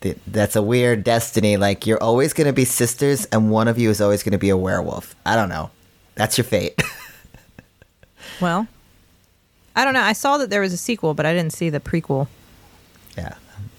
the 0.00 0.14
that's 0.26 0.54
a 0.56 0.62
weird 0.62 1.04
destiny. 1.04 1.56
Like 1.56 1.86
you're 1.86 2.02
always 2.02 2.32
going 2.32 2.46
to 2.46 2.52
be 2.52 2.64
sisters, 2.64 3.24
and 3.32 3.50
one 3.50 3.66
of 3.68 3.78
you 3.78 3.88
is 3.90 4.00
always 4.00 4.22
going 4.22 4.32
to 4.32 4.38
be 4.38 4.50
a 4.50 4.56
werewolf. 4.56 5.16
I 5.24 5.34
don't 5.36 5.48
know. 5.48 5.70
That's 6.14 6.36
your 6.38 6.44
fate. 6.44 6.80
Well, 8.40 8.68
I 9.74 9.84
don't 9.84 9.94
know. 9.94 10.02
I 10.02 10.12
saw 10.12 10.38
that 10.38 10.48
there 10.50 10.60
was 10.60 10.72
a 10.72 10.76
sequel, 10.76 11.12
but 11.14 11.26
I 11.26 11.32
didn't 11.34 11.52
see 11.52 11.70
the 11.70 11.80
prequel. 11.80 12.28
yeah. 13.16 13.34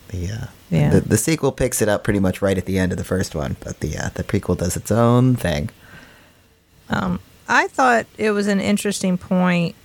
The, 0.10 0.32
uh, 0.32 0.45
Yeah. 0.69 0.89
the 0.89 1.02
the 1.02 1.17
sequel 1.17 1.52
picks 1.52 1.82
it 1.82 1.89
up 1.89 2.04
pretty 2.04 2.19
much 2.19 2.41
right 2.41 2.58
at 2.58 2.65
the 2.65 2.78
end 2.78 2.91
of 2.91 2.98
the 2.98 3.04
first 3.04 3.34
one, 3.36 3.56
but 3.60 3.80
the 3.80 3.98
uh, 3.98 4.10
the 4.13 4.24
prequel 4.24 4.58
does 4.58 4.76
its 4.76 4.91
own 4.91 5.36
thing. 5.36 5.69
Um, 6.89 7.19
I 7.48 7.67
thought 7.67 8.06
it 8.17 8.32
was 8.32 8.48
an 8.48 8.60
interesting 8.60 9.17
point 9.17 9.76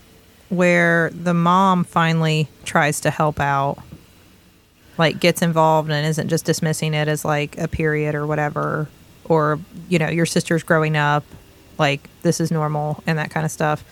where 0.49 1.11
the 1.15 1.35
mom 1.35 1.85
finally 1.85 2.49
tries 2.65 3.01
to 3.01 3.11
help 3.11 3.41
out, 3.41 3.79
like 4.99 5.21
gets 5.21 5.43
involved 5.43 5.91
and 5.91 6.07
isn't 6.07 6.29
just 6.29 6.45
dismissing 6.45 6.95
it 6.95 7.09
as 7.09 7.25
like 7.25 7.59
a 7.59 7.69
period 7.69 8.15
or 8.15 8.27
whatever, 8.27 8.89
or 9.27 9.59
you 9.89 9.99
know 9.99 10.09
your 10.09 10.27
sister's 10.27 10.63
growing 10.63 10.97
up, 10.97 11.25
like 11.79 12.09
this 12.23 12.41
is 12.41 12.51
normal 12.51 13.03
and 13.07 13.19
that 13.19 13.31
kind 13.31 13.45
of 13.45 13.53
stuff. 13.53 13.85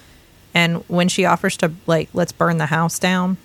And 0.54 0.84
when 0.88 1.08
she 1.08 1.24
offers 1.24 1.56
to 1.58 1.72
like 1.86 2.08
let's 2.14 2.32
burn 2.32 2.58
the 2.58 2.66
house 2.66 2.98
down, 2.98 3.36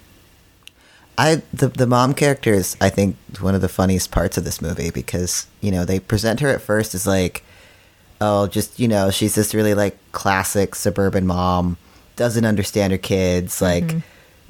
I 1.18 1.42
the 1.54 1.70
the 1.70 1.88
mom 1.88 2.14
character 2.14 2.54
is 2.54 2.78
I 2.80 2.90
think 2.90 3.16
one 3.40 3.56
of 3.56 3.62
the 3.62 3.70
funniest 3.70 4.12
parts 4.12 4.38
of 4.38 4.44
this 4.44 4.62
movie 4.62 4.92
because 4.92 5.48
you 5.62 5.72
know 5.72 5.84
they 5.84 6.00
present 6.00 6.40
her 6.42 6.50
at 6.50 6.62
first 6.62 6.94
as 6.94 7.08
like 7.08 7.44
oh 8.22 8.48
just 8.48 8.80
you 8.80 8.88
know 8.88 9.10
she's 9.10 9.36
this 9.36 9.54
really 9.54 9.74
like 9.74 9.98
classic 10.12 10.76
suburban 10.76 11.26
mom 11.26 11.78
doesn't 12.18 12.46
understand 12.46 12.92
her 12.92 12.98
kids 12.98 13.62
like 13.62 13.86
mm-hmm. 13.86 14.00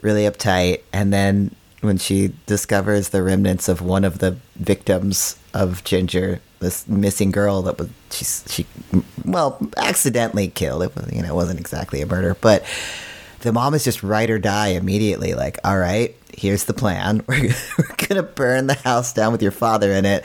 really 0.01 0.23
uptight. 0.23 0.82
And 0.91 1.13
then 1.13 1.53
when 1.82 1.97
she 1.99 2.34
discovers 2.47 3.10
the 3.10 3.21
remnants 3.21 3.69
of 3.69 3.82
one 3.82 4.03
of 4.03 4.17
the 4.17 4.38
victims 4.56 5.38
of 5.53 5.84
Ginger 5.84 6.41
this 6.60 6.88
missing 6.88 7.30
girl 7.30 7.62
that 7.62 7.77
was 7.77 7.88
she 8.10 8.25
she 8.25 8.65
well 9.23 9.60
accidentally 9.77 10.47
killed. 10.47 10.82
It 10.82 10.95
was 10.95 11.13
you 11.13 11.21
know 11.21 11.30
it 11.30 11.36
wasn't 11.36 11.60
exactly 11.60 12.01
a 12.01 12.08
murder 12.08 12.36
but 12.41 12.65
the 13.41 13.54
mom 13.54 13.73
is 13.73 13.84
just 13.84 14.04
ride 14.04 14.30
or 14.30 14.39
die 14.39 14.69
immediately. 14.69 15.34
Like, 15.34 15.60
all 15.63 15.78
right, 15.78 16.15
here's 16.36 16.65
the 16.65 16.73
plan. 16.73 17.23
We're, 17.28 17.54
we're 17.78 18.08
gonna 18.08 18.23
burn 18.23 18.67
the 18.67 18.73
house 18.76 19.13
down 19.13 19.32
with 19.32 19.41
your 19.41 19.52
father 19.52 19.91
in 19.91 20.06
it 20.06 20.23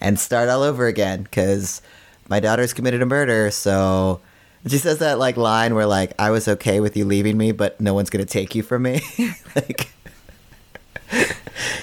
and 0.00 0.18
start 0.18 0.48
all 0.48 0.62
over 0.62 0.86
again 0.86 1.22
because 1.22 1.82
my 2.28 2.40
daughter's 2.40 2.72
committed 2.72 3.02
a 3.02 3.06
murder. 3.06 3.50
So 3.50 4.20
she 4.66 4.78
says 4.78 4.98
that 4.98 5.18
like 5.18 5.36
line 5.36 5.74
where 5.74 5.86
like 5.86 6.12
I 6.18 6.30
was 6.30 6.48
okay 6.48 6.80
with 6.80 6.96
you 6.96 7.04
leaving 7.04 7.36
me, 7.36 7.52
but 7.52 7.80
no 7.80 7.94
one's 7.94 8.10
gonna 8.10 8.24
take 8.24 8.54
you 8.54 8.62
from 8.62 8.82
me. 8.82 9.00
like 9.56 9.92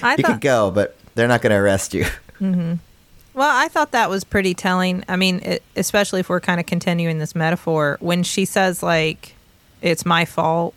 I 0.02 0.14
you 0.16 0.22
thought 0.22 0.24
could 0.24 0.40
go, 0.40 0.70
but 0.70 0.96
they're 1.14 1.28
not 1.28 1.42
gonna 1.42 1.60
arrest 1.60 1.94
you. 1.94 2.04
Mm-hmm. 2.40 2.74
Well, 3.34 3.50
I 3.56 3.68
thought 3.68 3.92
that 3.92 4.10
was 4.10 4.24
pretty 4.24 4.54
telling. 4.54 5.04
I 5.08 5.16
mean, 5.16 5.40
it, 5.40 5.62
especially 5.76 6.20
if 6.20 6.28
we're 6.28 6.40
kind 6.40 6.58
of 6.58 6.66
continuing 6.66 7.18
this 7.18 7.34
metaphor, 7.34 7.96
when 8.00 8.22
she 8.22 8.44
says 8.44 8.82
like, 8.82 9.34
"It's 9.82 10.04
my 10.04 10.24
fault," 10.24 10.74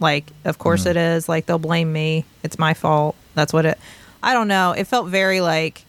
like, 0.00 0.26
of 0.44 0.58
course 0.58 0.86
it 0.86 0.96
is. 0.96 1.28
Like 1.28 1.46
they'll 1.46 1.58
blame 1.58 1.92
me. 1.92 2.24
It's 2.42 2.58
my 2.58 2.74
fault. 2.74 3.16
That's 3.34 3.52
what 3.52 3.64
it. 3.64 3.78
I 4.22 4.34
don't 4.34 4.48
know. 4.48 4.72
It 4.72 4.84
felt 4.84 5.08
very 5.08 5.40
like, 5.40 5.84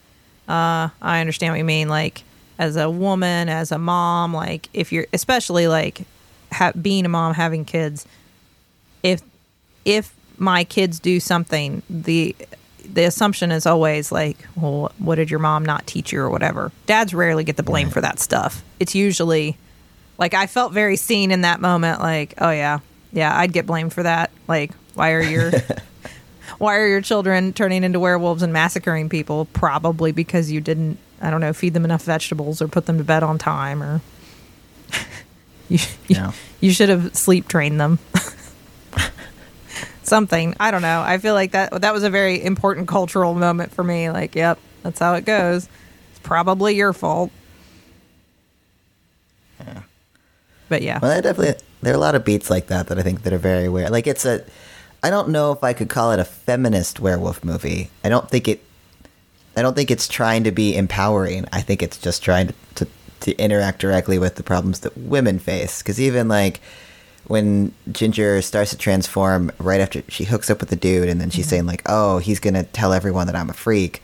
uh, 0.47 0.89
I 1.01 1.19
understand 1.19 1.53
what 1.53 1.57
you 1.57 1.65
mean. 1.65 1.89
Like, 1.89 2.23
as 2.57 2.75
a 2.75 2.89
woman, 2.89 3.49
as 3.49 3.71
a 3.71 3.77
mom, 3.77 4.33
like 4.33 4.69
if 4.73 4.91
you're, 4.91 5.07
especially 5.13 5.67
like, 5.67 6.05
ha- 6.51 6.71
being 6.79 7.05
a 7.05 7.09
mom, 7.09 7.33
having 7.33 7.65
kids, 7.65 8.05
if 9.01 9.21
if 9.85 10.13
my 10.37 10.63
kids 10.63 10.99
do 10.99 11.19
something, 11.19 11.81
the 11.89 12.35
the 12.85 13.03
assumption 13.05 13.51
is 13.51 13.65
always 13.65 14.11
like, 14.11 14.37
well, 14.55 14.91
what 14.99 15.15
did 15.15 15.29
your 15.31 15.39
mom 15.39 15.65
not 15.65 15.87
teach 15.87 16.11
you 16.11 16.19
or 16.19 16.29
whatever. 16.29 16.71
Dads 16.85 17.13
rarely 17.13 17.43
get 17.43 17.55
the 17.55 17.63
blame 17.63 17.89
for 17.89 18.01
that 18.01 18.19
stuff. 18.19 18.63
It's 18.79 18.93
usually 18.93 19.57
like 20.17 20.33
I 20.33 20.47
felt 20.47 20.73
very 20.73 20.95
seen 20.95 21.31
in 21.31 21.41
that 21.41 21.59
moment. 21.61 21.99
Like, 21.99 22.33
oh 22.37 22.51
yeah, 22.51 22.79
yeah, 23.11 23.37
I'd 23.37 23.53
get 23.53 23.65
blamed 23.65 23.93
for 23.93 24.03
that. 24.03 24.31
Like, 24.47 24.71
why 24.93 25.11
are 25.13 25.21
your 25.21 25.51
why 26.57 26.77
are 26.77 26.87
your 26.87 27.01
children 27.01 27.53
turning 27.53 27.83
into 27.83 27.99
werewolves 27.99 28.43
and 28.43 28.53
massacring 28.53 29.09
people? 29.09 29.45
Probably 29.53 30.11
because 30.11 30.51
you 30.51 30.61
didn't, 30.61 30.97
I 31.21 31.29
don't 31.31 31.41
know, 31.41 31.53
feed 31.53 31.73
them 31.73 31.85
enough 31.85 32.03
vegetables 32.03 32.61
or 32.61 32.67
put 32.67 32.85
them 32.85 32.97
to 32.97 33.03
bed 33.03 33.23
on 33.23 33.37
time 33.37 33.81
or 33.81 34.01
you, 35.69 35.77
you, 36.07 36.15
Yeah. 36.15 36.31
you 36.61 36.71
should 36.71 36.89
have 36.89 37.15
sleep 37.15 37.47
trained 37.47 37.79
them. 37.79 37.99
Something. 40.03 40.53
I 40.59 40.71
don't 40.71 40.81
know. 40.81 41.01
I 41.01 41.17
feel 41.17 41.33
like 41.33 41.51
that 41.51 41.81
that 41.81 41.93
was 41.93 42.03
a 42.03 42.09
very 42.09 42.43
important 42.43 42.87
cultural 42.89 43.33
moment 43.33 43.71
for 43.73 43.83
me. 43.83 44.09
Like, 44.09 44.35
yep, 44.35 44.59
that's 44.83 44.99
how 44.99 45.13
it 45.15 45.23
goes. 45.25 45.67
It's 46.11 46.19
probably 46.21 46.75
your 46.75 46.91
fault. 46.93 47.31
But 50.73 50.81
yeah. 50.81 50.97
Well, 50.99 51.11
I 51.11 51.21
definitely 51.21 51.63
there 51.83 51.93
are 51.93 51.95
a 51.95 51.99
lot 51.99 52.15
of 52.15 52.25
beats 52.25 52.49
like 52.49 52.65
that 52.65 52.87
that 52.87 52.97
I 52.97 53.03
think 53.03 53.21
that 53.21 53.31
are 53.31 53.37
very 53.37 53.69
weird. 53.69 53.91
Like 53.91 54.07
it's 54.07 54.25
a, 54.25 54.43
I 55.03 55.11
don't 55.11 55.29
know 55.29 55.51
if 55.51 55.63
I 55.63 55.71
could 55.71 55.87
call 55.87 56.11
it 56.11 56.19
a 56.19 56.25
feminist 56.25 56.99
werewolf 56.99 57.43
movie. 57.43 57.91
I 58.03 58.09
don't 58.09 58.27
think 58.27 58.47
it, 58.47 58.63
I 59.55 59.61
don't 59.61 59.75
think 59.75 59.91
it's 59.91 60.07
trying 60.07 60.43
to 60.45 60.51
be 60.51 60.75
empowering. 60.75 61.45
I 61.53 61.61
think 61.61 61.83
it's 61.83 61.99
just 61.99 62.23
trying 62.23 62.47
to 62.47 62.53
to, 62.73 62.87
to 63.19 63.37
interact 63.37 63.81
directly 63.81 64.17
with 64.17 64.33
the 64.33 64.41
problems 64.41 64.79
that 64.79 64.97
women 64.97 65.37
face. 65.37 65.83
Because 65.83 66.01
even 66.01 66.27
like 66.27 66.59
when 67.27 67.71
Ginger 67.91 68.41
starts 68.41 68.71
to 68.71 68.77
transform 68.79 69.51
right 69.59 69.79
after 69.79 70.01
she 70.07 70.23
hooks 70.23 70.49
up 70.49 70.59
with 70.59 70.71
the 70.71 70.75
dude, 70.75 71.07
and 71.07 71.21
then 71.21 71.29
she's 71.29 71.45
mm-hmm. 71.45 71.49
saying 71.51 71.65
like, 71.67 71.83
"Oh, 71.85 72.17
he's 72.17 72.39
gonna 72.39 72.63
tell 72.63 72.93
everyone 72.93 73.27
that 73.27 73.35
I'm 73.35 73.51
a 73.51 73.53
freak," 73.53 74.01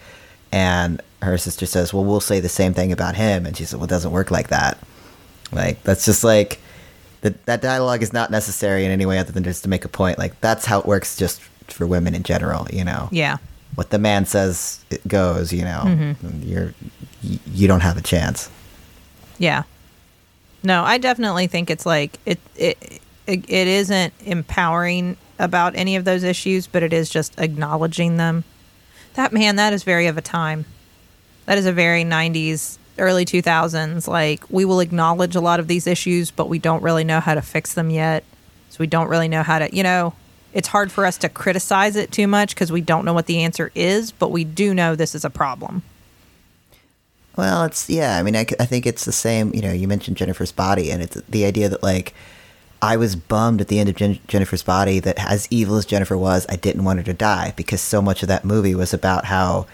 and 0.52 1.02
her 1.24 1.40
sister 1.40 1.66
says, 1.66 1.96
"Well, 1.96 2.06
we'll 2.06 2.20
say 2.20 2.40
the 2.40 2.48
same 2.48 2.76
thing 2.76 2.92
about 2.92 3.16
him," 3.16 3.48
and 3.48 3.58
she 3.58 3.66
said, 3.66 3.80
"Well, 3.80 3.86
it 3.86 3.90
doesn't 3.90 4.12
work 4.12 4.30
like 4.30 4.50
that." 4.50 4.78
Like 5.52 5.84
that's 5.84 6.06
just 6.06 6.24
like 6.24 6.60
that. 7.22 7.46
That 7.46 7.62
dialogue 7.62 8.02
is 8.04 8.14
not 8.14 8.32
necessary 8.32 8.86
in 8.86 8.92
any 8.92 9.06
way 9.06 9.18
other 9.20 9.32
than 9.32 9.44
just 9.44 9.64
to 9.64 9.70
make 9.70 9.86
a 9.86 9.90
point. 9.90 10.18
Like 10.18 10.40
that's 10.42 10.66
how 10.66 10.80
it 10.80 10.86
works, 10.86 11.16
just 11.18 11.42
for 11.68 11.86
women 11.88 12.16
in 12.16 12.24
general. 12.24 12.68
You 12.72 12.84
know, 12.84 13.10
Yeah. 13.12 13.38
what 13.76 13.90
the 13.90 14.00
man 14.00 14.26
says 14.26 14.84
it 14.90 15.08
goes. 15.08 15.52
You 15.54 15.64
know, 15.64 15.82
mm-hmm. 15.86 16.44
you're 16.44 16.74
you 17.22 17.68
don't 17.68 17.82
have 17.82 17.98
a 17.98 18.02
chance. 18.02 18.50
Yeah. 19.38 19.64
No, 20.64 20.84
I 20.84 20.98
definitely 20.98 21.48
think 21.48 21.70
it's 21.70 21.86
like 21.86 22.20
it 22.26 22.40
it 22.56 23.02
it, 23.28 23.50
it 23.50 23.68
isn't 23.68 24.14
empowering 24.26 25.18
about 25.38 25.76
any 25.76 25.96
of 25.96 26.04
those 26.04 26.24
issues, 26.24 26.68
but 26.68 26.84
it 26.84 26.92
is 26.92 27.10
just 27.10 27.40
acknowledging 27.40 28.18
them. 28.18 28.44
That 29.14 29.32
man, 29.32 29.56
that 29.56 29.74
is 29.74 29.84
very 29.84 30.08
of 30.08 30.18
a 30.18 30.22
time. 30.22 30.66
That 31.46 31.58
is 31.58 31.66
a 31.66 31.72
very 31.72 32.04
90s 32.04 32.78
early 33.00 33.26
2000s 33.26 34.08
like 34.08 34.44
we 34.50 34.66
will 34.66 34.80
acknowledge 34.80 35.36
a 35.36 35.42
lot 35.42 35.60
of 35.60 35.68
these 35.68 35.88
issues, 35.88 36.32
but 36.32 36.50
we 36.50 36.60
don't 36.60 36.84
really 36.84 37.04
know 37.04 37.20
how 37.20 37.34
to 37.34 37.42
fix 37.42 37.74
them 37.74 37.90
yet. 37.90 38.24
So 38.70 38.78
we 38.80 38.88
don't 38.88 39.08
really 39.08 39.28
know 39.28 39.44
how 39.44 39.60
to, 39.60 39.76
you 39.76 39.84
know, 39.84 40.14
it's 40.54 40.68
hard 40.68 40.92
for 40.92 41.06
us 41.06 41.18
to 41.20 41.30
criticize 41.30 41.96
it 41.96 42.12
too 42.12 42.28
much 42.28 42.56
because 42.56 42.72
we 42.72 42.82
don't 42.82 43.06
know 43.06 43.14
what 43.14 43.28
the 43.28 43.44
answer 43.44 43.72
is, 43.76 44.12
but 44.12 44.32
we 44.32 44.44
do 44.44 44.74
know 44.74 44.96
this 44.96 45.16
is 45.16 45.26
a 45.26 45.30
problem. 45.30 45.84
Well, 47.36 47.64
it's 47.64 47.90
yeah. 47.90 48.18
I 48.18 48.24
mean, 48.24 48.36
I, 48.36 48.46
I 48.60 48.66
think 48.66 48.86
it's 48.86 49.06
the 49.06 49.12
same. 49.12 49.54
You 49.54 49.62
know, 49.62 49.72
you 49.72 49.88
mentioned 49.88 50.18
Jennifer's 50.18 50.52
body, 50.52 50.92
and 50.92 51.02
it's 51.02 51.16
the 51.22 51.46
idea 51.46 51.70
that 51.70 51.82
like 51.82 52.14
I 52.82 52.98
was 52.98 53.16
bummed 53.16 53.62
at 53.62 53.70
the 53.70 53.80
end 53.80 53.88
of 53.90 53.96
Jen- 53.96 54.20
Jennifer's 54.28 54.64
body 54.64 55.00
that 55.00 55.18
as 55.20 55.48
evil 55.50 55.78
as 55.78 55.86
Jennifer 55.86 56.18
was, 56.18 56.46
I 56.50 56.56
didn't 56.56 56.84
want 56.84 57.00
her 57.00 57.06
to 57.06 57.14
die 57.14 57.54
because 57.56 57.80
so 57.82 58.02
much 58.02 58.24
of 58.24 58.28
that 58.28 58.44
movie 58.44 58.76
was 58.76 58.94
about 58.94 59.26
how 59.26 59.68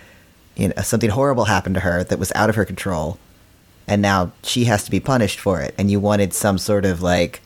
you 0.55 0.69
know 0.69 0.81
something 0.81 1.09
horrible 1.09 1.45
happened 1.45 1.75
to 1.75 1.81
her 1.81 2.03
that 2.03 2.19
was 2.19 2.31
out 2.35 2.49
of 2.49 2.55
her 2.55 2.65
control, 2.65 3.17
and 3.87 4.01
now 4.01 4.31
she 4.43 4.65
has 4.65 4.83
to 4.83 4.91
be 4.91 4.99
punished 4.99 5.39
for 5.39 5.61
it. 5.61 5.73
And 5.77 5.91
you 5.91 5.99
wanted 5.99 6.33
some 6.33 6.57
sort 6.57 6.85
of 6.85 7.01
like 7.01 7.41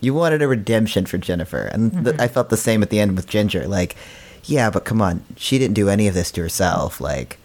you 0.00 0.12
wanted 0.12 0.42
a 0.42 0.48
redemption 0.48 1.06
for 1.06 1.18
Jennifer, 1.18 1.62
and 1.62 1.92
th- 1.92 2.04
mm-hmm. 2.04 2.20
I 2.20 2.28
felt 2.28 2.50
the 2.50 2.56
same 2.56 2.82
at 2.82 2.90
the 2.90 3.00
end 3.00 3.16
with 3.16 3.28
Ginger. 3.28 3.68
Like, 3.68 3.96
yeah, 4.44 4.68
but 4.68 4.84
come 4.84 5.00
on, 5.00 5.24
she 5.36 5.58
didn't 5.58 5.74
do 5.74 5.88
any 5.88 6.08
of 6.08 6.14
this 6.14 6.32
to 6.32 6.42
herself. 6.42 7.00
Like, 7.00 7.38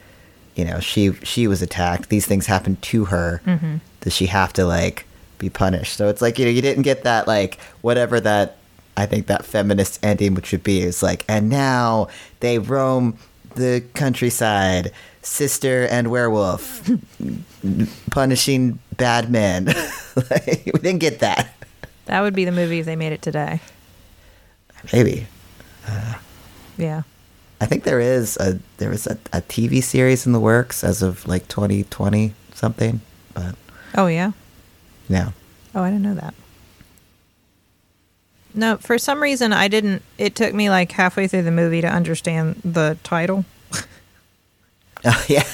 you 0.55 0.65
know, 0.65 0.79
she 0.79 1.13
she 1.23 1.47
was 1.47 1.61
attacked. 1.61 2.09
These 2.09 2.25
things 2.25 2.47
happened 2.47 2.81
to 2.81 3.05
her. 3.05 3.41
Mm-hmm. 3.45 3.77
Does 4.01 4.13
she 4.13 4.25
have 4.25 4.51
to 4.53 4.65
like 4.65 5.05
be 5.37 5.49
punished? 5.49 5.95
So 5.95 6.09
it's 6.09 6.21
like 6.21 6.39
you 6.39 6.45
know, 6.45 6.51
you 6.51 6.63
didn't 6.63 6.83
get 6.83 7.03
that 7.03 7.27
like 7.27 7.59
whatever 7.81 8.19
that 8.21 8.57
I 8.97 9.05
think 9.05 9.27
that 9.27 9.45
feminist 9.45 10.03
ending 10.03 10.33
which 10.33 10.51
would 10.51 10.63
be 10.63 10.81
is 10.81 11.03
like, 11.03 11.23
and 11.29 11.49
now 11.49 12.07
they 12.39 12.57
roam 12.57 13.19
the 13.57 13.83
countryside, 13.93 14.91
sister 15.21 15.85
and 15.87 16.09
werewolf, 16.09 16.89
punishing 18.11 18.79
bad 18.95 19.29
men. 19.29 19.65
like, 20.31 20.63
we 20.65 20.79
didn't 20.79 20.99
get 20.99 21.19
that. 21.19 21.53
That 22.05 22.21
would 22.21 22.33
be 22.33 22.45
the 22.45 22.51
movie 22.51 22.79
if 22.79 22.85
they 22.85 22.95
made 22.95 23.11
it 23.11 23.21
today. 23.21 23.59
Maybe. 24.93 25.27
Uh, 25.87 26.15
yeah. 26.77 27.01
I 27.59 27.65
think 27.65 27.83
there 27.83 27.99
is 27.99 28.37
a 28.37 28.59
there 28.77 28.91
is 28.91 29.07
a, 29.07 29.17
a 29.33 29.41
TV 29.41 29.81
series 29.83 30.25
in 30.25 30.31
the 30.31 30.39
works 30.39 30.83
as 30.83 31.01
of 31.01 31.27
like 31.27 31.47
2020 31.47 32.33
something, 32.53 33.01
but 33.33 33.55
Oh 33.95 34.07
yeah. 34.07 34.31
yeah. 35.09 35.31
Oh, 35.73 35.81
I 35.81 35.89
didn't 35.89 36.03
know 36.03 36.13
that. 36.15 36.33
No, 38.57 38.77
for 38.77 38.97
some 38.97 39.21
reason 39.21 39.53
I 39.53 39.67
didn't. 39.67 40.01
It 40.17 40.35
took 40.35 40.53
me 40.53 40.69
like 40.71 40.91
halfway 40.91 41.27
through 41.27 41.43
the 41.43 41.51
movie 41.51 41.79
to 41.81 41.87
understand 41.87 42.59
the 42.65 42.97
title. 43.03 43.45
Oh 45.05 45.25
yeah. 45.27 45.45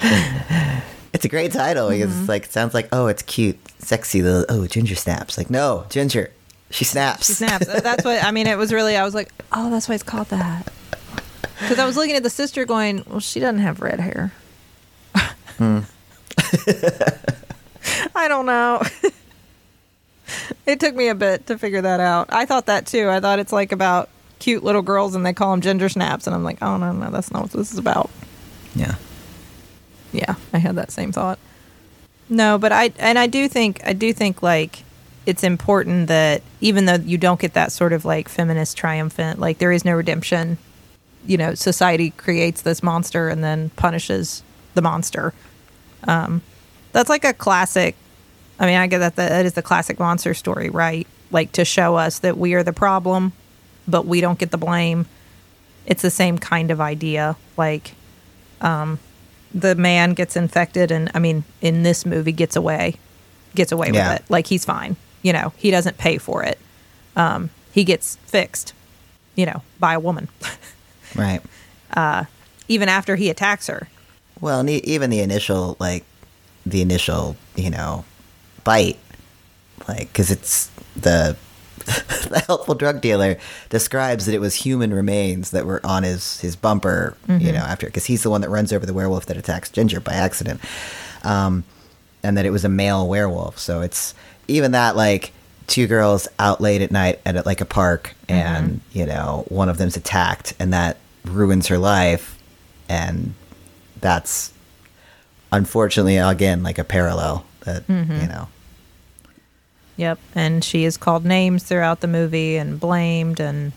it's 1.12 1.24
a 1.24 1.28
great 1.28 1.50
title 1.52 1.90
because 1.90 2.16
it's 2.20 2.28
like 2.28 2.46
sounds 2.46 2.72
like 2.72 2.88
oh 2.92 3.08
it's 3.08 3.20
cute, 3.22 3.58
sexy. 3.80 4.20
The 4.20 4.46
oh 4.48 4.64
Ginger 4.68 4.94
snaps. 4.94 5.36
Like 5.36 5.50
no 5.50 5.86
Ginger, 5.90 6.30
she 6.70 6.84
snaps. 6.84 7.26
She 7.26 7.32
snaps. 7.32 7.66
That's 7.66 8.04
what 8.04 8.22
I 8.22 8.30
mean. 8.30 8.46
It 8.46 8.56
was 8.56 8.72
really. 8.72 8.96
I 8.96 9.02
was 9.02 9.12
like, 9.12 9.32
oh, 9.50 9.70
that's 9.70 9.88
why 9.88 9.96
it's 9.96 10.04
called 10.04 10.28
that. 10.28 10.72
Because 11.58 11.80
I 11.80 11.84
was 11.84 11.96
looking 11.96 12.14
at 12.14 12.22
the 12.22 12.30
sister, 12.30 12.64
going, 12.64 13.02
well, 13.08 13.18
she 13.18 13.40
doesn't 13.40 13.58
have 13.58 13.80
red 13.80 13.98
hair. 13.98 14.32
hmm. 15.56 15.80
I 18.14 18.28
don't 18.28 18.46
know. 18.46 18.82
it 20.66 20.80
took 20.80 20.94
me 20.94 21.08
a 21.08 21.14
bit 21.14 21.46
to 21.46 21.58
figure 21.58 21.82
that 21.82 22.00
out. 22.00 22.28
I 22.30 22.46
thought 22.46 22.66
that 22.66 22.86
too. 22.86 23.08
I 23.08 23.20
thought 23.20 23.38
it's 23.38 23.52
like 23.52 23.72
about 23.72 24.08
cute 24.38 24.62
little 24.62 24.82
girls 24.82 25.14
and 25.14 25.24
they 25.26 25.32
call 25.32 25.50
them 25.50 25.60
ginger 25.60 25.88
snaps, 25.88 26.26
and 26.26 26.34
I'm 26.34 26.44
like, 26.44 26.62
oh 26.62 26.76
no, 26.76 26.92
no, 26.92 27.10
that's 27.10 27.30
not 27.30 27.42
what 27.42 27.50
this 27.52 27.72
is 27.72 27.78
about. 27.78 28.10
yeah. 28.74 28.94
Yeah, 30.12 30.36
I 30.52 30.58
had 30.58 30.76
that 30.76 30.90
same 30.90 31.12
thought. 31.12 31.38
No, 32.28 32.58
but 32.58 32.72
I 32.72 32.92
and 32.98 33.18
I 33.18 33.26
do 33.26 33.48
think 33.48 33.80
I 33.84 33.92
do 33.92 34.12
think 34.12 34.42
like 34.42 34.84
it's 35.26 35.44
important 35.44 36.08
that 36.08 36.42
even 36.60 36.86
though 36.86 36.94
you 36.94 37.18
don't 37.18 37.40
get 37.40 37.52
that 37.54 37.72
sort 37.72 37.92
of 37.92 38.04
like 38.04 38.28
feminist 38.28 38.76
triumphant, 38.76 39.38
like 39.38 39.58
there 39.58 39.72
is 39.72 39.84
no 39.84 39.92
redemption. 39.92 40.58
You 41.26 41.36
know, 41.36 41.54
society 41.54 42.10
creates 42.10 42.62
this 42.62 42.82
monster 42.82 43.28
and 43.28 43.44
then 43.44 43.70
punishes 43.70 44.42
the 44.74 44.80
monster. 44.80 45.34
Um, 46.04 46.40
that's 46.92 47.10
like 47.10 47.24
a 47.24 47.34
classic. 47.34 47.96
I 48.60 48.66
mean, 48.66 48.76
I 48.76 48.86
get 48.86 48.98
that 48.98 49.16
that 49.16 49.46
is 49.46 49.52
the 49.54 49.62
classic 49.62 49.98
monster 49.98 50.34
story, 50.34 50.68
right? 50.70 51.06
Like 51.30 51.52
to 51.52 51.64
show 51.64 51.96
us 51.96 52.18
that 52.20 52.36
we 52.38 52.54
are 52.54 52.62
the 52.62 52.72
problem, 52.72 53.32
but 53.86 54.06
we 54.06 54.20
don't 54.20 54.38
get 54.38 54.50
the 54.50 54.58
blame. 54.58 55.06
It's 55.86 56.02
the 56.02 56.10
same 56.10 56.38
kind 56.38 56.70
of 56.70 56.80
idea. 56.80 57.36
Like, 57.56 57.94
the 58.60 59.74
man 59.76 60.12
gets 60.12 60.36
infected 60.36 60.90
and 60.90 61.10
i 61.14 61.18
mean 61.18 61.42
in 61.62 61.82
this 61.82 62.04
movie 62.04 62.32
gets 62.32 62.54
away 62.54 62.94
gets 63.54 63.72
away 63.72 63.90
Yeah. 63.92 64.12
with 64.12 64.20
it 64.20 64.30
like 64.30 64.46
he's 64.46 64.64
fine 64.64 64.96
you 65.22 65.32
know 65.32 65.52
he 65.56 65.70
doesn't 65.70 65.96
pay 65.96 66.18
for 66.18 66.42
it 66.44 66.58
um, 67.16 67.48
he 67.72 67.82
gets 67.82 68.16
fixed 68.26 68.74
you 69.36 69.46
know 69.46 69.62
by 69.80 69.94
a 69.94 70.00
woman 70.00 70.28
Right. 71.14 71.40
even 72.68 72.88
after 72.90 73.16
he 73.16 73.30
attacks 73.30 73.68
her 73.68 73.88
Well, 74.40 74.68
even 74.68 75.08
the 75.10 75.20
initial 75.20 75.76
like 75.80 76.04
the 76.66 76.82
initial 76.82 77.36
you 77.56 77.70
know 77.70 78.04
bite, 78.68 78.98
like 79.88 80.12
because 80.12 80.30
it's 80.30 80.70
the 80.94 81.34
the 81.78 82.44
helpful 82.46 82.74
drug 82.74 83.00
dealer 83.00 83.38
describes 83.70 84.26
that 84.26 84.34
it 84.34 84.42
was 84.42 84.54
human 84.54 84.92
remains 84.92 85.52
that 85.52 85.64
were 85.64 85.80
on 85.84 86.02
his 86.02 86.38
his 86.40 86.54
bumper, 86.54 87.16
you 87.26 87.34
mm-hmm. 87.34 87.46
know, 87.46 87.60
after 87.60 87.86
because 87.86 88.04
he's 88.04 88.22
the 88.22 88.28
one 88.28 88.42
that 88.42 88.50
runs 88.50 88.70
over 88.70 88.84
the 88.84 88.92
werewolf 88.92 89.24
that 89.24 89.38
attacks 89.38 89.70
Ginger 89.70 90.00
by 90.00 90.12
accident, 90.12 90.60
um, 91.24 91.64
and 92.22 92.36
that 92.36 92.44
it 92.44 92.50
was 92.50 92.62
a 92.62 92.68
male 92.68 93.08
werewolf. 93.08 93.58
So 93.58 93.80
it's 93.80 94.14
even 94.48 94.72
that 94.72 94.96
like 94.96 95.32
two 95.66 95.86
girls 95.86 96.28
out 96.38 96.60
late 96.60 96.82
at 96.82 96.90
night 96.90 97.20
at 97.24 97.46
like 97.46 97.62
a 97.62 97.64
park, 97.64 98.14
mm-hmm. 98.24 98.34
and 98.34 98.80
you 98.92 99.06
know 99.06 99.46
one 99.48 99.70
of 99.70 99.78
them's 99.78 99.96
attacked, 99.96 100.52
and 100.58 100.74
that 100.74 100.98
ruins 101.24 101.68
her 101.68 101.78
life, 101.78 102.38
and 102.86 103.32
that's 104.02 104.52
unfortunately 105.52 106.18
again 106.18 106.62
like 106.62 106.78
a 106.78 106.84
parallel 106.84 107.46
that 107.60 107.88
you 107.88 107.94
mm-hmm. 107.94 108.26
know 108.26 108.48
yep 109.98 110.18
and 110.34 110.64
she 110.64 110.84
is 110.84 110.96
called 110.96 111.26
names 111.26 111.62
throughout 111.64 112.00
the 112.00 112.06
movie 112.08 112.56
and 112.56 112.80
blamed 112.80 113.38
and 113.40 113.72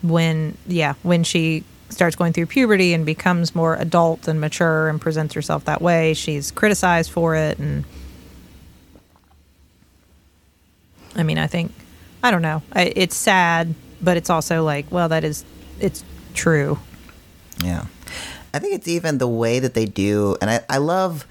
when 0.00 0.56
yeah 0.66 0.94
when 1.02 1.22
she 1.22 1.62
starts 1.90 2.16
going 2.16 2.32
through 2.32 2.46
puberty 2.46 2.94
and 2.94 3.04
becomes 3.04 3.54
more 3.54 3.74
adult 3.76 4.26
and 4.26 4.40
mature 4.40 4.88
and 4.88 5.00
presents 5.00 5.34
herself 5.34 5.64
that 5.66 5.82
way 5.82 6.14
she's 6.14 6.50
criticized 6.50 7.10
for 7.10 7.34
it 7.34 7.58
and 7.58 7.84
i 11.16 11.22
mean 11.22 11.38
i 11.38 11.46
think 11.46 11.70
i 12.22 12.30
don't 12.30 12.42
know 12.42 12.62
I, 12.72 12.92
it's 12.96 13.16
sad 13.16 13.74
but 14.00 14.16
it's 14.16 14.30
also 14.30 14.64
like 14.64 14.90
well 14.90 15.08
that 15.10 15.24
is 15.24 15.44
it's 15.80 16.02
true 16.34 16.78
Yeah. 17.62 17.86
I 18.52 18.60
think 18.60 18.74
it's 18.74 18.86
even 18.86 19.18
the 19.18 19.26
way 19.26 19.58
that 19.58 19.74
they 19.74 19.84
do 19.86 20.36
and 20.40 20.48
I, 20.48 20.60
I 20.68 20.78
love 20.78 21.26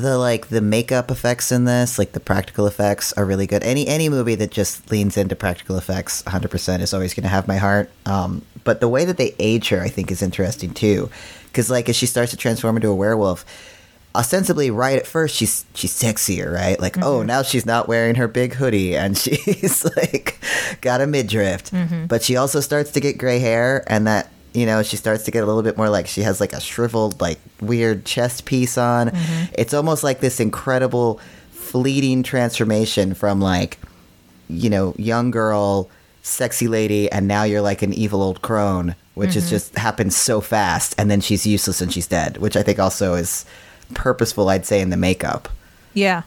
the 0.00 0.18
like 0.18 0.48
the 0.48 0.60
makeup 0.60 1.10
effects 1.10 1.52
in 1.52 1.64
this, 1.64 1.98
like 1.98 2.12
the 2.12 2.20
practical 2.20 2.66
effects 2.66 3.12
are 3.14 3.24
really 3.24 3.46
good. 3.46 3.62
Any 3.62 3.86
any 3.86 4.08
movie 4.08 4.34
that 4.36 4.50
just 4.50 4.90
leans 4.90 5.16
into 5.16 5.36
practical 5.36 5.76
effects 5.76 6.22
100% 6.24 6.80
is 6.80 6.94
always 6.94 7.14
going 7.14 7.24
to 7.24 7.28
have 7.28 7.46
my 7.46 7.56
heart. 7.56 7.90
Um, 8.06 8.42
but 8.64 8.80
the 8.80 8.88
way 8.88 9.04
that 9.04 9.16
they 9.16 9.34
age 9.38 9.68
her 9.68 9.80
I 9.80 9.88
think 9.88 10.10
is 10.10 10.22
interesting 10.22 10.72
too. 10.74 11.10
Cuz 11.52 11.70
like 11.70 11.88
as 11.88 11.96
she 11.96 12.06
starts 12.06 12.30
to 12.30 12.36
transform 12.36 12.76
into 12.76 12.88
a 12.88 12.94
werewolf, 12.94 13.44
ostensibly 14.14 14.70
right 14.70 14.98
at 14.98 15.06
first 15.06 15.36
she's 15.36 15.64
she's 15.74 15.92
sexier, 15.92 16.52
right? 16.52 16.80
Like, 16.80 16.98
oh, 17.02 17.22
now 17.22 17.42
she's 17.42 17.66
not 17.66 17.86
wearing 17.88 18.16
her 18.16 18.28
big 18.28 18.54
hoodie 18.54 18.96
and 18.96 19.16
she's 19.24 19.84
like 19.96 20.38
got 20.80 21.00
a 21.00 21.06
midriff. 21.06 21.70
But 22.08 22.22
she 22.22 22.36
also 22.36 22.60
starts 22.60 22.90
to 22.92 23.00
get 23.00 23.18
gray 23.18 23.38
hair 23.38 23.84
and 23.86 24.06
that 24.06 24.30
you 24.52 24.66
know, 24.66 24.82
she 24.82 24.96
starts 24.96 25.24
to 25.24 25.30
get 25.30 25.42
a 25.42 25.46
little 25.46 25.62
bit 25.62 25.76
more 25.76 25.88
like 25.88 26.06
she 26.06 26.22
has 26.22 26.40
like 26.40 26.52
a 26.52 26.60
shriveled, 26.60 27.20
like 27.20 27.38
weird 27.60 28.04
chest 28.04 28.44
piece 28.44 28.76
on. 28.76 29.10
Mm-hmm. 29.10 29.54
It's 29.56 29.74
almost 29.74 30.02
like 30.02 30.20
this 30.20 30.40
incredible 30.40 31.20
fleeting 31.50 32.22
transformation 32.22 33.14
from 33.14 33.40
like, 33.40 33.78
you 34.48 34.68
know, 34.68 34.94
young 34.98 35.30
girl, 35.30 35.88
sexy 36.22 36.68
lady, 36.68 37.10
and 37.10 37.28
now 37.28 37.44
you're 37.44 37.60
like 37.60 37.82
an 37.82 37.92
evil 37.92 38.22
old 38.22 38.42
crone, 38.42 38.96
which 39.14 39.36
is 39.36 39.44
mm-hmm. 39.44 39.50
just 39.50 39.76
happens 39.76 40.16
so 40.16 40.40
fast, 40.40 40.94
and 40.98 41.10
then 41.10 41.20
she's 41.20 41.46
useless 41.46 41.80
and 41.80 41.92
she's 41.92 42.06
dead, 42.06 42.38
which 42.38 42.56
I 42.56 42.62
think 42.62 42.78
also 42.78 43.14
is 43.14 43.46
purposeful, 43.94 44.48
I'd 44.48 44.66
say, 44.66 44.80
in 44.80 44.90
the 44.90 44.96
makeup. 44.96 45.48
Yeah. 45.94 46.22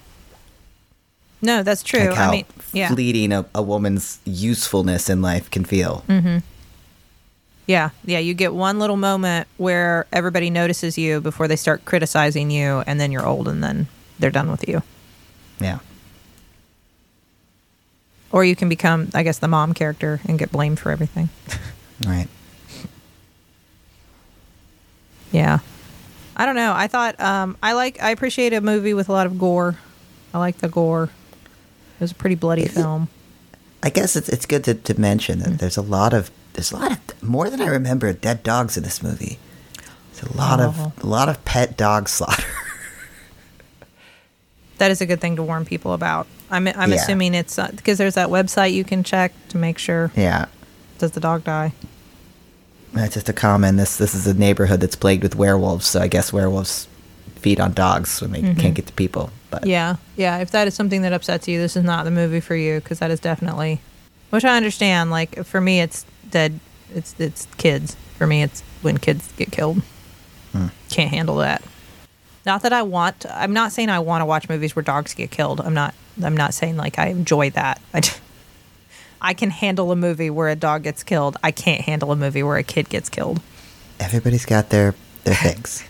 No, 1.41 1.61
that's 1.61 1.83
true. 1.83 2.07
Like 2.07 2.13
how 2.13 2.29
I 2.29 2.31
mean, 2.31 2.45
yeah. 2.71 2.87
fleeting 2.87 3.33
a, 3.33 3.45
a 3.53 3.61
woman's 3.61 4.19
usefulness 4.23 5.09
in 5.09 5.21
life 5.21 5.51
can 5.51 5.65
feel. 5.65 6.05
Mm-hmm. 6.07 6.37
Yeah, 7.65 7.91
yeah. 8.05 8.19
You 8.19 8.33
get 8.33 8.53
one 8.53 8.77
little 8.79 8.97
moment 8.97 9.47
where 9.57 10.05
everybody 10.11 10.49
notices 10.49 10.97
you 10.97 11.21
before 11.21 11.47
they 11.47 11.55
start 11.55 11.85
criticizing 11.85 12.51
you, 12.51 12.83
and 12.85 12.99
then 12.99 13.11
you're 13.11 13.25
old, 13.25 13.47
and 13.47 13.63
then 13.63 13.87
they're 14.19 14.31
done 14.31 14.51
with 14.51 14.67
you. 14.67 14.83
Yeah. 15.61 15.79
Or 18.31 18.43
you 18.43 18.55
can 18.55 18.67
become, 18.67 19.09
I 19.13 19.23
guess, 19.23 19.39
the 19.39 19.47
mom 19.47 19.73
character 19.73 20.19
and 20.27 20.37
get 20.39 20.51
blamed 20.51 20.79
for 20.79 20.91
everything. 20.91 21.29
Right. 22.05 22.27
Yeah. 25.31 25.59
I 26.35 26.45
don't 26.45 26.55
know. 26.55 26.73
I 26.75 26.87
thought 26.87 27.19
um, 27.19 27.55
I 27.61 27.73
like 27.73 28.01
I 28.01 28.09
appreciate 28.11 28.53
a 28.53 28.61
movie 28.61 28.93
with 28.93 29.09
a 29.09 29.11
lot 29.11 29.25
of 29.25 29.37
gore. 29.39 29.77
I 30.33 30.39
like 30.39 30.57
the 30.57 30.67
gore. 30.67 31.05
It 31.05 32.01
was 32.01 32.11
a 32.11 32.15
pretty 32.15 32.35
bloody 32.35 32.63
Is 32.63 32.71
it- 32.77 32.81
film. 32.81 33.07
I 33.83 33.89
guess 33.89 34.15
it's 34.15 34.29
it's 34.29 34.45
good 34.45 34.63
to, 34.65 34.73
to 34.75 34.99
mention 34.99 35.39
Mm. 35.39 35.43
that 35.43 35.59
there's 35.59 35.77
a 35.77 35.81
lot 35.81 36.13
of 36.13 36.31
there's 36.53 36.71
a 36.71 36.77
lot 36.77 36.91
of 36.93 36.99
more 37.23 37.49
than 37.49 37.61
I 37.61 37.67
remember 37.67 38.11
dead 38.13 38.43
dogs 38.43 38.77
in 38.77 38.83
this 38.83 39.01
movie. 39.03 39.39
It's 40.11 40.21
a 40.23 40.31
lot 40.37 40.59
Oh. 40.59 40.63
of 40.65 41.03
a 41.03 41.07
lot 41.07 41.29
of 41.29 41.43
pet 41.45 41.75
dog 41.77 42.07
slaughter. 42.09 42.43
That 44.79 44.91
is 44.91 45.01
a 45.01 45.05
good 45.05 45.21
thing 45.21 45.35
to 45.37 45.43
warn 45.43 45.65
people 45.65 45.93
about. 45.93 46.27
I'm 46.51 46.67
I'm 46.67 46.89
Yeah. 46.91 46.97
assuming 46.97 47.33
it's 47.35 47.57
because 47.75 47.97
there's 47.97 48.15
that 48.15 48.29
website 48.29 48.73
you 48.73 48.83
can 48.83 49.03
check 49.03 49.31
to 49.49 49.57
make 49.57 49.77
sure 49.77 50.11
yeah, 50.15 50.45
does 50.97 51.11
the 51.11 51.19
dog 51.19 51.43
die. 51.43 51.73
that's 52.91 53.13
just 53.13 53.29
a 53.29 53.33
comment. 53.33 53.77
This 53.77 53.97
this 53.97 54.13
is 54.13 54.27
a 54.27 54.33
neighborhood 54.33 54.81
that's 54.81 54.95
plagued 54.95 55.23
with 55.23 55.35
werewolves, 55.35 55.85
so 55.87 56.01
I 56.01 56.07
guess 56.07 56.33
werewolves 56.33 56.87
feed 57.37 57.59
on 57.59 57.73
dogs 57.73 58.19
when 58.21 58.31
they 58.31 58.41
can't 58.55 58.73
get 58.73 58.87
to 58.87 58.93
people. 58.93 59.29
But 59.49 59.61
Mm-hmm. 59.61 59.69
Yeah, 59.69 59.95
yeah. 60.17 60.37
If 60.39 60.51
that 60.51 60.67
is 60.67 60.73
something 60.73 61.01
that 61.03 61.13
upsets 61.13 61.47
you, 61.47 61.59
this 61.59 61.75
is 61.77 61.83
not 61.83 62.03
the 62.03 62.11
movie 62.11 62.39
for 62.39 62.55
you 62.55 62.79
because 62.79 62.99
that 62.99 63.11
is 63.11 63.19
definitely, 63.19 63.79
which 64.31 64.43
I 64.43 64.57
understand. 64.57 65.11
Like 65.11 65.45
for 65.45 65.61
me, 65.61 65.79
it's 65.81 66.05
dead. 66.29 66.59
It's 66.93 67.15
it's 67.19 67.47
kids. 67.57 67.95
For 68.17 68.27
me, 68.27 68.43
it's 68.43 68.61
when 68.81 68.97
kids 68.97 69.31
get 69.33 69.51
killed. 69.51 69.81
Can't 70.89 71.09
handle 71.09 71.37
that. 71.37 71.63
Not 72.45 72.61
that 72.61 72.73
I 72.73 72.83
want. 72.83 73.25
I'm 73.29 73.53
not 73.53 73.71
saying 73.71 73.89
I 73.89 73.99
want 73.99 74.21
to 74.21 74.25
watch 74.25 74.49
movies 74.49 74.75
where 74.75 74.83
dogs 74.83 75.13
get 75.13 75.31
killed. 75.31 75.61
I'm 75.61 75.73
not. 75.73 75.95
I'm 76.21 76.37
not 76.37 76.53
saying 76.53 76.77
like 76.77 76.99
I 76.99 77.07
enjoy 77.07 77.49
that. 77.51 77.81
I 77.93 78.01
I 79.21 79.33
can 79.33 79.49
handle 79.49 79.91
a 79.91 79.95
movie 79.95 80.29
where 80.29 80.49
a 80.49 80.55
dog 80.55 80.83
gets 80.83 81.03
killed. 81.03 81.37
I 81.41 81.51
can't 81.51 81.81
handle 81.81 82.11
a 82.11 82.15
movie 82.15 82.43
where 82.43 82.57
a 82.57 82.63
kid 82.63 82.89
gets 82.89 83.09
killed. 83.09 83.41
everybody's 83.99 84.45
got 84.45 84.69
their 84.69 84.93
their 85.23 85.35
things. 85.35 85.83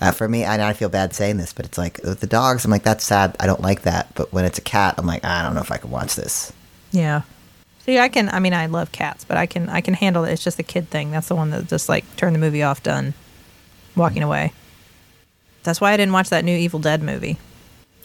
Uh, 0.00 0.12
for 0.12 0.28
me, 0.28 0.44
I, 0.44 0.70
I 0.70 0.72
feel 0.72 0.88
bad 0.88 1.14
saying 1.14 1.36
this, 1.38 1.52
but 1.52 1.64
it's 1.66 1.78
like 1.78 2.00
with 2.04 2.20
the 2.20 2.26
dogs. 2.26 2.64
I'm 2.64 2.70
like, 2.70 2.82
that's 2.82 3.04
sad. 3.04 3.36
I 3.40 3.46
don't 3.46 3.60
like 3.60 3.82
that. 3.82 4.14
But 4.14 4.32
when 4.32 4.44
it's 4.44 4.58
a 4.58 4.62
cat, 4.62 4.94
I'm 4.98 5.06
like, 5.06 5.24
I 5.24 5.42
don't 5.42 5.54
know 5.54 5.60
if 5.60 5.72
I 5.72 5.78
can 5.78 5.90
watch 5.90 6.14
this. 6.14 6.52
Yeah. 6.90 7.22
See, 7.84 7.98
I 7.98 8.08
can. 8.08 8.30
I 8.30 8.38
mean, 8.38 8.54
I 8.54 8.66
love 8.66 8.92
cats, 8.92 9.24
but 9.24 9.36
I 9.36 9.44
can. 9.44 9.68
I 9.68 9.82
can 9.82 9.92
handle 9.92 10.24
it. 10.24 10.32
It's 10.32 10.42
just 10.42 10.58
a 10.58 10.62
kid 10.62 10.88
thing. 10.88 11.10
That's 11.10 11.28
the 11.28 11.34
one 11.34 11.50
that 11.50 11.66
just 11.68 11.88
like 11.88 12.04
turn 12.16 12.32
the 12.32 12.38
movie 12.38 12.62
off, 12.62 12.82
done, 12.82 13.12
walking 13.94 14.22
mm. 14.22 14.26
away. 14.26 14.52
That's 15.64 15.80
why 15.80 15.92
I 15.92 15.96
didn't 15.96 16.12
watch 16.12 16.30
that 16.30 16.44
new 16.44 16.56
Evil 16.56 16.80
Dead 16.80 17.02
movie. 17.02 17.38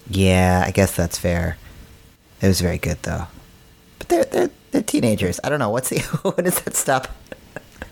Yeah, 0.09 0.63
I 0.65 0.71
guess 0.71 0.95
that's 0.95 1.17
fair. 1.17 1.57
It 2.41 2.47
was 2.47 2.59
very 2.59 2.77
good 2.77 2.97
though. 3.03 3.27
But 3.99 4.09
they're 4.09 4.25
they're, 4.25 4.49
they're 4.71 4.81
teenagers. 4.81 5.39
I 5.43 5.49
don't 5.49 5.59
know 5.59 5.69
what's 5.69 5.89
the 5.89 5.99
when 6.23 6.43
does 6.43 6.59
that 6.61 6.75
stop? 6.75 7.07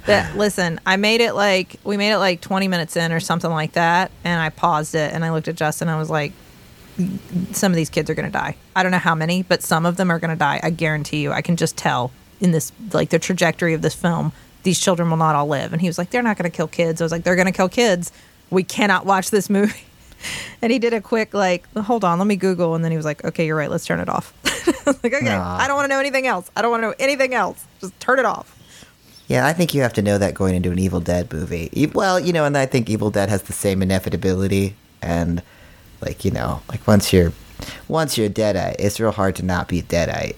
That 0.08 0.38
listen, 0.38 0.82
I 0.86 0.98
made 0.98 1.22
it 1.22 1.34
like 1.34 1.78
we 1.86 1.96
made 1.96 2.12
it 2.12 2.18
like 2.18 2.42
20 2.42 2.68
minutes 2.68 2.98
in 2.98 3.14
or 3.14 3.22
something 3.22 3.52
like 3.52 3.74
that, 3.74 4.12
and 4.26 4.42
I 4.42 4.50
paused 4.50 4.96
it 4.96 5.14
and 5.14 5.24
I 5.24 5.32
looked 5.32 5.48
at 5.48 5.56
Justin. 5.56 5.88
And 5.88 5.96
I 5.96 6.00
was 6.00 6.10
like, 6.10 6.34
some 7.52 7.72
of 7.72 7.76
these 7.76 7.90
kids 7.90 8.10
are 8.10 8.16
gonna 8.16 8.30
die. 8.30 8.56
I 8.76 8.84
don't 8.84 8.92
know 8.92 8.98
how 8.98 9.16
many, 9.16 9.44
but 9.44 9.62
some 9.64 9.86
of 9.86 9.98
them 9.98 10.12
are 10.12 10.20
gonna 10.20 10.36
die. 10.36 10.60
I 10.64 10.70
guarantee 10.70 11.22
you. 11.22 11.32
I 11.32 11.42
can 11.42 11.56
just 11.56 11.78
tell 11.78 12.12
in 12.40 12.52
this 12.52 12.72
like 12.94 13.10
the 13.10 13.20
trajectory 13.20 13.74
of 13.74 13.82
this 13.82 13.96
film. 13.96 14.32
These 14.64 14.80
children 14.80 15.10
will 15.10 15.18
not 15.18 15.36
all 15.36 15.48
live. 15.48 15.72
And 15.74 15.82
he 15.82 15.88
was 15.88 15.98
like, 15.98 16.10
they're 16.10 16.24
not 16.24 16.38
gonna 16.38 16.50
kill 16.50 16.68
kids. 16.68 17.02
I 17.02 17.06
was 17.06 17.12
like, 17.12 17.24
they're 17.24 17.36
gonna 17.36 17.52
kill 17.52 17.70
kids. 17.70 18.12
We 18.50 18.64
cannot 18.64 19.06
watch 19.06 19.30
this 19.30 19.50
movie. 19.50 19.74
And 20.64 20.72
he 20.72 20.80
did 20.80 20.96
a 20.96 21.00
quick 21.00 21.36
like, 21.36 21.72
hold 21.76 22.04
on, 22.04 22.18
let 22.18 22.28
me 22.28 22.38
Google. 22.38 22.74
And 22.74 22.84
then 22.84 22.90
he 22.90 22.98
was 22.98 23.06
like, 23.06 23.24
okay, 23.24 23.46
you're 23.46 23.56
right. 23.56 23.70
Let's 23.70 23.86
turn 23.86 24.00
it 24.00 24.10
off. 24.10 24.34
I 24.46 24.74
was 24.88 25.04
like, 25.04 25.14
okay, 25.14 25.36
Aw. 25.36 25.58
I 25.60 25.68
don't 25.68 25.76
want 25.76 25.86
to 25.86 25.90
know 25.90 26.00
anything 26.00 26.26
else. 26.26 26.50
I 26.56 26.64
don't 26.64 26.72
want 26.72 26.82
to 26.82 26.88
know 26.88 26.96
anything 26.98 27.36
else. 27.36 27.64
Just 27.80 27.98
turn 28.00 28.18
it 28.18 28.26
off. 28.26 28.58
Yeah, 29.28 29.46
I 29.46 29.54
think 29.54 29.74
you 29.74 29.82
have 29.82 29.94
to 29.94 30.02
know 30.02 30.18
that 30.18 30.34
going 30.34 30.56
into 30.56 30.72
an 30.72 30.80
Evil 30.80 31.02
Dead 31.02 31.32
movie. 31.32 31.92
Well, 31.94 32.20
you 32.20 32.32
know, 32.32 32.46
and 32.46 32.58
I 32.58 32.66
think 32.66 32.90
Evil 32.90 33.12
Dead 33.12 33.30
has 33.30 33.44
the 33.44 33.54
same 33.54 33.82
inevitability, 33.82 34.76
and 35.02 35.44
like 36.02 36.24
you 36.26 36.32
know, 36.32 36.62
like 36.70 36.86
once 36.88 37.12
you're 37.14 37.34
once 37.88 38.18
you're 38.18 38.28
a 38.28 38.30
deadite, 38.30 38.76
it's 38.80 39.00
real 39.00 39.12
hard 39.12 39.36
to 39.38 39.44
not 39.44 39.68
be 39.68 39.80
a 39.80 39.84
deadite. 39.84 40.36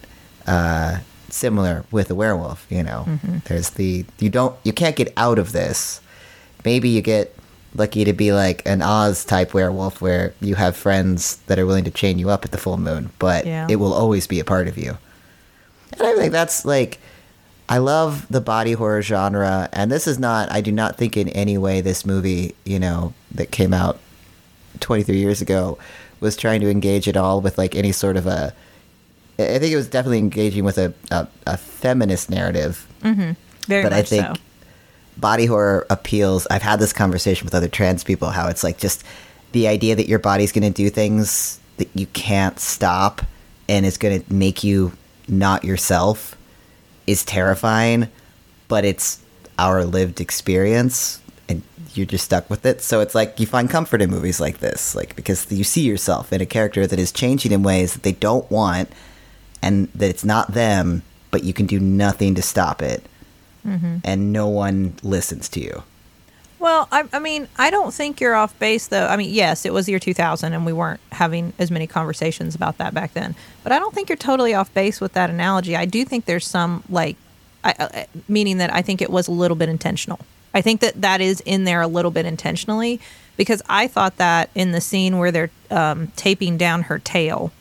Uh, 0.47 0.99
similar 1.29 1.85
with 1.91 2.09
a 2.09 2.15
werewolf, 2.15 2.65
you 2.69 2.81
know. 2.83 3.05
There's 3.45 3.71
the 3.71 4.05
you 4.19 4.29
don't 4.29 4.55
you 4.63 4.73
can't 4.73 4.95
get 4.95 5.13
out 5.17 5.37
of 5.39 5.51
this. 5.51 6.01
Maybe 6.65 6.89
you 6.89 7.01
get 7.01 7.35
lucky 7.75 8.03
to 8.03 8.13
be 8.13 8.33
like 8.33 8.63
an 8.65 8.81
Oz 8.81 9.23
type 9.23 9.53
werewolf 9.53 10.01
where 10.01 10.33
you 10.41 10.55
have 10.55 10.75
friends 10.75 11.37
that 11.47 11.59
are 11.59 11.65
willing 11.67 11.83
to 11.85 11.91
chain 11.91 12.17
you 12.17 12.29
up 12.29 12.43
at 12.43 12.51
the 12.51 12.57
full 12.57 12.77
moon, 12.77 13.11
but 13.19 13.45
Yeah. 13.45 13.67
it 13.69 13.75
will 13.75 13.93
always 13.93 14.25
be 14.25 14.39
a 14.39 14.43
part 14.43 14.67
of 14.67 14.75
you. 14.77 14.97
And 15.93 16.01
I 16.07 16.15
think 16.15 16.31
that's 16.31 16.65
like, 16.65 16.97
I 17.69 17.77
love 17.77 18.25
the 18.29 18.41
body 18.41 18.71
horror 18.73 19.03
genre, 19.03 19.69
and 19.71 19.91
this 19.91 20.07
is 20.07 20.17
not, 20.17 20.51
I 20.51 20.61
do 20.61 20.71
not 20.71 20.97
think 20.97 21.15
in 21.15 21.29
any 21.29 21.59
way 21.59 21.79
this 21.81 22.05
movie, 22.07 22.55
you 22.65 22.79
know, 22.79 23.13
that 23.35 23.51
came 23.51 23.71
out 23.73 23.99
23 24.79 25.17
years 25.17 25.41
ago 25.41 25.77
was 26.19 26.35
trying 26.35 26.61
to 26.61 26.69
engage 26.69 27.07
at 27.07 27.17
all 27.17 27.41
with 27.41 27.57
like 27.57 27.75
any 27.75 27.91
sort 27.91 28.17
of 28.17 28.27
a, 28.27 28.53
I 29.37 29.57
think 29.57 29.71
it 29.71 29.75
was 29.75 29.87
definitely 29.87 30.19
engaging 30.19 30.65
with 30.65 30.77
a, 30.77 30.93
a, 31.11 31.27
a 31.47 31.57
feminist 31.57 32.29
narrative 32.29 32.87
mm-hmm. 33.01 33.31
Very 33.69 33.83
but 33.83 33.91
much 33.91 33.99
I 33.99 34.03
think 34.03 34.25
so. 34.25 34.33
body 35.17 35.45
horror 35.45 35.85
appeals. 35.91 36.47
I've 36.49 36.63
had 36.63 36.79
this 36.79 36.91
conversation 36.91 37.45
with 37.45 37.53
other 37.53 37.67
trans 37.67 38.03
people 38.03 38.31
how 38.31 38.47
it's 38.47 38.63
like 38.63 38.79
just 38.79 39.03
the 39.51 39.67
idea 39.67 39.95
that 39.95 40.07
your 40.07 40.19
body's 40.19 40.51
going 40.51 40.63
to 40.63 40.75
do 40.75 40.89
things 40.89 41.59
that 41.77 41.87
you 41.93 42.07
can't 42.07 42.59
stop 42.59 43.21
and 43.67 43.85
it's 43.85 43.97
going 43.97 44.21
to 44.21 44.33
make 44.33 44.63
you 44.63 44.91
not 45.27 45.63
yourself 45.63 46.35
is 47.05 47.23
terrifying, 47.23 48.07
but 48.67 48.83
it's 48.85 49.19
our 49.59 49.85
lived 49.85 50.19
experience 50.19 51.18
you're 51.99 52.07
just 52.07 52.25
stuck 52.25 52.49
with 52.49 52.65
it. 52.65 52.81
So 52.81 53.01
it's 53.01 53.13
like 53.13 53.39
you 53.39 53.45
find 53.45 53.69
comfort 53.69 54.01
in 54.01 54.09
movies 54.09 54.39
like 54.39 54.59
this, 54.59 54.95
like 54.95 55.15
because 55.15 55.51
you 55.51 55.63
see 55.63 55.81
yourself 55.81 56.33
in 56.33 56.41
a 56.41 56.45
character 56.45 56.87
that 56.87 56.97
is 56.97 57.11
changing 57.11 57.51
in 57.51 57.61
ways 57.61 57.93
that 57.93 58.03
they 58.03 58.13
don't 58.13 58.49
want 58.49 58.89
and 59.61 59.89
that 59.93 60.09
it's 60.09 60.25
not 60.25 60.53
them, 60.53 61.03
but 61.31 61.43
you 61.43 61.53
can 61.53 61.65
do 61.65 61.79
nothing 61.79 62.33
to 62.35 62.41
stop 62.41 62.81
it 62.81 63.03
mm-hmm. 63.65 63.97
and 64.03 64.33
no 64.33 64.47
one 64.47 64.95
listens 65.03 65.49
to 65.49 65.59
you. 65.59 65.83
Well, 66.59 66.89
I, 66.91 67.07
I 67.13 67.19
mean, 67.19 67.47
I 67.57 67.69
don't 67.69 67.93
think 67.93 68.19
you're 68.19 68.35
off 68.35 68.57
base, 68.59 68.87
though. 68.87 69.07
I 69.07 69.15
mean, 69.15 69.33
yes, 69.33 69.65
it 69.65 69.73
was 69.73 69.85
the 69.85 69.93
year 69.93 69.99
2000, 69.99 70.51
and 70.51 70.65
we 70.65 70.73
weren't 70.73 70.99
having 71.13 71.53
as 71.57 71.71
many 71.71 71.87
conversations 71.87 72.53
about 72.53 72.77
that 72.79 72.93
back 72.93 73.13
then. 73.13 73.33
But 73.63 73.71
I 73.71 73.79
don't 73.79 73.95
think 73.95 74.09
you're 74.09 74.17
totally 74.17 74.53
off 74.53 74.73
base 74.73 74.99
with 74.99 75.13
that 75.13 75.29
analogy. 75.29 75.77
I 75.77 75.85
do 75.85 76.03
think 76.03 76.25
there's 76.25 76.45
some, 76.45 76.83
like, 76.89 77.15
I, 77.63 77.75
I, 77.79 78.07
meaning 78.27 78.57
that 78.57 78.73
I 78.73 78.81
think 78.81 79.01
it 79.01 79.09
was 79.09 79.29
a 79.29 79.31
little 79.31 79.55
bit 79.55 79.69
intentional. 79.69 80.19
I 80.53 80.61
think 80.61 80.81
that 80.81 81.01
that 81.01 81.21
is 81.21 81.41
in 81.41 81.63
there 81.63 81.81
a 81.81 81.87
little 81.87 82.11
bit 82.11 82.25
intentionally 82.25 82.99
because 83.37 83.61
I 83.69 83.87
thought 83.87 84.17
that 84.17 84.49
in 84.55 84.71
the 84.71 84.81
scene 84.81 85.17
where 85.17 85.31
they're 85.31 85.51
um, 85.71 86.07
taping 86.15 86.57
down 86.57 86.83
her 86.83 86.99
tail, 86.99 87.51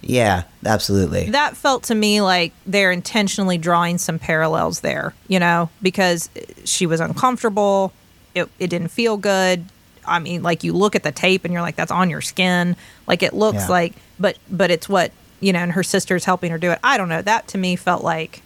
Yeah, 0.00 0.44
absolutely. 0.64 1.30
that 1.30 1.56
felt 1.56 1.82
to 1.84 1.94
me 1.94 2.20
like 2.20 2.52
they're 2.66 2.92
intentionally 2.92 3.58
drawing 3.58 3.98
some 3.98 4.18
parallels 4.18 4.80
there, 4.80 5.14
you 5.28 5.38
know, 5.40 5.70
because 5.82 6.30
she 6.64 6.86
was 6.86 7.00
uncomfortable. 7.00 7.92
It, 8.34 8.48
it 8.58 8.68
didn't 8.68 8.88
feel 8.88 9.16
good. 9.16 9.64
I 10.06 10.18
mean, 10.18 10.42
like 10.42 10.64
you 10.64 10.72
look 10.72 10.94
at 10.94 11.02
the 11.02 11.12
tape 11.12 11.44
and 11.44 11.52
you're 11.52 11.62
like, 11.62 11.76
that's 11.76 11.90
on 11.92 12.10
your 12.10 12.20
skin. 12.20 12.76
Like 13.06 13.22
it 13.22 13.32
looks 13.34 13.56
Yeah. 13.64 13.68
like, 13.68 13.94
but, 14.18 14.38
but 14.50 14.70
it's 14.70 14.88
what, 14.88 15.12
you 15.40 15.52
know, 15.52 15.58
and 15.60 15.72
her 15.72 15.82
sister's 15.82 16.24
helping 16.24 16.50
her 16.50 16.58
do 16.58 16.70
it. 16.70 16.78
I 16.84 16.96
don't 16.98 17.08
know. 17.08 17.22
That 17.22 17.48
to 17.48 17.58
me 17.58 17.74
felt 17.76 18.04
like 18.04 18.40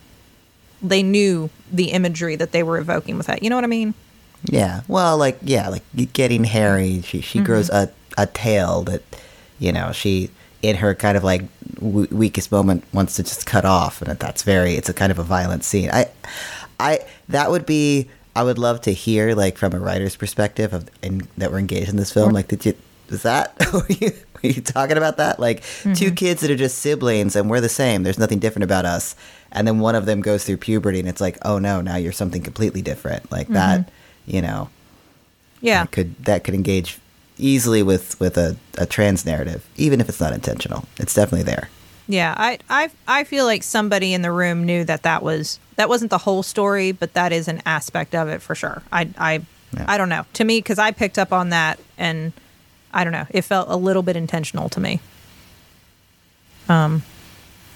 they 0.83 1.03
knew 1.03 1.51
the 1.71 1.91
imagery 1.91 2.37
that 2.37 2.53
they 2.53 2.63
were 2.63 2.79
evoking 2.79 3.17
with 3.17 3.27
that. 3.27 3.43
You 3.43 3.51
know 3.51 3.57
what 3.57 3.65
I 3.65 3.69
mean? 3.69 3.95
Yeah. 4.45 4.83
Well, 4.89 5.19
like 5.19 5.39
yeah, 5.43 5.69
like 5.69 5.83
getting 6.13 6.45
hairy. 6.45 7.03
She 7.03 7.21
she 7.21 7.39
mm-hmm. 7.39 7.47
grows 7.47 7.71
a 7.71 7.91
a 8.17 8.27
tail 8.27 8.83
that, 8.83 9.03
you 9.59 9.73
know, 9.73 9.93
she 9.93 10.31
in 10.63 10.77
her 10.77 10.95
kind 10.95 11.17
of 11.17 11.25
like 11.25 11.43
w- 11.77 12.09
weakest 12.11 12.51
moment 12.51 12.85
wants 12.93 13.17
to 13.17 13.23
just 13.23 13.47
cut 13.47 13.65
off, 13.65 14.03
and 14.03 14.19
that's 14.19 14.43
very. 14.43 14.75
It's 14.75 14.89
a 14.89 14.95
kind 14.95 15.13
of 15.13 15.19
a 15.19 15.23
violent 15.23 15.65
scene. 15.65 15.91
I, 15.91 16.07
I 16.79 17.01
that 17.29 17.51
would 17.51 17.67
be. 17.67 18.09
I 18.37 18.45
would 18.45 18.59
love 18.59 18.81
to 18.83 18.93
hear 18.93 19.35
like 19.35 19.59
from 19.59 19.73
a 19.73 19.81
writer's 19.81 20.15
perspective 20.15 20.73
of 20.73 20.89
in, 21.03 21.27
that 21.39 21.51
we're 21.51 21.59
engaged 21.59 21.89
in 21.89 21.97
this 21.97 22.13
film. 22.13 22.29
Mm-hmm. 22.29 22.35
Like, 22.37 22.49
did 22.49 22.67
you? 22.67 22.75
Is 23.09 23.23
that? 23.23 23.55
were, 23.73 23.87
you, 23.89 24.13
were 24.35 24.51
you 24.51 24.61
talking 24.61 24.97
about 24.97 25.17
that? 25.17 25.41
Like 25.41 25.63
two 25.63 25.91
mm-hmm. 25.91 26.15
kids 26.15 26.43
that 26.43 26.51
are 26.51 26.57
just 26.57 26.79
siblings 26.79 27.35
and 27.35 27.51
we're 27.51 27.61
the 27.61 27.69
same. 27.69 28.03
There's 28.03 28.19
nothing 28.19 28.39
different 28.39 28.65
about 28.65 28.85
us. 28.85 29.17
And 29.53 29.67
then 29.67 29.79
one 29.79 29.95
of 29.95 30.05
them 30.07 30.21
goes 30.21 30.45
through 30.45 30.59
puberty 30.59 31.01
and 31.01 31.09
it's 31.09 31.21
like, 31.21 31.39
oh 31.43 31.59
no, 31.59 31.81
now 31.81 31.97
you're 31.97 32.13
something 32.13 32.43
completely 32.43 32.83
different. 32.83 33.31
Like 33.33 33.49
that, 33.49 33.89
you 34.27 34.43
know, 34.43 34.69
Yeah. 35.61 35.85
that 35.85 35.91
could 35.91 36.25
that 36.25 36.45
could 36.45 36.55
engage 36.55 36.99
easily 37.39 37.83
with 37.83 38.19
with 38.21 38.37
a, 38.37 38.57
a 38.77 38.85
trans 38.87 39.25
narrative, 39.25 39.65
even 39.77 40.01
if 40.01 40.09
it's 40.09 40.21
not 40.21 40.33
intentional. 40.33 40.85
It's 40.99 41.15
definitely 41.15 41.45
there. 41.45 41.69
Yeah, 42.11 42.35
I, 42.37 42.59
I 42.71 42.91
I 43.07 43.25
feel 43.25 43.45
like 43.45 43.63
somebody 43.63 44.13
in 44.15 44.23
the 44.23 44.33
room 44.33 44.65
knew 44.65 44.85
that 44.85 45.03
that 45.03 45.23
was 45.23 45.59
that 45.77 45.89
wasn't 45.89 46.11
the 46.11 46.19
whole 46.19 46.43
story, 46.43 46.93
but 46.93 47.13
that 47.15 47.33
is 47.33 47.49
an 47.49 47.63
aspect 47.67 48.15
of 48.15 48.29
it 48.29 48.41
for 48.43 48.55
sure. 48.55 48.83
I 48.93 49.09
I 49.19 49.33
Yeah. 49.75 49.85
I 49.87 49.99
don't 49.99 50.09
know. 50.09 50.25
To 50.35 50.45
me, 50.45 50.59
because 50.59 50.79
I 50.79 50.91
picked 50.93 51.19
up 51.19 51.33
on 51.33 51.51
that, 51.51 51.79
and 51.99 52.33
I 52.93 53.05
don't 53.05 53.13
know, 53.13 53.27
it 53.31 53.43
felt 53.43 53.69
a 53.71 53.77
little 53.77 54.03
bit 54.03 54.17
intentional 54.17 54.69
to 54.71 54.81
me. 54.81 55.01
Um, 56.69 57.03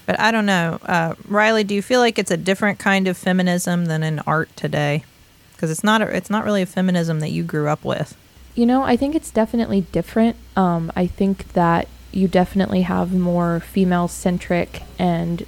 but 0.07 0.18
I 0.18 0.30
don't 0.30 0.46
know, 0.46 0.78
uh, 0.82 1.14
Rileigh. 1.28 1.66
Do 1.66 1.74
you 1.74 1.82
feel 1.82 2.00
like 2.00 2.18
it's 2.18 2.30
a 2.30 2.36
different 2.36 2.78
kind 2.78 3.09
of 3.09 3.16
feminism 3.16 3.86
than 3.86 4.03
in 4.03 4.18
art 4.20 4.55
today? 4.57 5.05
Because 5.53 5.70
it's 5.70 5.84
not 5.84 6.03
a, 6.03 6.16
it's 6.16 6.30
not 6.30 6.44
really 6.44 6.62
a 6.62 6.66
feminism 6.66 7.20
that 7.20 7.30
you 7.30 7.42
grew 7.42 7.68
up 7.68 7.84
with. 7.84 8.16
You 8.55 8.66
know, 8.66 8.82
I 8.82 8.96
think 8.96 9.14
it's 9.14 9.30
definitely 9.30 9.82
different. 9.92 10.36
Um, 10.57 10.92
I 10.94 11.07
think 11.07 11.53
that 11.53 11.88
you 12.11 12.28
definitely 12.28 12.82
have 12.82 13.12
more 13.14 13.61
female 13.61 14.09
centric 14.09 14.82
and 14.98 15.46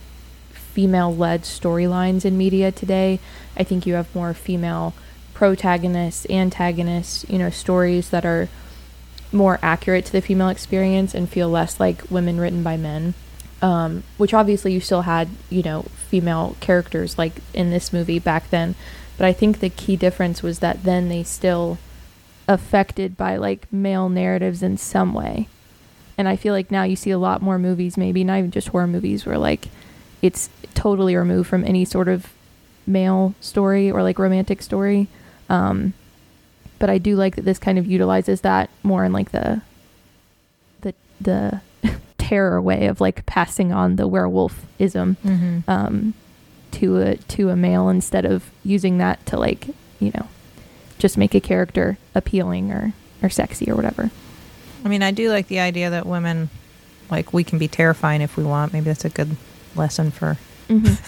female 0.50 1.14
led 1.14 1.42
storylines 1.42 2.24
in 2.24 2.38
media 2.38 2.72
today. 2.72 3.20
I 3.56 3.64
think 3.64 3.86
you 3.86 3.94
have 3.94 4.12
more 4.14 4.34
female 4.34 4.94
protagonists, 5.34 6.26
antagonists, 6.30 7.28
you 7.28 7.38
know, 7.38 7.50
stories 7.50 8.10
that 8.10 8.24
are 8.24 8.48
more 9.32 9.58
accurate 9.62 10.06
to 10.06 10.12
the 10.12 10.22
female 10.22 10.48
experience 10.48 11.14
and 11.14 11.28
feel 11.28 11.48
less 11.48 11.78
like 11.78 12.10
women 12.10 12.38
written 12.38 12.62
by 12.62 12.76
men. 12.76 13.14
Um, 13.64 14.02
which 14.18 14.34
obviously 14.34 14.74
you 14.74 14.80
still 14.80 15.02
had, 15.02 15.30
you 15.48 15.62
know, 15.62 15.86
female 16.10 16.54
characters 16.60 17.16
like 17.16 17.32
in 17.54 17.70
this 17.70 17.94
movie 17.94 18.18
back 18.18 18.50
then. 18.50 18.74
But 19.16 19.24
I 19.24 19.32
think 19.32 19.60
the 19.60 19.70
key 19.70 19.96
difference 19.96 20.42
was 20.42 20.58
that 20.58 20.82
then 20.82 21.08
they 21.08 21.22
still 21.22 21.78
affected 22.46 23.16
by 23.16 23.36
like 23.36 23.72
male 23.72 24.10
narratives 24.10 24.62
in 24.62 24.76
some 24.76 25.14
way. 25.14 25.48
And 26.18 26.28
I 26.28 26.36
feel 26.36 26.52
like 26.52 26.70
now 26.70 26.82
you 26.82 26.94
see 26.94 27.10
a 27.10 27.16
lot 27.16 27.40
more 27.40 27.58
movies, 27.58 27.96
maybe 27.96 28.22
not 28.22 28.36
even 28.36 28.50
just 28.50 28.68
horror 28.68 28.86
movies, 28.86 29.24
where 29.24 29.38
like 29.38 29.68
it's 30.20 30.50
totally 30.74 31.16
removed 31.16 31.48
from 31.48 31.64
any 31.64 31.86
sort 31.86 32.08
of 32.08 32.34
male 32.86 33.34
story 33.40 33.90
or 33.90 34.02
like 34.02 34.18
romantic 34.18 34.60
story. 34.60 35.08
Um, 35.48 35.94
but 36.78 36.90
I 36.90 36.98
do 36.98 37.16
like 37.16 37.36
that 37.36 37.46
this 37.46 37.58
kind 37.58 37.78
of 37.78 37.86
utilizes 37.86 38.42
that 38.42 38.68
more 38.82 39.06
in 39.06 39.12
like 39.14 39.30
the 39.30 39.62
the 40.82 40.94
the 41.18 41.60
terror 42.28 42.60
way 42.62 42.86
of 42.86 43.00
like 43.00 43.26
passing 43.26 43.72
on 43.72 43.96
the 43.96 44.06
werewolf 44.08 44.64
ism 44.78 45.16
Mm-hmm. 45.24 45.70
um, 45.70 46.14
to 46.72 46.98
a 47.00 47.16
to 47.16 47.50
a 47.50 47.56
male 47.56 47.88
instead 47.88 48.24
of 48.24 48.50
using 48.64 48.98
that 48.98 49.24
to 49.26 49.38
like 49.38 49.68
you 50.00 50.10
know 50.14 50.26
just 50.98 51.16
make 51.18 51.34
a 51.34 51.40
character 51.40 51.98
appealing 52.14 52.70
or 52.72 52.92
or 53.22 53.28
sexy 53.30 53.70
or 53.70 53.76
whatever. 53.76 54.10
I 54.84 54.88
mean, 54.88 55.02
I 55.02 55.10
do 55.12 55.30
like 55.30 55.48
the 55.48 55.60
idea 55.60 55.88
that 55.90 56.04
women, 56.04 56.50
like, 57.10 57.32
we 57.32 57.42
can 57.42 57.58
be 57.58 57.68
terrifying 57.68 58.20
if 58.20 58.36
we 58.36 58.44
want. 58.44 58.74
Maybe 58.74 58.84
that's 58.84 59.06
a 59.06 59.10
good 59.10 59.36
lesson 59.74 60.10
for 60.10 60.36
Mm-hmm. 60.68 60.94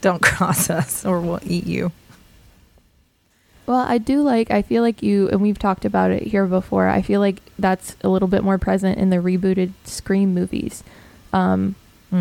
don't 0.00 0.22
cross 0.22 0.70
us 0.70 1.04
or 1.04 1.20
we'll 1.20 1.40
eat 1.44 1.66
you. 1.66 1.92
Well, 3.66 3.80
I 3.80 3.98
do 3.98 4.22
like. 4.22 4.50
I 4.50 4.62
feel 4.62 4.82
like 4.82 5.02
you 5.02 5.28
and 5.28 5.40
we've 5.42 5.58
talked 5.58 5.84
about 5.84 6.10
it 6.10 6.22
here 6.24 6.46
before. 6.46 6.88
I 6.88 7.02
feel 7.02 7.20
like 7.20 7.42
that's 7.58 7.96
a 8.02 8.08
little 8.08 8.28
bit 8.28 8.44
more 8.44 8.58
present 8.58 8.98
in 8.98 9.10
the 9.10 9.16
rebooted 9.16 9.72
Scream 9.84 10.32
movies. 10.34 10.82
Um, 11.32 11.74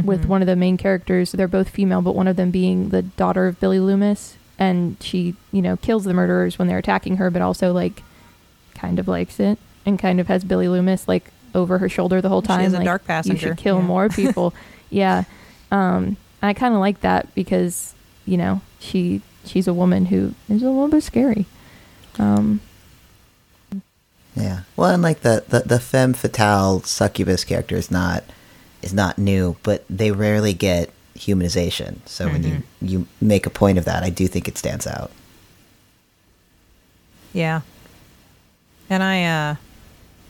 with 0.04 0.24
Mhm. 0.24 0.28
one 0.28 0.42
of 0.42 0.48
the 0.48 0.56
main 0.56 0.76
characters. 0.78 1.32
They're 1.32 1.48
both 1.48 1.70
female, 1.70 2.02
but 2.02 2.16
one 2.16 2.28
of 2.28 2.36
them 2.36 2.50
being 2.52 2.90
the 2.90 3.04
daughter 3.04 3.46
of 3.48 3.60
Billy 3.60 3.80
Loomis, 3.80 4.36
and 4.58 4.98
she, 5.00 5.36
you 5.52 5.62
know, 5.62 5.78
kills 5.78 6.04
the 6.06 6.14
murderers 6.14 6.58
when 6.58 6.68
they're 6.68 6.80
attacking 6.80 7.18
her, 7.18 7.30
but 7.30 7.42
also 7.42 7.72
like 7.72 8.02
kind 8.74 8.98
of 8.98 9.08
likes 9.08 9.40
it 9.40 9.58
and 9.86 10.00
kind 10.00 10.20
of 10.20 10.28
has 10.28 10.44
Billy 10.44 10.68
Loomis 10.68 11.08
like 11.08 11.32
over 11.54 11.78
her 11.78 11.88
shoulder 11.88 12.20
the 12.20 12.30
whole 12.30 12.42
time. 12.42 12.66
is 12.66 12.74
a 12.74 12.78
like, 12.78 12.86
dark 12.86 13.04
You 13.26 13.38
should 13.38 13.58
kill 13.58 13.78
Yeah. 13.78 13.84
more 13.86 14.10
people. 14.22 14.54
yeah, 14.90 15.24
um, 15.72 16.18
I 16.42 16.54
kind 16.54 16.74
of 16.74 16.80
like 16.80 17.02
that 17.02 17.34
because 17.36 17.94
you 18.26 18.38
know 18.38 18.62
she 18.80 19.22
she's 19.46 19.68
a 19.68 19.74
woman 19.74 20.08
who 20.08 20.34
is 20.50 20.62
a 20.64 20.70
little 20.70 20.88
bit 20.88 21.04
scary. 21.04 21.46
Um, 22.20 22.62
Yeah. 24.36 24.62
Well, 24.76 24.90
and 24.92 25.02
like 25.04 25.22
the, 25.22 25.44
the, 25.48 25.60
the 25.62 25.80
femme 25.80 26.14
fatale 26.14 26.82
succubus 26.82 27.44
character 27.44 27.76
is 27.76 27.90
not 27.92 28.24
is 28.82 28.94
not 28.94 29.18
new, 29.18 29.56
but 29.64 29.84
they 29.90 30.12
rarely 30.12 30.54
get 30.54 30.90
humanization. 31.18 31.98
So 32.06 32.28
when 32.28 32.44
you 32.44 32.64
you 32.82 33.08
make 33.22 33.46
a 33.46 33.50
point 33.50 33.78
of 33.78 33.86
that, 33.86 34.04
I 34.04 34.10
do 34.10 34.28
think 34.28 34.48
it 34.48 34.58
stands 34.58 34.86
out. 34.86 35.10
Yeah. 37.34 37.62
And 38.90 39.02
I, 39.02 39.24
uh, 39.26 39.56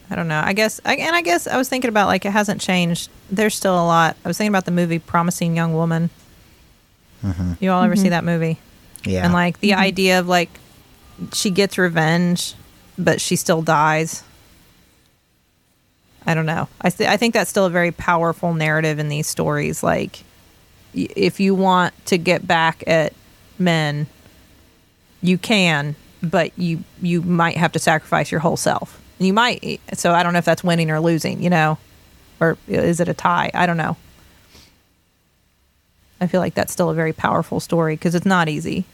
I 0.09 0.15
don't 0.15 0.27
know. 0.27 0.41
I 0.43 0.53
guess, 0.53 0.79
I, 0.85 0.95
and 0.95 1.15
I 1.15 1.21
guess 1.21 1.45
I 1.47 1.57
was 1.57 1.67
thinking 1.67 1.89
about 1.89 2.07
like 2.07 2.25
it 2.25 2.31
hasn't 2.31 2.61
changed. 2.61 3.09
There's 3.29 3.53
still 3.55 3.75
a 3.75 3.83
lot. 3.85 4.15
I 4.23 4.27
was 4.27 4.37
thinking 4.37 4.51
about 4.51 4.65
the 4.65 4.71
movie 4.71 4.99
Promising 4.99 5.55
Young 5.55 5.73
Woman. 5.73 6.09
You 7.59 7.71
all 7.71 7.81
ever 7.83 7.95
see 7.95 8.05
Mhm. 8.07 8.09
that 8.11 8.23
movie? 8.23 8.59
Yeah. 9.05 9.23
And 9.23 9.33
like 9.33 9.59
the 9.59 9.71
mm-hmm. 9.71 9.79
idea 9.79 10.19
of 10.19 10.27
like 10.27 10.49
she 11.33 11.49
gets 11.49 11.77
revenge, 11.77 12.55
but 12.97 13.21
she 13.21 13.35
still 13.35 13.61
dies. 13.61 14.23
I 16.25 16.33
don't 16.33 16.45
know. 16.45 16.67
I 16.81 16.89
th- 16.89 17.09
I 17.09 17.17
think 17.17 17.33
that's 17.33 17.49
still 17.49 17.65
a 17.65 17.69
very 17.69 17.91
powerful 17.91 18.53
narrative 18.53 18.99
in 18.99 19.09
these 19.09 19.27
stories. 19.27 19.83
Like, 19.83 20.23
y- 20.95 21.07
if 21.15 21.39
you 21.39 21.53
want 21.53 21.93
to 22.07 22.17
get 22.17 22.47
back 22.47 22.83
at 22.87 23.13
men, 23.59 24.07
you 25.21 25.37
can, 25.37 25.95
but 26.23 26.57
you 26.57 26.83
you 27.01 27.21
might 27.21 27.57
have 27.57 27.71
to 27.73 27.79
sacrifice 27.79 28.31
your 28.31 28.39
whole 28.39 28.57
self. 28.57 28.99
You 29.19 29.33
might. 29.33 29.79
So 29.93 30.13
I 30.13 30.23
don't 30.23 30.33
know 30.33 30.39
if 30.39 30.45
that's 30.45 30.63
winning 30.63 30.89
or 30.89 30.99
losing. 30.99 31.43
You 31.43 31.51
know, 31.51 31.77
or 32.39 32.57
is 32.67 32.99
it 32.99 33.07
a 33.07 33.13
tie? 33.13 33.51
I 33.53 33.67
don't 33.67 33.77
know. 33.77 33.95
I 36.19 36.27
feel 36.27 36.41
like 36.41 36.55
that's 36.55 36.73
still 36.73 36.89
a 36.89 36.95
very 36.95 37.13
powerful 37.13 37.59
story 37.59 37.95
because 37.95 38.15
it's 38.15 38.25
not 38.25 38.49
easy 38.49 38.85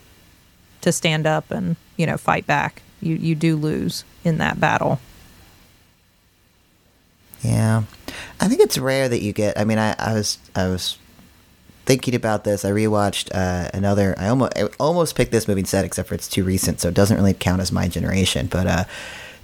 to 0.81 0.91
stand 0.91 1.25
up 1.27 1.51
and 1.51 1.75
you 1.97 2.05
know 2.05 2.17
fight 2.17 2.45
back. 2.45 2.81
You 3.01 3.15
you 3.15 3.35
do 3.35 3.55
lose 3.55 4.03
in 4.23 4.37
that 4.37 4.59
battle. 4.59 4.99
Yeah, 7.41 7.83
I 8.39 8.47
think 8.47 8.61
it's 8.61 8.77
rare 8.77 9.09
that 9.09 9.21
you 9.21 9.33
get. 9.33 9.57
I 9.59 9.63
mean, 9.63 9.79
I, 9.79 9.95
I 9.97 10.13
was 10.13 10.37
I 10.55 10.67
was 10.67 10.97
thinking 11.85 12.15
about 12.15 12.43
this. 12.43 12.63
I 12.63 12.71
rewatched 12.71 13.29
uh, 13.33 13.69
another. 13.73 14.15
I 14.17 14.27
almost 14.27 14.53
I 14.55 14.63
almost 14.79 15.15
picked 15.15 15.31
this 15.31 15.47
movie 15.47 15.61
instead, 15.61 15.85
except 15.85 16.09
for 16.09 16.15
it's 16.15 16.27
too 16.27 16.43
recent, 16.43 16.79
so 16.79 16.87
it 16.89 16.93
doesn't 16.93 17.17
really 17.17 17.33
count 17.33 17.61
as 17.61 17.71
my 17.71 17.87
generation. 17.87 18.47
But 18.47 18.67
uh, 18.67 18.83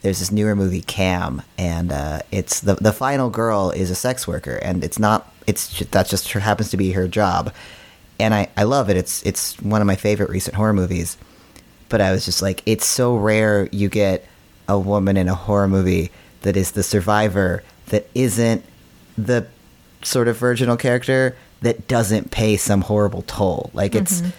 there's 0.02 0.20
this 0.20 0.32
newer 0.32 0.56
movie, 0.56 0.82
Cam, 0.82 1.42
and 1.58 1.92
uh, 1.92 2.20
it's 2.32 2.60
the 2.60 2.76
the 2.76 2.94
final 2.94 3.30
girl 3.30 3.72
is 3.72 3.90
a 3.90 3.96
sex 3.96 4.28
worker, 4.28 4.58
and 4.62 4.84
it's 4.84 5.00
not. 5.00 5.34
It's 5.48 5.80
that 5.80 6.08
just 6.08 6.32
happens 6.32 6.70
to 6.70 6.78
be 6.78 6.92
her 6.92 7.08
job, 7.08 7.54
and 8.20 8.34
I 8.34 8.50
I 8.56 8.64
love 8.64 8.90
it. 8.90 8.98
It's 8.98 9.24
it's 9.24 9.60
one 9.62 9.82
of 9.82 9.88
my 9.88 9.96
favorite 9.96 10.30
recent 10.30 10.56
horror 10.56 10.74
movies. 10.74 11.18
But 11.90 12.02
I 12.02 12.12
was 12.12 12.26
just 12.26 12.42
like, 12.42 12.62
it's 12.66 12.86
so 12.86 13.16
rare 13.16 13.70
you 13.72 13.90
get 13.90 14.26
a 14.68 14.78
woman 14.78 15.18
in 15.18 15.30
a 15.30 15.36
horror 15.36 15.68
movie 15.68 16.12
that 16.42 16.58
is 16.58 16.72
the 16.72 16.84
survivor 16.84 17.64
that 17.88 18.10
isn't 18.14 18.64
the 19.18 19.48
sort 20.04 20.28
of 20.28 20.38
virginal 20.38 20.78
character 20.78 21.36
that 21.62 21.88
doesn't 21.88 22.32
pay 22.32 22.58
some 22.58 22.82
horrible 22.82 23.24
toll. 23.24 23.72
Like 23.74 23.96
it's 23.96 24.22
mm-hmm. 24.22 24.30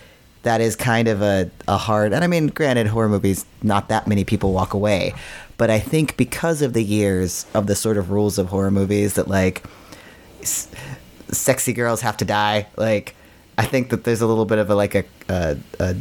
that 0.43 0.61
is 0.61 0.77
kind 0.77 1.09
of 1.09 1.23
a, 1.23 1.51
a 1.67 1.77
hard 1.77 2.13
and 2.13 2.23
I 2.23 2.27
mean 2.27 2.49
granted 2.49 2.87
horror 2.87 3.09
movies 3.09 3.45
not 3.63 3.89
that 3.89 4.07
many 4.07 4.25
people 4.25 4.53
walk 4.53 4.75
away. 4.75 5.15
But 5.57 5.71
I 5.71 5.81
think 5.81 6.17
because 6.17 6.63
of 6.63 6.73
the 6.73 6.85
years 6.85 7.45
of 7.53 7.67
the 7.67 7.75
sort 7.75 7.97
of 7.97 8.11
rules 8.11 8.39
of 8.39 8.49
horror 8.49 8.71
movies 8.71 9.15
that 9.15 9.27
like 9.27 9.65
s- 10.41 10.69
sexy 11.31 11.73
girls 11.73 12.01
have 12.03 12.17
to 12.19 12.25
die, 12.25 12.69
like 12.77 13.17
I 13.57 13.65
think 13.65 13.91
that 13.91 14.05
there's 14.05 14.21
a 14.21 14.27
little 14.27 14.45
bit 14.45 14.59
of 14.59 14.71
a 14.71 14.77
like 14.77 14.95
a 14.95 15.05
a, 15.29 15.57
a, 15.81 15.97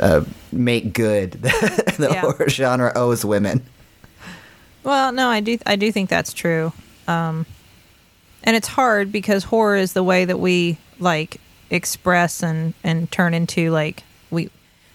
a 0.00 0.24
make 0.52 0.92
good 0.92 1.32
the 1.42 2.08
Yeah. 2.12 2.20
horror 2.22 2.48
genre 2.48 2.92
owes 2.96 3.24
women. 3.24 3.64
Well, 4.82 5.12
no, 5.12 5.28
I 5.28 5.40
do 5.40 5.58
I 5.66 5.76
do 5.76 5.92
think 5.92 6.08
that's 6.08 6.32
true. 6.32 6.72
Um, 7.06 7.44
and 8.42 8.56
it's 8.56 8.68
hard 8.68 9.12
because 9.12 9.44
horror 9.44 9.76
is 9.76 9.92
the 9.92 10.02
way 10.02 10.24
that 10.24 10.38
we 10.40 10.78
like 10.98 11.40
express 11.70 12.42
and 12.42 12.74
and 12.82 13.10
turn 13.10 13.34
into 13.34 13.70
like 13.70 14.02
we 14.30 14.50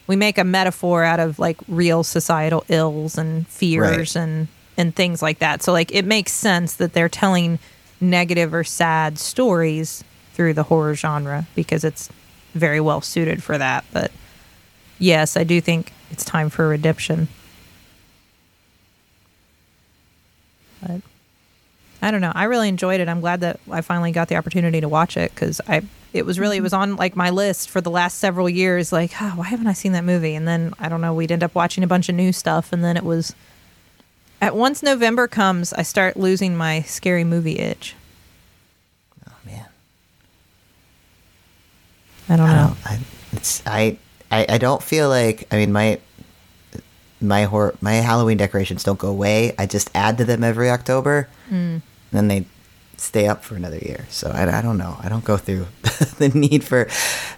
we 0.07 0.15
make 0.15 0.37
a 0.37 0.43
metaphor 0.43 1.03
out 1.03 1.19
of 1.19 1.39
like 1.39 1.57
real 1.67 2.03
societal 2.03 2.63
ills 2.67 3.17
and 3.17 3.47
fears 3.47 4.15
Right. 4.15 4.23
and 4.23 4.47
and 4.77 4.95
things 4.95 5.21
like 5.21 5.39
that. 5.39 5.61
So 5.63 5.71
like 5.71 5.93
it 5.93 6.05
makes 6.05 6.31
sense 6.31 6.75
that 6.75 6.93
they're 6.93 7.09
telling 7.09 7.59
negative 8.01 8.53
or 8.53 8.63
sad 8.63 9.17
stories 9.19 10.03
through 10.33 10.53
the 10.53 10.63
horror 10.63 10.95
genre 10.95 11.45
because 11.55 11.83
it's 11.83 12.09
very 12.53 12.81
well 12.81 13.01
suited 13.01 13.41
for 13.43 13.57
that. 13.57 13.85
But 13.93 14.11
yes, 14.99 15.37
I 15.37 15.43
do 15.43 15.59
think 15.61 15.91
it's 16.11 16.25
time 16.25 16.49
for 16.49 16.67
redemption. 16.67 17.27
But 20.81 21.01
I 22.01 22.11
don't 22.11 22.21
know. 22.21 22.31
I 22.35 22.43
really 22.43 22.69
enjoyed 22.69 22.99
it. 22.99 23.09
I'm 23.09 23.21
glad 23.21 23.41
that 23.41 23.59
I 23.71 23.81
finally 23.81 24.11
got 24.11 24.27
the 24.27 24.35
opportunity 24.35 24.81
to 24.81 24.89
watch 24.89 25.17
it 25.17 25.33
because 25.33 25.59
I 25.67 25.81
it 26.13 26.25
was 26.25 26.39
really 26.39 26.57
it 26.57 26.61
was 26.61 26.73
on 26.73 26.95
like 26.95 27.15
my 27.15 27.29
list 27.29 27.69
for 27.69 27.81
the 27.81 27.89
last 27.89 28.19
several 28.19 28.47
years. 28.47 28.91
Like, 28.93 29.11
oh, 29.21 29.31
why 29.35 29.45
haven't 29.45 29.67
I 29.67 29.73
seen 29.73 29.91
that 29.93 30.03
movie? 30.03 30.35
And 30.35 30.47
then 30.47 30.73
I 30.79 30.87
don't 30.89 31.01
know. 31.01 31.13
We'd 31.13 31.31
end 31.31 31.43
up 31.43 31.55
watching 31.55 31.83
a 31.83 31.87
bunch 31.87 32.07
of 32.09 32.15
new 32.15 32.31
stuff, 32.31 32.71
and 32.71 32.83
then 32.83 32.97
it 32.97 33.03
was. 33.03 33.35
At 34.41 34.55
once 34.55 34.83
November 34.83 35.27
comes, 35.27 35.73
I 35.73 35.81
start 35.81 36.17
losing 36.17 36.55
my 36.55 36.81
scary 36.81 37.23
movie 37.23 37.57
itch. 37.57 37.95
Oh 39.27 39.33
man. 39.45 39.65
I 42.29 42.35
don't 42.35 42.49
I 42.49 42.55
know. 42.55 42.67
don't. 42.67 42.85
I, 42.85 42.99
it's 43.31 43.63
I, 43.65 43.97
I. 44.39 44.45
I 44.55 44.57
don't 44.57 44.81
feel 44.83 45.09
like. 45.09 45.47
I 45.51 45.57
mean, 45.57 45.71
my. 45.71 45.99
My 47.21 47.45
hor- 47.45 47.73
my 47.81 47.93
Halloween 47.93 48.37
decorations 48.37 48.83
don't 48.83 48.99
go 48.99 49.07
away. 49.07 49.55
I 49.57 49.65
just 49.65 49.89
add 49.95 50.17
to 50.17 50.25
them 50.25 50.43
every 50.43 50.69
October. 50.69 51.29
Mm. 51.49 51.81
then 52.11 52.27
they 52.27 52.45
stay 52.97 53.27
up 53.27 53.43
for 53.43 53.55
another 53.55 53.77
year. 53.77 54.05
So 54.09 54.29
I, 54.29 54.59
I 54.59 54.61
don't 54.61 54.77
know. 54.77 54.97
I 55.01 55.07
don't 55.09 55.23
go 55.23 55.37
through 55.37 55.65
the 56.17 56.29
need 56.35 56.63
for. 56.63 56.87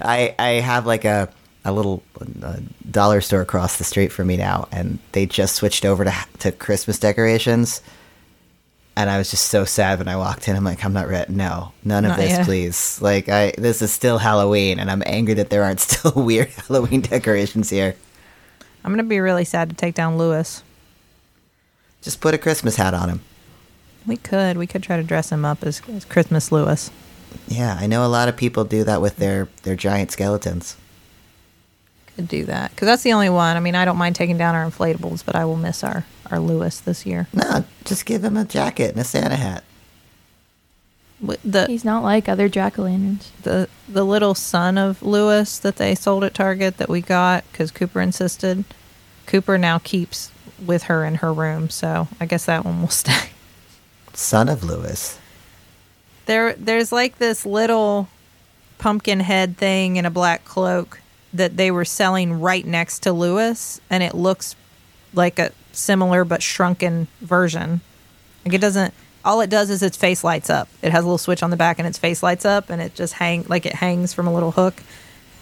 I 0.02 0.34
I 0.40 0.50
have 0.62 0.86
like 0.88 1.06
a 1.06 1.30
a 1.64 1.72
little 1.72 2.02
uh 2.42 2.58
dollar 2.90 3.22
store 3.22 3.42
across 3.42 3.78
the 3.78 3.84
street 3.84 4.12
from 4.12 4.28
me 4.28 4.36
now, 4.38 4.68
and 4.72 4.98
they 5.12 5.26
just 5.28 5.56
switched 5.56 5.86
over 5.86 6.04
to 6.04 6.14
to 6.40 6.52
Christmas 6.52 6.98
decorations. 7.00 7.82
And 8.98 9.12
I 9.12 9.20
was 9.20 9.30
just 9.30 9.50
so 9.50 9.64
sad 9.64 10.00
when 10.00 10.08
I 10.08 10.16
walked 10.16 10.48
in. 10.48 10.56
I'm 10.56 10.64
like, 10.64 10.84
I'm 10.84 10.92
not 10.92 11.08
ready. 11.08 11.32
No, 11.32 11.72
none 11.84 12.04
of 12.04 12.10
Not 12.10 12.18
this, 12.18 12.30
yet. 12.32 12.46
please. 12.46 13.00
Like, 13.00 13.30
I 13.30 13.54
this 13.56 13.84
is 13.84 13.92
still 13.92 14.18
Halloween, 14.18 14.80
and 14.80 14.90
I'm 14.90 15.04
angry 15.06 15.36
that 15.36 15.52
there 15.52 15.64
aren't 15.64 15.80
still 15.88 16.14
weird 16.16 16.50
Halloween 16.50 17.02
decorations 17.02 17.70
here. 17.70 17.96
I'm 18.84 18.92
gonna 18.92 19.04
be 19.04 19.20
really 19.20 19.46
sad 19.46 19.70
to 19.70 19.76
take 19.76 19.94
down 19.94 20.18
Lewis. 20.18 20.64
Just 22.02 22.22
put 22.22 22.34
a 22.34 22.40
Christmas 22.40 22.78
hat 22.78 22.96
on 22.96 23.08
him. 23.10 23.22
We 24.08 24.18
could. 24.18 24.58
We 24.58 24.66
could 24.66 24.82
try 24.82 24.98
to 24.98 25.04
dress 25.04 25.32
him 25.32 25.46
up 25.46 25.64
as, 25.64 25.80
as 25.94 26.04
Christmas 26.04 26.52
Lewis. 26.52 26.90
Yeah, 27.48 27.78
I 27.80 27.86
know 27.86 28.04
a 28.04 28.10
lot 28.10 28.30
of 28.30 28.36
people 28.36 28.64
do 28.64 28.84
that 28.84 29.00
with 29.00 29.18
their 29.18 29.48
their 29.62 29.76
giant 29.76 30.10
skeletons. 30.12 30.76
Could 32.16 32.28
do 32.28 32.46
that 32.46 32.72
because 32.72 32.88
that's 32.88 33.04
the 33.04 33.14
only 33.14 33.30
one. 33.30 33.58
I 33.58 33.60
mean, 33.60 33.76
I 33.76 33.86
don't 33.86 33.98
mind 33.98 34.16
taking 34.16 34.40
down 34.40 34.56
our 34.56 34.66
inflatables, 34.68 35.24
but 35.24 35.36
I 35.36 35.46
will 35.46 35.56
miss 35.56 35.84
our 35.84 36.04
our 36.32 36.40
Lewis 36.40 36.80
this 36.80 37.06
year. 37.06 37.28
No, 37.34 37.64
just 37.86 38.06
give 38.06 38.24
him 38.24 38.38
a 38.38 38.46
jacket 38.46 38.92
and 38.92 39.00
a 39.00 39.04
Santa 39.04 39.36
hat. 39.36 39.64
The 41.44 41.66
He's 41.68 41.84
not 41.84 42.04
like 42.04 42.30
other 42.30 42.48
jack 42.48 42.78
o' 42.78 42.84
lanterns. 42.84 43.32
the 43.42 43.68
the 43.90 44.06
little 44.06 44.36
son 44.36 44.78
of 44.78 45.02
Lewis 45.02 45.58
that 45.60 45.78
they 45.78 45.96
sold 45.96 46.24
at 46.24 46.36
Target 46.36 46.78
that 46.78 46.90
we 46.90 47.02
got 47.02 47.44
because 47.52 47.72
Cooper 47.72 48.02
insisted. 48.02 48.64
Cooper 49.26 49.58
now 49.58 49.80
keeps 49.80 50.32
with 50.64 50.84
her 50.84 51.04
in 51.04 51.16
her 51.16 51.34
room, 51.34 51.70
so 51.72 52.08
I 52.20 52.28
guess 52.28 52.46
that 52.46 52.66
one 52.66 52.82
will 52.82 52.88
stay. 52.90 53.30
Son 54.14 54.48
of 54.48 54.64
Lewis. 54.64 55.20
There, 56.28 56.54
there's 56.54 56.92
like 56.92 57.18
this 57.18 57.46
little 57.46 58.10
pumpkin 58.78 59.22
head 59.22 59.58
thing 59.58 59.96
in 59.96 60.06
a 60.06 60.12
black 60.12 60.46
cloak 60.46 61.02
that 61.34 61.58
they 61.58 61.72
were 61.72 61.86
selling 61.86 62.40
right 62.40 62.66
next 62.66 63.00
to 63.04 63.12
Lewis, 63.12 63.82
and 63.90 64.04
it 64.04 64.14
looks 64.14 64.56
like 65.14 65.40
a 65.40 65.52
similar 65.78 66.26
but 66.26 66.42
shrunken 66.44 67.08
version. 67.22 67.82
Like 68.46 68.54
it 68.56 68.62
doesn't. 68.62 68.94
All 69.26 69.42
it 69.42 69.50
does 69.50 69.70
is 69.70 69.84
its 69.84 69.98
face 69.98 70.24
lights 70.24 70.50
up. 70.50 70.70
It 70.82 70.92
has 70.92 71.04
a 71.04 71.08
little 71.08 71.18
switch 71.18 71.44
on 71.44 71.50
the 71.50 71.58
back, 71.58 71.80
and 71.80 71.88
its 71.88 71.98
face 71.98 72.24
lights 72.24 72.46
up, 72.46 72.70
and 72.70 72.82
it 72.82 72.96
just 72.96 73.14
hang 73.14 73.46
like 73.50 73.66
it 73.66 73.74
hangs 73.74 74.14
from 74.14 74.28
a 74.28 74.34
little 74.34 74.52
hook. 74.52 74.82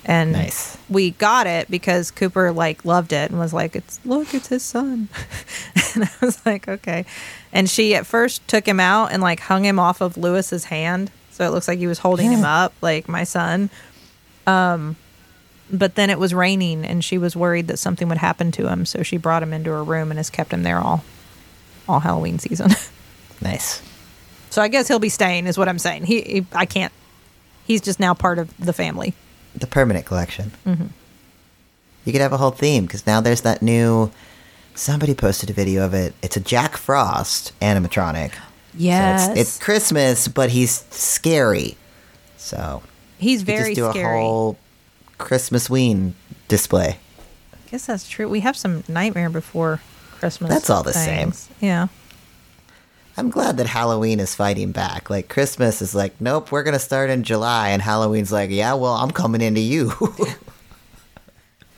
And 0.07 0.33
Nice. 0.33 0.77
we 0.88 1.11
got 1.11 1.47
it 1.47 1.69
because 1.69 2.11
Cooper 2.11 2.51
like 2.51 2.86
loved 2.86 3.11
it 3.11 3.31
and 3.31 3.39
was 3.39 3.53
like, 3.53 3.75
"It's 3.75 3.99
look, 4.05 4.33
it's 4.33 4.47
his 4.49 4.63
son." 4.63 5.09
and 5.95 6.03
I 6.03 6.09
was 6.25 6.43
like, 6.45 6.67
"Okay." 6.67 7.05
And 7.51 7.69
she 7.69 7.95
at 7.95 8.05
first 8.05 8.47
took 8.47 8.67
him 8.67 8.79
out 8.79 9.11
and 9.11 9.21
like 9.21 9.39
hung 9.39 9.65
him 9.65 9.79
off 9.79 10.01
of 10.01 10.15
Lewis's 10.17 10.65
hand, 10.65 11.09
so 11.31 11.45
it 11.45 11.49
looks 11.51 11.67
like 11.67 11.79
he 11.79 11.88
was 11.88 11.99
holding 11.99 12.31
him 12.31 12.43
up, 12.45 12.73
like 12.81 13.07
my 13.09 13.23
son. 13.23 13.69
Um, 14.47 14.95
but 15.72 15.95
then 15.95 16.09
it 16.09 16.20
was 16.20 16.34
raining, 16.34 16.86
and 16.86 17.03
she 17.03 17.18
was 17.18 17.36
worried 17.36 17.68
that 17.68 17.78
something 17.78 18.07
would 18.09 18.18
happen 18.18 18.51
to 18.53 18.68
him, 18.68 18.86
so 18.86 19.03
she 19.03 19.18
brought 19.18 19.43
him 19.43 19.53
into 19.53 19.72
her 19.72 19.84
room 19.84 20.11
and 20.11 20.18
has 20.18 20.30
kept 20.30 20.53
him 20.53 20.63
there 20.63 20.80
all, 20.80 21.03
all 21.88 21.99
Halloween 21.99 22.39
season. 22.39 22.72
Nice. 23.41 23.82
so 24.49 24.61
I 24.61 24.70
guess 24.70 24.88
he'll 24.88 24.97
be 24.97 25.09
staying, 25.09 25.45
is 25.45 25.57
what 25.57 25.68
I'm 25.68 25.78
saying. 25.78 26.05
He, 26.05 26.22
he 26.22 26.45
I 26.53 26.66
can't. 26.66 26.93
He's 27.66 27.82
just 27.82 27.99
now 27.99 28.13
part 28.13 28.39
of 28.39 28.55
the 28.57 28.72
family. 28.72 29.13
The 29.53 29.68
permanent 29.68 30.05
collection. 30.05 30.51
Mm-hmm. 30.66 30.86
You 32.05 32.11
could 32.13 32.22
have 32.22 32.32
a 32.32 32.38
whole 32.38 32.51
theme 32.51 32.86
because 32.86 33.05
now 33.05 33.20
there's 33.20 33.41
that 33.41 33.61
new. 33.61 34.09
Somebody 34.74 35.13
posted 35.16 35.49
a 35.49 35.53
video 35.53 35.86
of 35.86 35.93
it. 35.93 36.13
It's 36.22 36.38
a 36.38 36.39
Jack 36.39 36.78
Frost 36.78 37.51
animatronic. 37.59 38.34
So 38.34 38.41
Yes, 38.78 39.30
it's, 39.30 39.39
it's 39.39 39.59
Christmas, 39.59 40.28
but 40.28 40.49
he's 40.49 40.86
scary. 40.91 41.78
So 42.38 42.84
he's 43.18 43.43
very 43.43 43.74
do 43.74 43.89
scary. 43.89 44.18
a 44.18 44.22
whole 44.22 44.57
Christmas 45.18 45.70
ween 45.70 46.16
display. 46.47 46.97
I 47.53 47.70
guess 47.72 47.86
that's 47.86 48.07
true. 48.07 48.30
We 48.30 48.41
have 48.41 48.55
some 48.55 48.84
Nightmare 48.88 49.30
Before 49.30 49.82
Christmas. 50.11 50.49
That's 50.49 50.70
all 50.70 50.84
the 50.84 50.93
same. 50.93 51.34
Yeah. 51.59 51.88
I'm 53.18 53.30
glad 53.30 53.57
that 53.57 53.68
Halloween 53.68 54.20
is 54.20 54.36
fighting 54.36 54.72
back. 54.72 55.09
Like 55.09 55.30
Christmas 55.30 55.82
is 55.82 55.95
like, 55.95 56.20
nope, 56.20 56.51
we're 56.51 56.63
gonna 56.63 56.80
start 56.80 57.09
in 57.09 57.24
July, 57.24 57.70
and 57.70 57.82
Halloween's 57.82 58.32
like, 58.32 58.49
yeah, 58.49 58.74
well, 58.74 58.93
I'm 58.93 59.11
coming 59.11 59.41
into 59.41 59.61
you. 59.61 59.91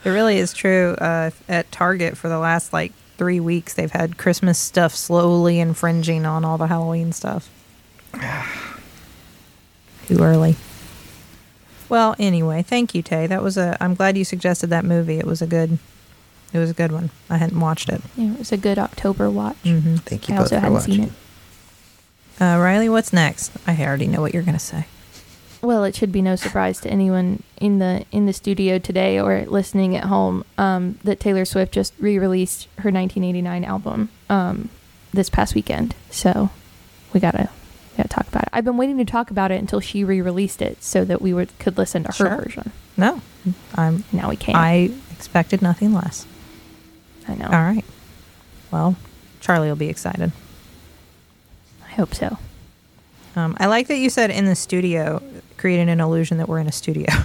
It 0.04 0.12
really 0.12 0.38
is 0.38 0.54
true. 0.54 0.96
Uh, 1.00 1.32
at 1.50 1.70
Target 1.72 2.16
for 2.16 2.30
the 2.30 2.38
last 2.40 2.72
like 2.72 2.94
three 3.18 3.40
weeks, 3.40 3.74
they've 3.74 3.92
had 3.92 4.18
Christmas 4.18 4.58
stuff 4.58 4.96
slowly 4.96 5.60
infringing 5.60 6.26
on 6.26 6.46
all 6.46 6.58
the 6.58 6.68
Halloween 6.68 7.12
stuff. 7.12 7.50
Too 10.08 10.20
early. 10.22 10.56
Well, 11.90 12.16
anyway, 12.20 12.62
thank 12.64 12.94
you, 12.94 13.02
Tay. 13.02 13.28
That 13.28 13.42
was 13.42 13.58
a. 13.58 13.78
I'm 13.82 13.96
glad 13.96 14.18
you 14.18 14.26
suggested 14.26 14.68
that 14.68 14.84
movie. 14.86 15.18
It 15.18 15.26
was 15.26 15.42
a 15.42 15.48
good. 15.48 15.80
It 16.54 16.60
was 16.60 16.70
a 16.70 16.74
good 16.74 16.92
one. 16.92 17.10
I 17.30 17.38
hadn't 17.38 17.60
watched 17.60 17.90
it. 17.90 18.02
Yeah, 18.16 18.34
it 18.34 18.40
was 18.40 18.52
a 18.52 18.58
good 18.58 18.80
October 18.80 19.30
watch. 19.30 19.58
Mm-hmm. 19.64 19.96
Thank 19.98 20.30
you 20.30 20.36
I 20.36 20.38
both 20.38 20.46
also 20.46 20.56
for 20.56 20.60
hadn't 20.62 20.74
watching. 20.74 20.94
seen 20.94 21.04
it. 21.04 21.12
Uh, 22.40 22.56
Rileigh, 22.58 22.92
what's 22.92 23.12
next? 23.12 23.52
I 23.66 23.76
already 23.84 24.08
know 24.08 24.22
what 24.22 24.34
you're 24.34 24.44
gonna 24.44 24.60
say. 24.60 24.86
Well, 25.62 25.84
it 25.84 25.96
should 25.96 26.12
be 26.12 26.22
no 26.22 26.36
surprise 26.36 26.80
to 26.82 26.90
anyone 26.90 27.42
in 27.58 27.80
the 27.80 28.06
in 28.12 28.28
the 28.28 28.34
studio 28.34 28.78
today 28.80 29.20
or 29.20 29.46
listening 29.48 29.96
at 29.96 30.06
home 30.06 30.46
um, 30.58 31.00
that 31.04 31.20
Taylor 31.20 31.46
Swift 31.46 31.74
just 31.74 31.94
re-released 32.00 32.66
her 32.78 32.92
1989 32.92 33.66
album 33.66 34.10
um, 34.30 34.70
this 35.14 35.30
past 35.30 35.56
weekend. 35.56 35.96
So 36.12 36.50
we 37.12 37.20
gotta 37.20 37.50
we 37.98 38.04
gotta 38.04 38.10
talk 38.10 38.28
about 38.28 38.44
it. 38.44 38.50
I've 38.54 38.66
been 38.66 38.78
waiting 38.78 38.98
to 39.00 39.06
talk 39.06 39.32
about 39.32 39.52
it 39.52 39.60
until 39.60 39.80
she 39.80 40.04
re-released 40.04 40.62
it 40.62 40.84
so 40.84 41.04
that 41.06 41.22
we 41.22 41.34
would 41.34 41.58
could 41.60 41.78
listen 41.78 42.04
to 42.04 42.10
her 42.10 42.14
Sure. 42.14 42.38
version. 42.44 42.72
No, 42.96 43.22
I'm. 43.76 44.04
Now 44.12 44.30
we 44.30 44.36
can. 44.36 44.56
I 44.56 44.92
expected 45.12 45.62
nothing 45.62 45.94
less. 45.94 46.26
I 47.28 47.36
know. 47.36 47.46
All 47.46 47.52
right. 47.52 47.84
Well, 48.72 48.96
Charlie 49.42 49.68
will 49.70 49.76
be 49.76 49.90
excited. 49.90 50.32
I 51.86 51.92
hope 51.94 52.14
so. 52.14 52.38
Um, 53.36 53.56
I 53.60 53.66
like 53.68 53.88
that 53.88 53.98
you 53.98 54.10
said 54.10 54.30
in 54.32 54.46
the 54.46 54.56
studio, 54.56 55.22
creating 55.58 55.90
an 55.90 56.00
illusion 56.00 56.38
that 56.38 56.48
we're 56.48 56.60
in 56.60 56.68
a 56.68 56.72
studio. 56.72 57.08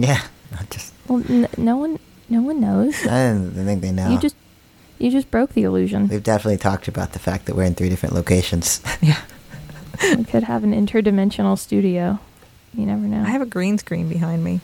Yeah, 0.00 0.20
not 0.52 0.70
just 0.70 0.92
Well, 1.08 1.24
n- 1.28 1.48
no 1.56 1.76
one 1.76 1.98
no 2.28 2.40
one 2.40 2.60
knows. 2.60 3.04
I 3.04 3.32
didn't 3.32 3.64
think 3.64 3.80
they 3.80 3.90
know. 3.90 4.10
You 4.10 4.18
just 4.20 4.36
you 5.00 5.10
just 5.10 5.28
broke 5.28 5.54
the 5.54 5.64
illusion. 5.64 6.06
We've 6.06 6.22
definitely 6.22 6.58
talked 6.58 6.86
about 6.86 7.14
the 7.14 7.18
fact 7.18 7.46
that 7.46 7.56
we're 7.56 7.64
in 7.64 7.74
three 7.74 7.88
different 7.88 8.14
locations. 8.14 8.80
yeah. 9.00 9.20
we 10.02 10.24
could 10.24 10.44
have 10.44 10.64
an 10.64 10.72
interdimensional 10.72 11.58
studio. 11.58 12.18
You 12.74 12.86
never 12.86 13.00
know. 13.02 13.22
I 13.22 13.30
have 13.30 13.42
a 13.42 13.46
green 13.46 13.78
screen 13.78 14.08
behind 14.08 14.44
me. 14.44 14.60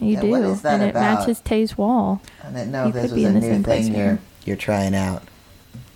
You 0.00 0.14
Yeah, 0.14 0.20
do, 0.22 0.30
what 0.30 0.42
is 0.42 0.62
that 0.62 0.74
and 0.74 0.82
it 0.82 0.90
about? 0.90 1.18
matches 1.20 1.40
Tay's 1.40 1.78
wall. 1.78 2.20
I 2.42 2.48
didn't 2.50 2.72
know 2.72 2.82
You 2.84 2.88
if 2.88 2.94
this 2.94 3.02
could 3.04 3.10
was 3.12 3.20
be 3.20 3.24
a 3.24 3.28
in 3.28 3.34
the 3.34 3.40
new 3.40 3.46
same 3.46 3.62
place 3.62 3.84
thing 3.84 3.92
we 3.94 3.98
you're 4.00 4.08
are. 4.10 4.18
you're 4.44 4.56
trying 4.56 4.94
out. 4.94 5.22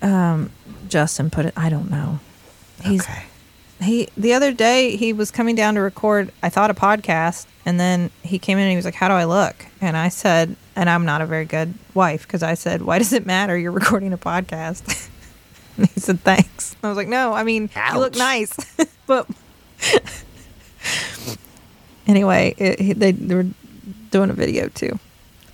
Um, 0.01 0.51
Justin 0.87 1.29
put 1.29 1.45
it. 1.45 1.53
I 1.57 1.69
don't 1.69 1.91
know. 1.91 2.19
He's 2.83 3.01
okay. 3.01 3.23
he 3.81 4.07
the 4.15 4.33
other 4.33 4.51
day 4.53 4.95
he 4.95 5.11
was 5.13 5.31
coming 5.31 5.55
down 5.55 5.73
to 5.75 5.81
record. 5.81 6.31
I 6.41 6.49
thought 6.49 6.69
a 6.71 6.73
podcast, 6.75 7.45
and 7.65 7.79
then 7.79 8.09
he 8.23 8.39
came 8.39 8.57
in 8.57 8.63
and 8.63 8.69
he 8.71 8.75
was 8.75 8.85
like, 8.85 8.93
"How 8.95 9.07
do 9.09 9.15
I 9.15 9.25
look?" 9.25 9.65
And 9.81 9.97
I 9.97 10.09
said, 10.09 10.55
and 10.75 10.89
I'm 10.89 11.03
not 11.05 11.21
a 11.21 11.25
very 11.25 11.45
good 11.45 11.73
wife 11.93 12.21
because 12.27 12.43
I 12.43 12.53
said, 12.53 12.83
"Why 12.83 12.99
does 12.99 13.11
it 13.11 13.25
matter? 13.25 13.57
You're 13.57 13.71
recording 13.83 14.13
a 14.13 14.17
podcast." 14.17 15.09
And 15.77 15.87
he 15.93 15.99
said, 15.99 16.19
"Thanks." 16.21 16.75
I 16.83 16.89
was 16.89 16.97
like, 16.97 17.07
"No, 17.07 17.33
I 17.33 17.43
mean 17.43 17.69
you 17.93 17.99
look 17.99 18.15
nice, 18.15 18.55
but." 19.07 19.27
Anyway, 22.07 22.55
it, 22.57 22.97
they, 22.97 23.11
they 23.11 23.35
were 23.35 23.47
doing 24.11 24.29
a 24.29 24.33
video 24.33 24.69
too. 24.69 24.97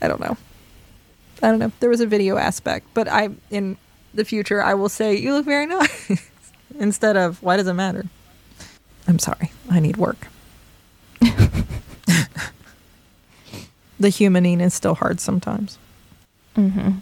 I 0.01 0.07
don't 0.07 0.19
know. 0.19 0.37
I 1.41 1.49
don't 1.49 1.59
know. 1.59 1.71
There 1.79 1.89
was 1.89 1.99
a 1.99 2.05
video 2.05 2.37
aspect, 2.37 2.87
but 2.93 3.07
I 3.07 3.29
in 3.49 3.77
the 4.13 4.23
future 4.23 4.61
I 4.61 4.75
will 4.75 4.89
say 4.89 5.15
you 5.15 5.33
look 5.33 5.45
very 5.45 5.65
nice 5.65 6.29
instead 6.79 7.17
of 7.17 7.41
why 7.41 7.57
does 7.57 7.67
it 7.67 7.73
matter? 7.73 8.05
I'm 9.07 9.19
sorry. 9.19 9.51
I 9.69 9.79
need 9.79 9.97
work. 9.97 10.27
the 13.99 14.09
humaning 14.09 14.61
is 14.61 14.73
still 14.73 14.95
hard 14.95 15.19
sometimes. 15.19 15.79
Mm-hmm. 16.55 16.99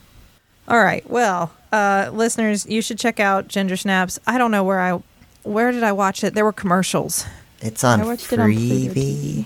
All 0.72 0.82
right. 0.84 1.08
Well, 1.10 1.52
uh, 1.72 2.10
listeners, 2.14 2.66
you 2.66 2.82
should 2.82 2.98
check 2.98 3.20
out 3.20 3.48
Ginger 3.48 3.76
Snaps. 3.78 4.20
I 4.26 4.38
don't 4.38 4.52
know 4.52 4.64
where 4.64 4.80
I, 4.80 5.02
where 5.44 5.72
did 5.72 5.84
I 5.84 5.92
watch 5.92 6.24
it? 6.24 6.34
There 6.34 6.46
were 6.46 6.54
commercials. 6.54 7.26
It's 7.60 7.84
on 7.84 8.02
I 8.02 8.06
watched 8.06 8.32
it 8.32 8.40
on 8.40 8.50
Freevee. 8.50 8.90
TV. 8.94 9.46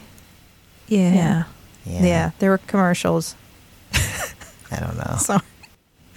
Yeah. 0.87 1.13
Yeah. 1.13 1.43
Yeah. 1.85 2.05
Yeah. 2.05 2.31
there 2.39 2.51
were 2.51 2.59
commercials. 2.59 3.35
I 3.93 4.79
don't 4.79 4.97
know. 4.97 5.17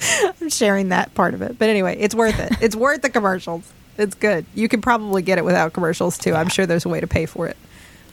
So 0.00 0.22
I'm 0.40 0.48
sharing 0.48 0.90
that 0.90 1.12
part 1.14 1.34
of 1.34 1.42
it. 1.42 1.58
But 1.58 1.68
anyway, 1.70 1.96
it's 1.98 2.14
worth 2.14 2.38
it. 2.38 2.52
It's 2.60 2.76
worth 2.76 3.02
the 3.02 3.10
commercials. 3.10 3.64
It's 3.96 4.14
good. 4.14 4.46
You 4.54 4.68
can 4.68 4.80
probably 4.80 5.22
get 5.22 5.38
it 5.38 5.44
without 5.44 5.72
commercials 5.72 6.16
too. 6.18 6.34
I'm 6.34 6.48
sure 6.48 6.66
there's 6.66 6.84
a 6.84 6.88
way 6.88 7.00
to 7.00 7.08
pay 7.08 7.26
for 7.26 7.48
it 7.48 7.56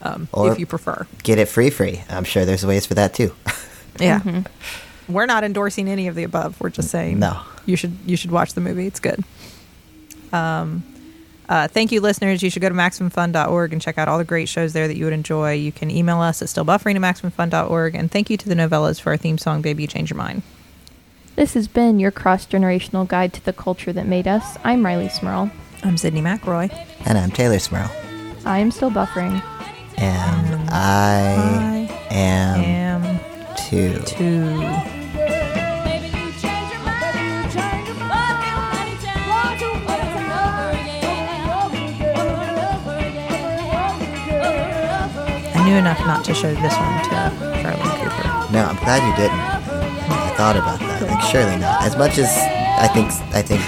um, 0.02 0.26
Or- 0.32 0.50
if 0.50 0.58
you 0.58 0.66
prefer. 0.66 1.06
Get 1.22 1.38
it 1.38 1.46
free, 1.46 1.70
free. 1.70 2.02
I'm 2.08 2.24
sure 2.24 2.44
there's 2.44 2.66
ways 2.66 2.86
for 2.86 2.94
that 2.94 3.14
too. 3.14 3.34
Yeah. 4.00 4.18
Mm-hmm. 4.20 4.40
We're 5.08 5.26
not 5.26 5.44
endorsing 5.44 5.88
any 5.88 6.08
of 6.08 6.14
the 6.14 6.24
above. 6.24 6.60
We're 6.60 6.70
just 6.70 6.90
saying 6.90 7.18
No. 7.18 7.40
you 7.64 7.76
should 7.76 7.96
you 8.06 8.16
should 8.16 8.30
watch 8.30 8.54
the 8.54 8.60
movie. 8.60 8.86
It's 8.86 9.00
good. 9.00 9.22
Um, 10.32 10.82
uh, 11.48 11.68
thank 11.68 11.92
you, 11.92 12.00
listeners. 12.00 12.42
You 12.42 12.50
should 12.50 12.62
go 12.62 12.68
to 12.68 12.74
MaximumFun.org 12.74 13.72
and 13.72 13.80
check 13.80 13.98
out 13.98 14.08
all 14.08 14.18
the 14.18 14.24
great 14.24 14.48
shows 14.48 14.72
there 14.72 14.88
that 14.88 14.96
you 14.96 15.04
would 15.04 15.12
enjoy. 15.14 15.52
You 15.52 15.70
can 15.70 15.90
email 15.92 16.20
us 16.20 16.42
at 16.42 16.48
stillbuffering 16.48 16.96
at 16.96 17.00
MaximumFun.org. 17.02 17.94
And 17.94 18.10
thank 18.10 18.30
you 18.30 18.36
to 18.36 18.48
the 18.48 18.56
Nouvellas 18.56 19.00
for 19.00 19.10
our 19.10 19.16
theme 19.16 19.38
song, 19.38 19.62
Baby 19.62 19.84
You 19.84 19.86
Change 19.86 20.10
Your 20.10 20.18
Mind. 20.18 20.42
This 21.36 21.54
has 21.54 21.68
been 21.68 22.00
your 22.00 22.10
cross 22.10 22.46
generational 22.46 23.06
guide 23.06 23.32
to 23.34 23.44
the 23.44 23.52
culture 23.52 23.92
that 23.92 24.06
made 24.06 24.26
us. 24.26 24.56
I'm 24.64 24.82
Rileigh 24.82 25.10
Smirl. 25.12 25.50
I'm 25.84 25.94
Sydnee 25.96 26.22
McElroy. 26.22 26.72
And 27.06 27.16
I'm 27.16 27.30
Teylor 27.30 27.60
Smirl. 27.60 27.90
I 28.44 28.58
am 28.58 28.70
still 28.72 28.90
buffering. 28.90 29.40
And 29.98 30.70
I 30.70 31.88
I 32.10 32.14
am 32.14 33.04
am 33.04 33.56
too. 33.56 33.98
too. 34.00 34.95
Knew 45.66 45.74
enough 45.74 45.98
not 46.06 46.24
to 46.24 46.32
show 46.32 46.54
this 46.54 46.76
one 46.76 47.02
to 47.02 47.60
Charlie 47.60 47.98
Cooper. 47.98 48.52
No, 48.52 48.66
I'm 48.66 48.76
glad 48.76 49.02
you 49.02 49.16
didn't. 49.16 49.40
I 50.08 50.32
thought 50.36 50.54
about 50.54 50.78
that. 50.78 51.02
Like, 51.02 51.20
surely 51.22 51.56
not. 51.56 51.82
As 51.82 51.96
much 51.96 52.18
as 52.18 52.28
I 52.78 52.86
think 52.86 53.10
I 53.34 53.42
think 53.42 53.60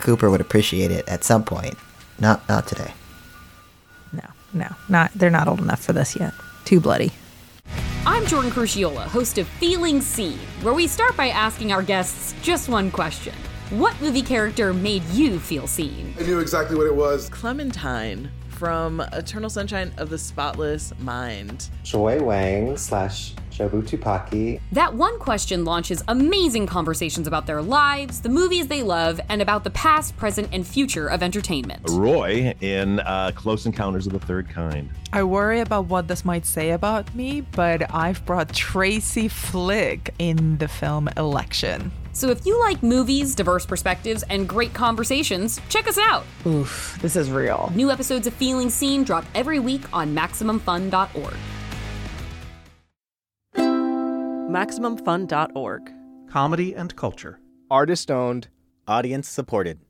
Cooper 0.00 0.28
would 0.28 0.40
appreciate 0.40 0.90
it 0.90 1.08
at 1.08 1.22
some 1.22 1.44
point. 1.44 1.76
Not 2.18 2.46
not 2.48 2.66
today. 2.66 2.92
No, 4.12 4.24
no, 4.52 4.74
not. 4.88 5.12
They're 5.14 5.30
not 5.30 5.46
old 5.46 5.60
enough 5.60 5.80
for 5.80 5.92
this 5.92 6.16
yet. 6.18 6.34
Too 6.64 6.80
bloody. 6.80 7.12
I'm 8.04 8.26
Jordan 8.26 8.50
Crucchiola, 8.50 9.04
host 9.06 9.38
of 9.38 9.46
Feeling 9.46 10.00
Seen, 10.00 10.38
where 10.62 10.74
we 10.74 10.88
start 10.88 11.16
by 11.16 11.28
asking 11.28 11.70
our 11.70 11.82
guests 11.82 12.34
just 12.42 12.68
one 12.68 12.90
question. 12.90 13.34
What 13.70 14.00
movie 14.00 14.22
character 14.22 14.74
made 14.74 15.04
you 15.10 15.38
feel 15.38 15.68
seen? 15.68 16.12
I 16.18 16.22
knew 16.24 16.40
exactly 16.40 16.76
what 16.76 16.86
it 16.88 16.94
was. 16.94 17.28
Clementine 17.28 18.30
from 18.56 19.00
Eternal 19.12 19.50
Sunshine 19.50 19.92
of 19.98 20.08
the 20.08 20.16
Spotless 20.16 20.92
Mind. 20.98 21.68
Joy 21.84 22.22
Wang 22.22 22.76
slash 22.78 23.34
Jobu 23.50 23.82
Tupaki. 23.82 24.60
That 24.72 24.94
one 24.94 25.18
question 25.18 25.64
launches 25.64 26.02
amazing 26.08 26.66
conversations 26.66 27.26
about 27.26 27.46
their 27.46 27.62
lives, 27.62 28.20
the 28.20 28.28
movies 28.28 28.66
they 28.68 28.82
love, 28.82 29.20
and 29.28 29.40
about 29.40 29.64
the 29.64 29.70
past, 29.70 30.16
present, 30.16 30.48
and 30.52 30.66
future 30.66 31.06
of 31.06 31.22
entertainment. 31.22 31.82
Roy 31.90 32.54
in 32.60 33.00
uh, 33.00 33.32
Close 33.34 33.66
Encounters 33.66 34.06
of 34.06 34.12
the 34.12 34.20
Third 34.20 34.48
Kind. 34.48 34.90
I 35.12 35.22
worry 35.22 35.60
about 35.60 35.86
what 35.86 36.08
this 36.08 36.24
might 36.24 36.44
say 36.44 36.70
about 36.70 37.14
me, 37.14 37.40
but 37.40 37.94
I've 37.94 38.24
brought 38.26 38.52
Tracy 38.52 39.28
Flick 39.28 40.14
in 40.18 40.58
the 40.58 40.68
film 40.68 41.08
Election. 41.16 41.92
So 42.16 42.30
if 42.30 42.46
you 42.46 42.58
like 42.58 42.82
movies, 42.82 43.34
diverse 43.34 43.66
perspectives, 43.66 44.24
and 44.30 44.48
great 44.48 44.72
conversations, 44.72 45.60
check 45.68 45.86
us 45.86 45.98
out. 45.98 46.24
Oof, 46.46 46.98
this 47.02 47.14
is 47.14 47.30
real. 47.30 47.70
New 47.74 47.90
episodes 47.90 48.26
of 48.26 48.32
Feeling 48.32 48.70
Seen 48.70 49.04
drop 49.04 49.26
every 49.34 49.58
week 49.58 49.82
on 49.92 50.14
MaximumFun.org. 50.14 51.34
MaximumFun.org. 53.54 55.92
Comedy 56.30 56.74
and 56.74 56.96
culture. 56.96 57.38
Artist 57.70 58.10
owned, 58.10 58.48
audience 58.88 59.28
supported. 59.28 59.80